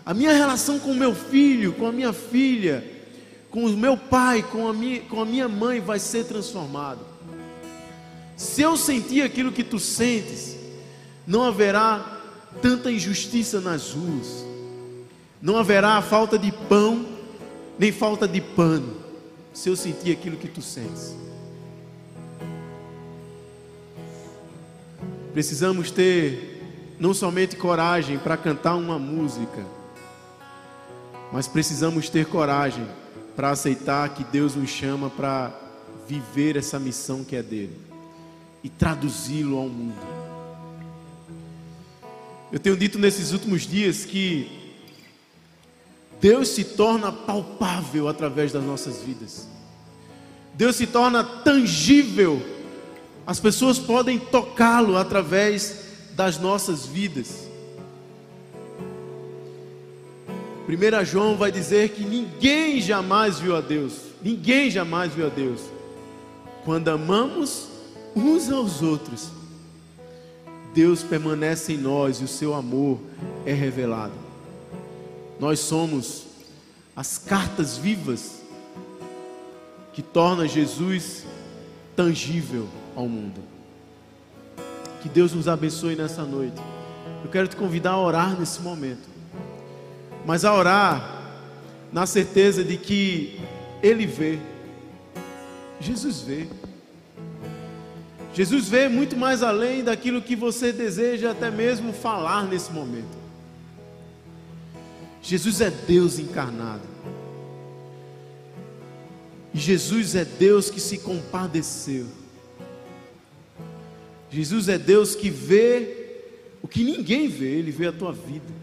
a 0.05 0.13
minha 0.13 0.31
relação 0.31 0.77
com 0.79 0.91
o 0.91 0.95
meu 0.95 1.15
filho, 1.15 1.73
com 1.73 1.87
a 1.87 1.91
minha 1.91 2.13
filha, 2.13 2.83
com 3.49 3.65
o 3.65 3.69
meu 3.75 3.97
pai, 3.97 4.43
com 4.43 4.67
a 4.67 4.73
minha, 4.73 5.01
com 5.01 5.21
a 5.21 5.25
minha 5.25 5.47
mãe 5.47 5.79
vai 5.79 5.97
ser 5.99 6.25
transformado. 6.25 6.99
Se 8.35 8.61
eu 8.61 8.75
sentir 8.75 9.21
aquilo 9.21 9.51
que 9.51 9.63
tu 9.63 9.79
sentes, 9.79 10.57
não 11.25 11.43
haverá 11.43 12.21
tanta 12.61 12.91
injustiça 12.91 13.61
nas 13.61 13.91
ruas, 13.91 14.45
não 15.41 15.57
haverá 15.57 16.01
falta 16.01 16.37
de 16.37 16.51
pão, 16.51 17.05
nem 17.79 17.91
falta 17.91 18.27
de 18.27 18.41
pano, 18.41 18.97
se 19.53 19.69
eu 19.69 19.75
sentir 19.75 20.11
aquilo 20.11 20.35
que 20.35 20.47
tu 20.47 20.61
sentes. 20.61 21.15
Precisamos 25.31 25.91
ter 25.91 26.95
não 26.99 27.13
somente 27.13 27.55
coragem 27.55 28.17
para 28.17 28.37
cantar 28.37 28.75
uma 28.75 28.99
música, 28.99 29.65
mas 31.31 31.47
precisamos 31.47 32.09
ter 32.09 32.25
coragem 32.25 32.85
para 33.35 33.49
aceitar 33.49 34.07
que 34.09 34.23
Deus 34.25 34.55
nos 34.55 34.69
chama 34.69 35.09
para 35.09 35.53
viver 36.07 36.55
essa 36.55 36.79
missão 36.79 37.23
que 37.23 37.35
é 37.35 37.43
dele 37.43 37.84
e 38.65 38.69
traduzi-lo 38.69 39.57
ao 39.57 39.69
mundo. 39.69 39.93
Eu 42.51 42.59
tenho 42.59 42.75
dito 42.75 42.97
nesses 42.97 43.31
últimos 43.31 43.61
dias 43.61 44.05
que 44.05 44.73
Deus 46.19 46.47
se 46.47 46.63
torna 46.63 47.11
palpável 47.11 48.07
através 48.07 48.51
das 48.51 48.63
nossas 48.63 49.03
vidas. 49.03 49.47
Deus 50.55 50.77
se 50.77 50.87
torna 50.87 51.23
tangível. 51.23 52.41
As 53.27 53.39
pessoas 53.39 53.77
podem 53.77 54.17
tocá-lo 54.17 54.97
através 54.97 55.83
das 56.15 56.39
nossas 56.39 56.87
vidas. 56.87 57.47
1 60.67 61.05
João 61.05 61.37
vai 61.37 61.51
dizer 61.51 61.89
que 61.89 62.03
ninguém 62.03 62.81
jamais 62.81 63.39
viu 63.39 63.55
a 63.55 63.61
Deus. 63.61 63.93
Ninguém 64.23 64.71
jamais 64.71 65.13
viu 65.13 65.27
a 65.27 65.29
Deus. 65.29 65.61
Quando 66.63 66.87
amamos 66.87 67.74
uns 68.15 68.51
aos 68.51 68.81
outros, 68.81 69.29
Deus 70.73 71.03
permanece 71.03 71.73
em 71.73 71.77
nós 71.77 72.19
e 72.19 72.23
o 72.23 72.27
seu 72.27 72.53
amor 72.53 72.99
é 73.45 73.53
revelado. 73.53 74.13
Nós 75.39 75.59
somos 75.59 76.25
as 76.95 77.17
cartas 77.17 77.77
vivas 77.77 78.41
que 79.93 80.01
torna 80.01 80.47
Jesus 80.47 81.25
tangível 81.95 82.67
ao 82.95 83.07
mundo. 83.07 83.41
Que 85.01 85.09
Deus 85.09 85.33
nos 85.33 85.47
abençoe 85.47 85.95
nessa 85.95 86.23
noite. 86.23 86.61
Eu 87.23 87.29
quero 87.29 87.47
te 87.47 87.55
convidar 87.55 87.91
a 87.91 87.99
orar 87.99 88.39
nesse 88.39 88.61
momento 88.61 89.15
mas 90.25 90.43
a 90.43 90.53
orar 90.53 91.21
na 91.91 92.05
certeza 92.05 92.63
de 92.63 92.77
que 92.77 93.39
Ele 93.81 94.05
vê. 94.05 94.39
Jesus 95.79 96.21
vê. 96.21 96.47
Jesus 98.35 98.67
vê 98.67 98.89
muito 98.89 99.15
mais 99.15 99.41
além 99.41 99.81
daquilo 99.81 100.21
que 100.21 100.35
você 100.35 100.73
deseja 100.73 101.31
até 101.31 101.49
mesmo 101.49 101.93
falar 101.93 102.43
nesse 102.43 102.69
momento. 102.69 103.17
Jesus 105.21 105.61
é 105.61 105.71
Deus 105.71 106.19
encarnado. 106.19 106.83
E 109.53 109.57
Jesus 109.57 110.15
é 110.15 110.25
Deus 110.25 110.69
que 110.69 110.81
se 110.81 110.97
compadeceu. 110.97 112.07
Jesus 114.29 114.67
é 114.67 114.77
Deus 114.77 115.15
que 115.15 115.29
vê 115.29 116.25
o 116.61 116.67
que 116.67 116.83
ninguém 116.83 117.29
vê, 117.29 117.51
Ele 117.51 117.71
vê 117.71 117.87
a 117.87 117.93
tua 117.93 118.11
vida. 118.11 118.53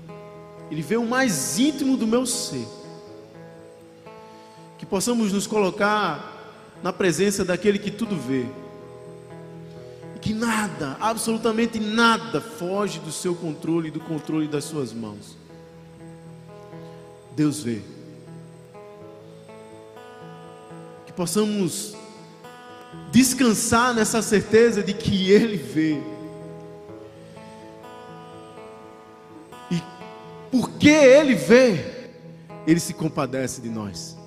Ele 0.70 0.82
vê 0.82 0.98
o 0.98 1.06
mais 1.06 1.58
íntimo 1.58 1.96
do 1.96 2.06
meu 2.06 2.26
ser. 2.26 2.68
Que 4.78 4.84
possamos 4.84 5.32
nos 5.32 5.46
colocar 5.46 6.60
na 6.82 6.92
presença 6.92 7.42
daquele 7.42 7.78
que 7.78 7.90
tudo 7.90 8.16
vê. 8.16 8.44
E 10.22 10.24
que 10.24 10.32
nada, 10.32 10.96
absolutamente 11.00 11.80
nada, 11.80 12.40
foge 12.40 13.00
do 13.00 13.10
seu 13.10 13.34
controle 13.34 13.88
e 13.88 13.90
do 13.90 14.00
controle 14.00 14.46
das 14.46 14.64
suas 14.64 14.92
mãos. 14.92 15.36
Deus 17.34 17.62
vê. 17.62 17.80
Que 21.06 21.12
possamos 21.12 21.96
descansar 23.10 23.94
nessa 23.94 24.22
certeza 24.22 24.82
de 24.82 24.94
que 24.94 25.30
Ele 25.30 25.56
vê 25.56 26.00
porque 30.52 30.88
Ele 30.88 31.34
vê, 31.34 32.10
Ele 32.66 32.80
se 32.80 32.92
compadece 32.92 33.62
de 33.62 33.70
nós. 33.70 34.18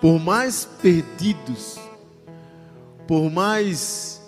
Por 0.00 0.20
mais 0.20 0.64
perdidos, 0.80 1.76
por 3.06 3.30
mais 3.30 4.22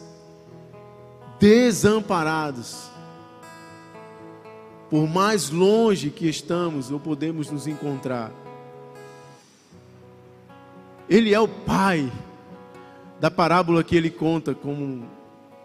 desamparados, 1.39 2.91
por 4.91 5.07
mais 5.07 5.51
longe 5.51 6.11
que 6.11 6.29
estamos 6.29 6.91
ou 6.91 6.99
podemos 6.99 7.51
nos 7.51 7.67
encontrar, 7.67 8.33
Ele 11.09 11.33
é 11.33 11.41
o 11.41 11.49
Pai 11.49 12.11
da 13.19 13.31
parábola 13.31 13.83
que 13.83 13.97
ele 13.97 14.11
conta, 14.11 14.55
como, 14.55 15.09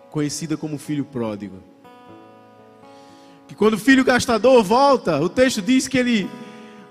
conhecida 0.09 0.57
como 0.57 0.77
filho 0.77 1.05
pródigo 1.05 1.73
que 3.53 3.55
quando 3.55 3.75
o 3.75 3.79
filho 3.79 4.03
gastador 4.03 4.63
volta, 4.63 5.21
o 5.21 5.29
texto 5.29 5.61
diz 5.61 5.87
que 5.87 5.97
ele, 5.97 6.29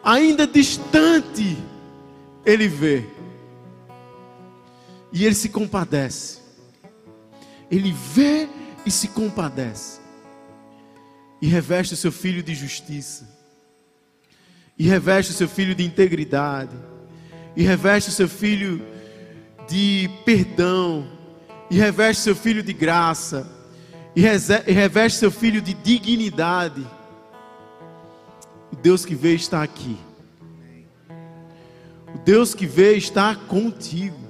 ainda 0.03 0.47
distante, 0.47 1.57
ele 2.47 2.69
vê. 2.69 3.05
E 5.13 5.25
ele 5.25 5.35
se 5.35 5.49
compadece. 5.49 6.39
Ele 7.71 7.93
vê 7.93 8.49
e 8.87 8.91
se 8.91 9.09
compadece. 9.09 10.01
E 11.41 11.47
reveste 11.47 11.95
o 11.95 11.97
seu 11.97 12.13
filho 12.13 12.43
de 12.43 12.55
justiça. 12.55 13.29
E 14.79 14.87
reveste 14.87 15.33
o 15.33 15.35
seu 15.35 15.49
filho 15.49 15.75
de 15.75 15.85
integridade. 15.85 16.77
E 17.57 17.63
reveste 17.63 18.11
o 18.11 18.13
seu 18.13 18.29
filho 18.29 18.85
de 19.69 20.09
perdão. 20.25 21.07
E 21.71 21.77
reveste 21.77 22.21
o 22.21 22.25
seu 22.25 22.37
filho 22.37 22.63
de 22.63 22.73
graça 22.73 23.63
e 24.15 24.73
reveste 24.73 25.19
seu 25.19 25.31
filho 25.31 25.63
de 25.63 25.73
dignidade. 25.75 26.87
O 28.71 28.77
Deus 28.77 29.05
que 29.05 29.15
vê 29.15 29.35
está 29.35 29.63
aqui. 29.63 29.97
O 32.15 32.19
Deus 32.19 32.55
que 32.55 32.67
vê 32.67 32.95
está 32.97 33.35
contigo. 33.35 34.22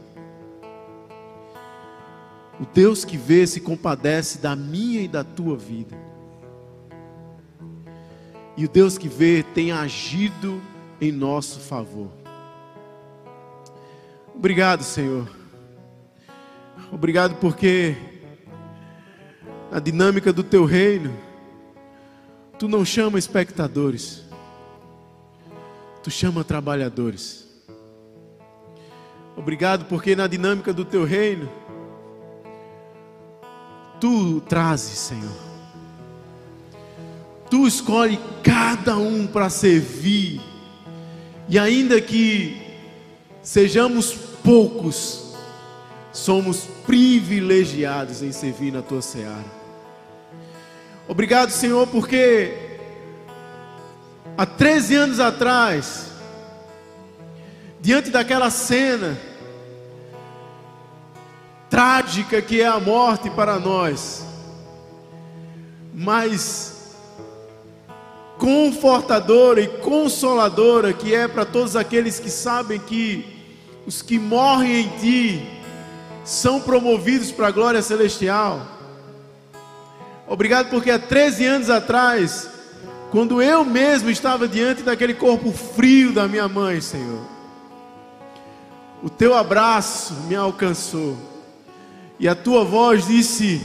O 2.62 2.66
Deus 2.72 3.04
que 3.04 3.16
vê 3.16 3.44
se 3.44 3.60
compadece 3.60 4.38
da 4.38 4.54
minha 4.54 5.00
e 5.00 5.08
da 5.08 5.24
tua 5.24 5.56
vida. 5.56 5.98
E 8.56 8.64
o 8.64 8.68
Deus 8.68 8.96
que 8.96 9.08
vê 9.08 9.42
tem 9.42 9.72
agido 9.72 10.62
em 11.00 11.10
nosso 11.10 11.58
favor. 11.58 12.08
Obrigado, 14.32 14.84
Senhor. 14.84 15.28
Obrigado 16.92 17.34
porque 17.40 17.96
na 19.68 19.80
dinâmica 19.80 20.32
do 20.32 20.44
teu 20.44 20.64
reino, 20.64 21.12
tu 22.60 22.68
não 22.68 22.84
chama 22.84 23.18
espectadores, 23.18 24.22
tu 26.00 26.12
chama 26.12 26.44
trabalhadores. 26.44 27.44
Obrigado 29.36 29.86
porque 29.86 30.14
na 30.14 30.28
dinâmica 30.28 30.72
do 30.72 30.84
teu 30.84 31.04
reino, 31.04 31.50
tu 34.02 34.40
trazes, 34.48 34.98
Senhor. 34.98 35.30
Tu 37.48 37.68
escolhe 37.68 38.18
cada 38.42 38.96
um 38.96 39.28
para 39.28 39.48
servir. 39.48 40.40
E 41.48 41.56
ainda 41.56 42.00
que 42.00 42.60
sejamos 43.44 44.12
poucos, 44.42 45.36
somos 46.12 46.66
privilegiados 46.84 48.22
em 48.22 48.32
servir 48.32 48.72
na 48.72 48.82
tua 48.82 49.00
seara. 49.00 49.44
Obrigado, 51.06 51.50
Senhor, 51.50 51.86
porque 51.86 52.80
há 54.36 54.44
13 54.44 54.96
anos 54.96 55.20
atrás, 55.20 56.08
diante 57.80 58.10
daquela 58.10 58.50
cena 58.50 59.16
trágica 61.72 62.42
que 62.42 62.60
é 62.60 62.66
a 62.66 62.78
morte 62.78 63.30
para 63.30 63.58
nós, 63.58 64.26
mas 65.94 66.94
confortadora 68.36 69.58
e 69.58 69.68
consoladora 69.78 70.92
que 70.92 71.14
é 71.14 71.26
para 71.26 71.46
todos 71.46 71.74
aqueles 71.74 72.20
que 72.20 72.28
sabem 72.28 72.78
que 72.78 73.24
os 73.86 74.02
que 74.02 74.18
morrem 74.18 74.82
em 74.82 74.88
ti 74.98 75.48
são 76.26 76.60
promovidos 76.60 77.32
para 77.32 77.48
a 77.48 77.50
glória 77.50 77.80
celestial. 77.80 78.66
Obrigado 80.28 80.68
porque 80.68 80.90
há 80.90 80.98
13 80.98 81.46
anos 81.46 81.70
atrás, 81.70 82.50
quando 83.10 83.40
eu 83.40 83.64
mesmo 83.64 84.10
estava 84.10 84.46
diante 84.46 84.82
daquele 84.82 85.14
corpo 85.14 85.50
frio 85.50 86.12
da 86.12 86.28
minha 86.28 86.46
mãe, 86.48 86.82
Senhor, 86.82 87.22
o 89.02 89.08
teu 89.08 89.34
abraço 89.34 90.12
me 90.28 90.36
alcançou 90.36 91.31
e 92.22 92.28
a 92.28 92.36
tua 92.36 92.64
voz 92.64 93.08
disse: 93.08 93.60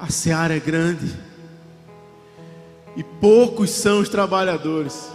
A 0.00 0.08
seara 0.08 0.56
é 0.56 0.58
grande 0.58 1.14
e 2.96 3.04
poucos 3.04 3.68
são 3.68 4.00
os 4.00 4.08
trabalhadores. 4.08 5.10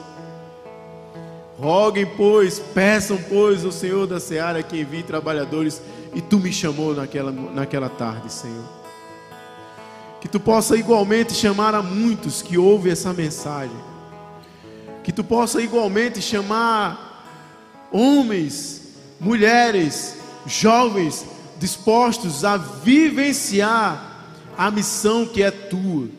Roguem, 1.58 2.06
pois, 2.06 2.60
peçam, 2.60 3.18
pois, 3.28 3.66
o 3.66 3.72
Senhor 3.72 4.06
da 4.06 4.20
seara 4.20 4.62
que 4.62 4.80
envie 4.80 5.02
trabalhadores, 5.02 5.82
e 6.14 6.22
tu 6.22 6.38
me 6.38 6.54
chamou 6.54 6.94
naquela, 6.94 7.32
naquela 7.32 7.90
tarde, 7.90 8.32
Senhor. 8.32 8.66
Que 10.22 10.28
tu 10.28 10.40
possa 10.40 10.78
igualmente 10.78 11.34
chamar 11.34 11.74
a 11.74 11.82
muitos 11.82 12.44
que 12.44 12.56
ouvem 12.56 12.92
essa 12.92 13.14
mensagem, 13.14 13.76
que 15.04 15.12
tu 15.12 15.24
possa 15.24 15.60
igualmente 15.60 16.22
chamar 16.22 17.26
homens, 17.92 18.94
mulheres, 19.20 20.16
jovens, 20.46 21.26
dispostos 21.60 22.43
a 22.45 22.58
vivenciar 22.58 24.16
a 24.58 24.72
missão 24.72 25.26
que 25.26 25.43
é 25.43 25.51
tua 25.51 26.10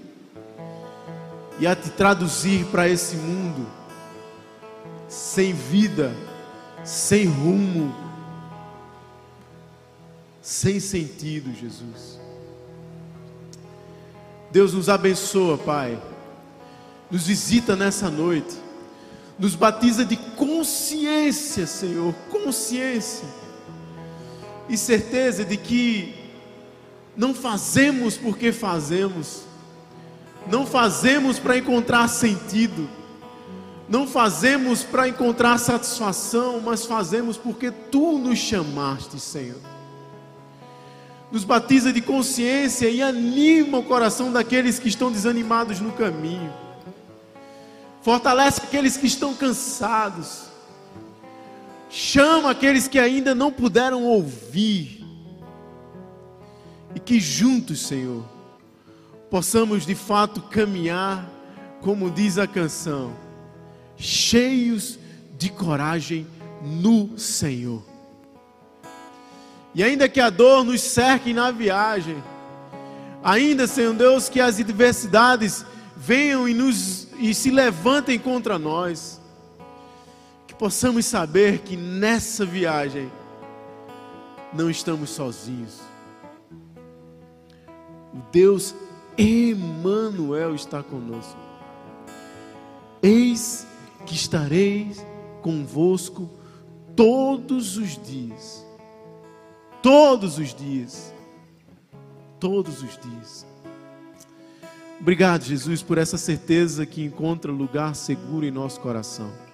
e 1.59 1.67
a 1.67 1.75
te 1.75 1.91
traduzir 1.91 2.65
para 2.67 2.89
esse 2.89 3.17
mundo 3.17 3.67
sem 5.09 5.53
vida, 5.53 6.15
sem 6.85 7.27
rumo, 7.27 7.95
sem 10.43 10.79
sentido, 10.79 11.53
Jesus. 11.55 12.19
Deus 14.51 14.73
nos 14.73 14.89
abençoa, 14.89 15.59
Pai. 15.59 16.01
Nos 17.11 17.27
visita 17.27 17.75
nessa 17.75 18.11
noite. 18.11 18.57
Nos 19.39 19.55
batiza 19.55 20.05
de 20.05 20.17
consciência, 20.17 21.67
Senhor, 21.67 22.15
consciência. 22.31 23.27
E 24.69 24.77
certeza 24.77 25.45
de 25.45 25.57
que 25.57 26.15
não 27.17 27.35
fazemos 27.35 28.17
porque 28.17 28.53
fazemos 28.53 29.49
não 30.51 30.67
fazemos 30.67 31.39
para 31.39 31.59
encontrar 31.59 32.09
sentido, 32.09 32.89
não 33.89 34.07
fazemos 34.07 34.83
para 34.83 35.09
encontrar 35.09 35.59
satisfação, 35.59 36.61
mas 36.61 36.87
fazemos 36.87 37.37
porque 37.37 37.71
tu 37.71 38.19
nos 38.19 38.39
chamaste, 38.39 39.21
Senhor. 39.21 39.61
Nos 41.31 41.45
batiza 41.45 41.93
de 41.93 42.01
consciência 42.01 42.89
e 42.89 43.03
anima 43.03 43.79
o 43.79 43.85
coração 43.85 44.33
daqueles 44.33 44.79
que 44.79 44.89
estão 44.89 45.13
desanimados 45.13 45.81
no 45.81 45.93
caminho. 45.93 46.53
Fortalece 48.01 48.63
aqueles 48.63 48.97
que 48.97 49.07
estão 49.07 49.35
cansados. 49.35 50.48
Chama 51.89 52.51
aqueles 52.51 52.87
que 52.87 52.99
ainda 52.99 53.35
não 53.35 53.51
puderam 53.51 54.05
ouvir. 54.05 55.05
E 56.95 57.01
que 57.01 57.21
juntos, 57.21 57.81
Senhor, 57.81 58.25
possamos 59.31 59.87
de 59.87 59.95
fato 59.95 60.43
caminhar, 60.43 61.29
como 61.81 62.11
diz 62.11 62.39
a 62.39 62.47
canção, 62.47 63.15
cheios 63.97 64.99
de 65.37 65.51
coragem 65.51 66.27
no 66.63 67.19
Senhor. 67.19 67.83
E 69.75 69.83
ainda 69.83 70.09
que 70.09 70.21
a 70.21 70.31
dor 70.31 70.65
nos 70.65 70.81
cerque 70.81 71.33
na 71.33 71.51
viagem, 71.51 72.23
ainda, 73.23 73.67
Senhor 73.67 73.95
Deus, 73.95 74.29
que 74.29 74.41
as 74.41 74.59
adversidades 74.59 75.65
venham 75.97 76.49
e, 76.49 76.55
nos, 76.55 77.09
e 77.19 77.35
se 77.35 77.51
levantem 77.51 78.19
contra 78.19 78.59
nós, 78.59 79.18
possamos 80.59 81.07
saber 81.07 81.61
que 81.61 81.77
nessa 81.77 82.45
viagem 82.45 83.11
não 84.53 84.69
estamos 84.69 85.11
sozinhos. 85.11 85.81
O 88.13 88.19
Deus 88.33 88.75
Emmanuel 89.17 90.55
está 90.55 90.83
conosco. 90.83 91.39
Eis 93.03 93.67
que 94.05 94.15
estarei 94.15 94.91
convosco 95.43 96.29
todos 96.97 97.77
os 97.77 97.99
dias. 98.03 98.67
Todos 99.83 100.39
os 100.39 100.55
dias. 100.55 101.15
Todos 102.41 102.83
os 102.83 102.99
dias. 102.99 103.47
Obrigado, 105.01 105.45
Jesus, 105.45 105.81
por 105.81 105.97
essa 105.97 106.19
certeza 106.19 106.85
que 106.85 107.05
encontra 107.05 107.53
lugar 107.53 107.95
seguro 107.95 108.45
em 108.45 108.51
nosso 108.51 108.81
coração. 108.81 109.48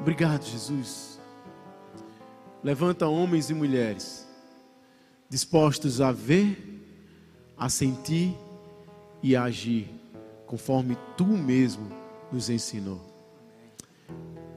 Obrigado, 0.00 0.44
Jesus. 0.44 1.18
Levanta 2.62 3.06
homens 3.06 3.50
e 3.50 3.54
mulheres 3.54 4.26
dispostos 5.28 6.00
a 6.00 6.12
ver 6.12 6.76
a 7.56 7.68
sentir 7.68 8.36
e 9.22 9.34
a 9.34 9.44
agir 9.44 9.88
conforme 10.46 10.96
tu 11.16 11.24
mesmo 11.24 11.88
nos 12.30 12.50
ensinou. 12.50 13.00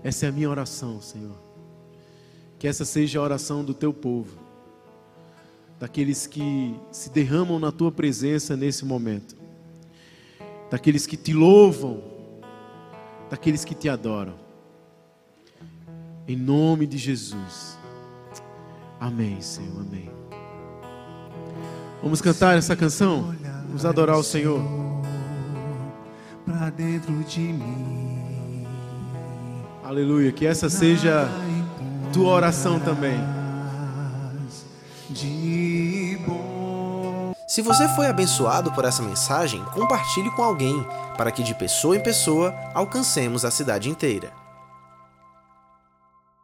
Essa 0.03 0.25
é 0.25 0.29
a 0.29 0.31
minha 0.31 0.49
oração, 0.49 1.01
Senhor. 1.01 1.37
Que 2.57 2.67
essa 2.67 2.83
seja 2.83 3.19
a 3.19 3.21
oração 3.23 3.63
do 3.63 3.73
teu 3.73 3.93
povo, 3.93 4.37
daqueles 5.79 6.27
que 6.27 6.75
se 6.91 7.09
derramam 7.09 7.57
na 7.57 7.71
tua 7.71 7.91
presença 7.91 8.55
nesse 8.55 8.85
momento, 8.85 9.35
daqueles 10.69 11.07
que 11.07 11.15
te 11.15 11.33
louvam, 11.33 12.03
daqueles 13.29 13.63
que 13.63 13.73
te 13.73 13.87
adoram. 13.87 14.48
Em 16.29 16.35
nome 16.35 16.85
de 16.85 16.99
Jesus. 16.99 17.75
Amém, 18.99 19.41
Senhor. 19.41 19.81
Amém. 19.81 20.11
Vamos 22.03 22.21
cantar 22.21 22.55
essa 22.55 22.75
canção? 22.75 23.33
Vamos 23.65 23.83
adorar 23.83 24.15
o 24.15 24.23
Senhor. 24.23 24.61
Para 26.45 26.69
dentro 26.69 27.11
de 27.23 27.39
mim. 27.39 28.67
Aleluia. 29.83 30.31
Que 30.31 30.45
essa 30.45 30.69
seja 30.69 31.27
tua 32.13 32.29
oração 32.29 32.79
também. 32.79 33.19
Se 37.47 37.63
você 37.63 37.87
foi 37.95 38.05
abençoado 38.05 38.71
por 38.73 38.85
essa 38.85 39.01
mensagem, 39.01 39.65
compartilhe 39.73 40.29
com 40.35 40.43
alguém, 40.43 40.85
para 41.17 41.31
que 41.31 41.41
de 41.41 41.55
pessoa 41.55 41.97
em 41.97 42.03
pessoa 42.03 42.53
alcancemos 42.75 43.43
a 43.43 43.49
cidade 43.49 43.89
inteira. 43.89 44.31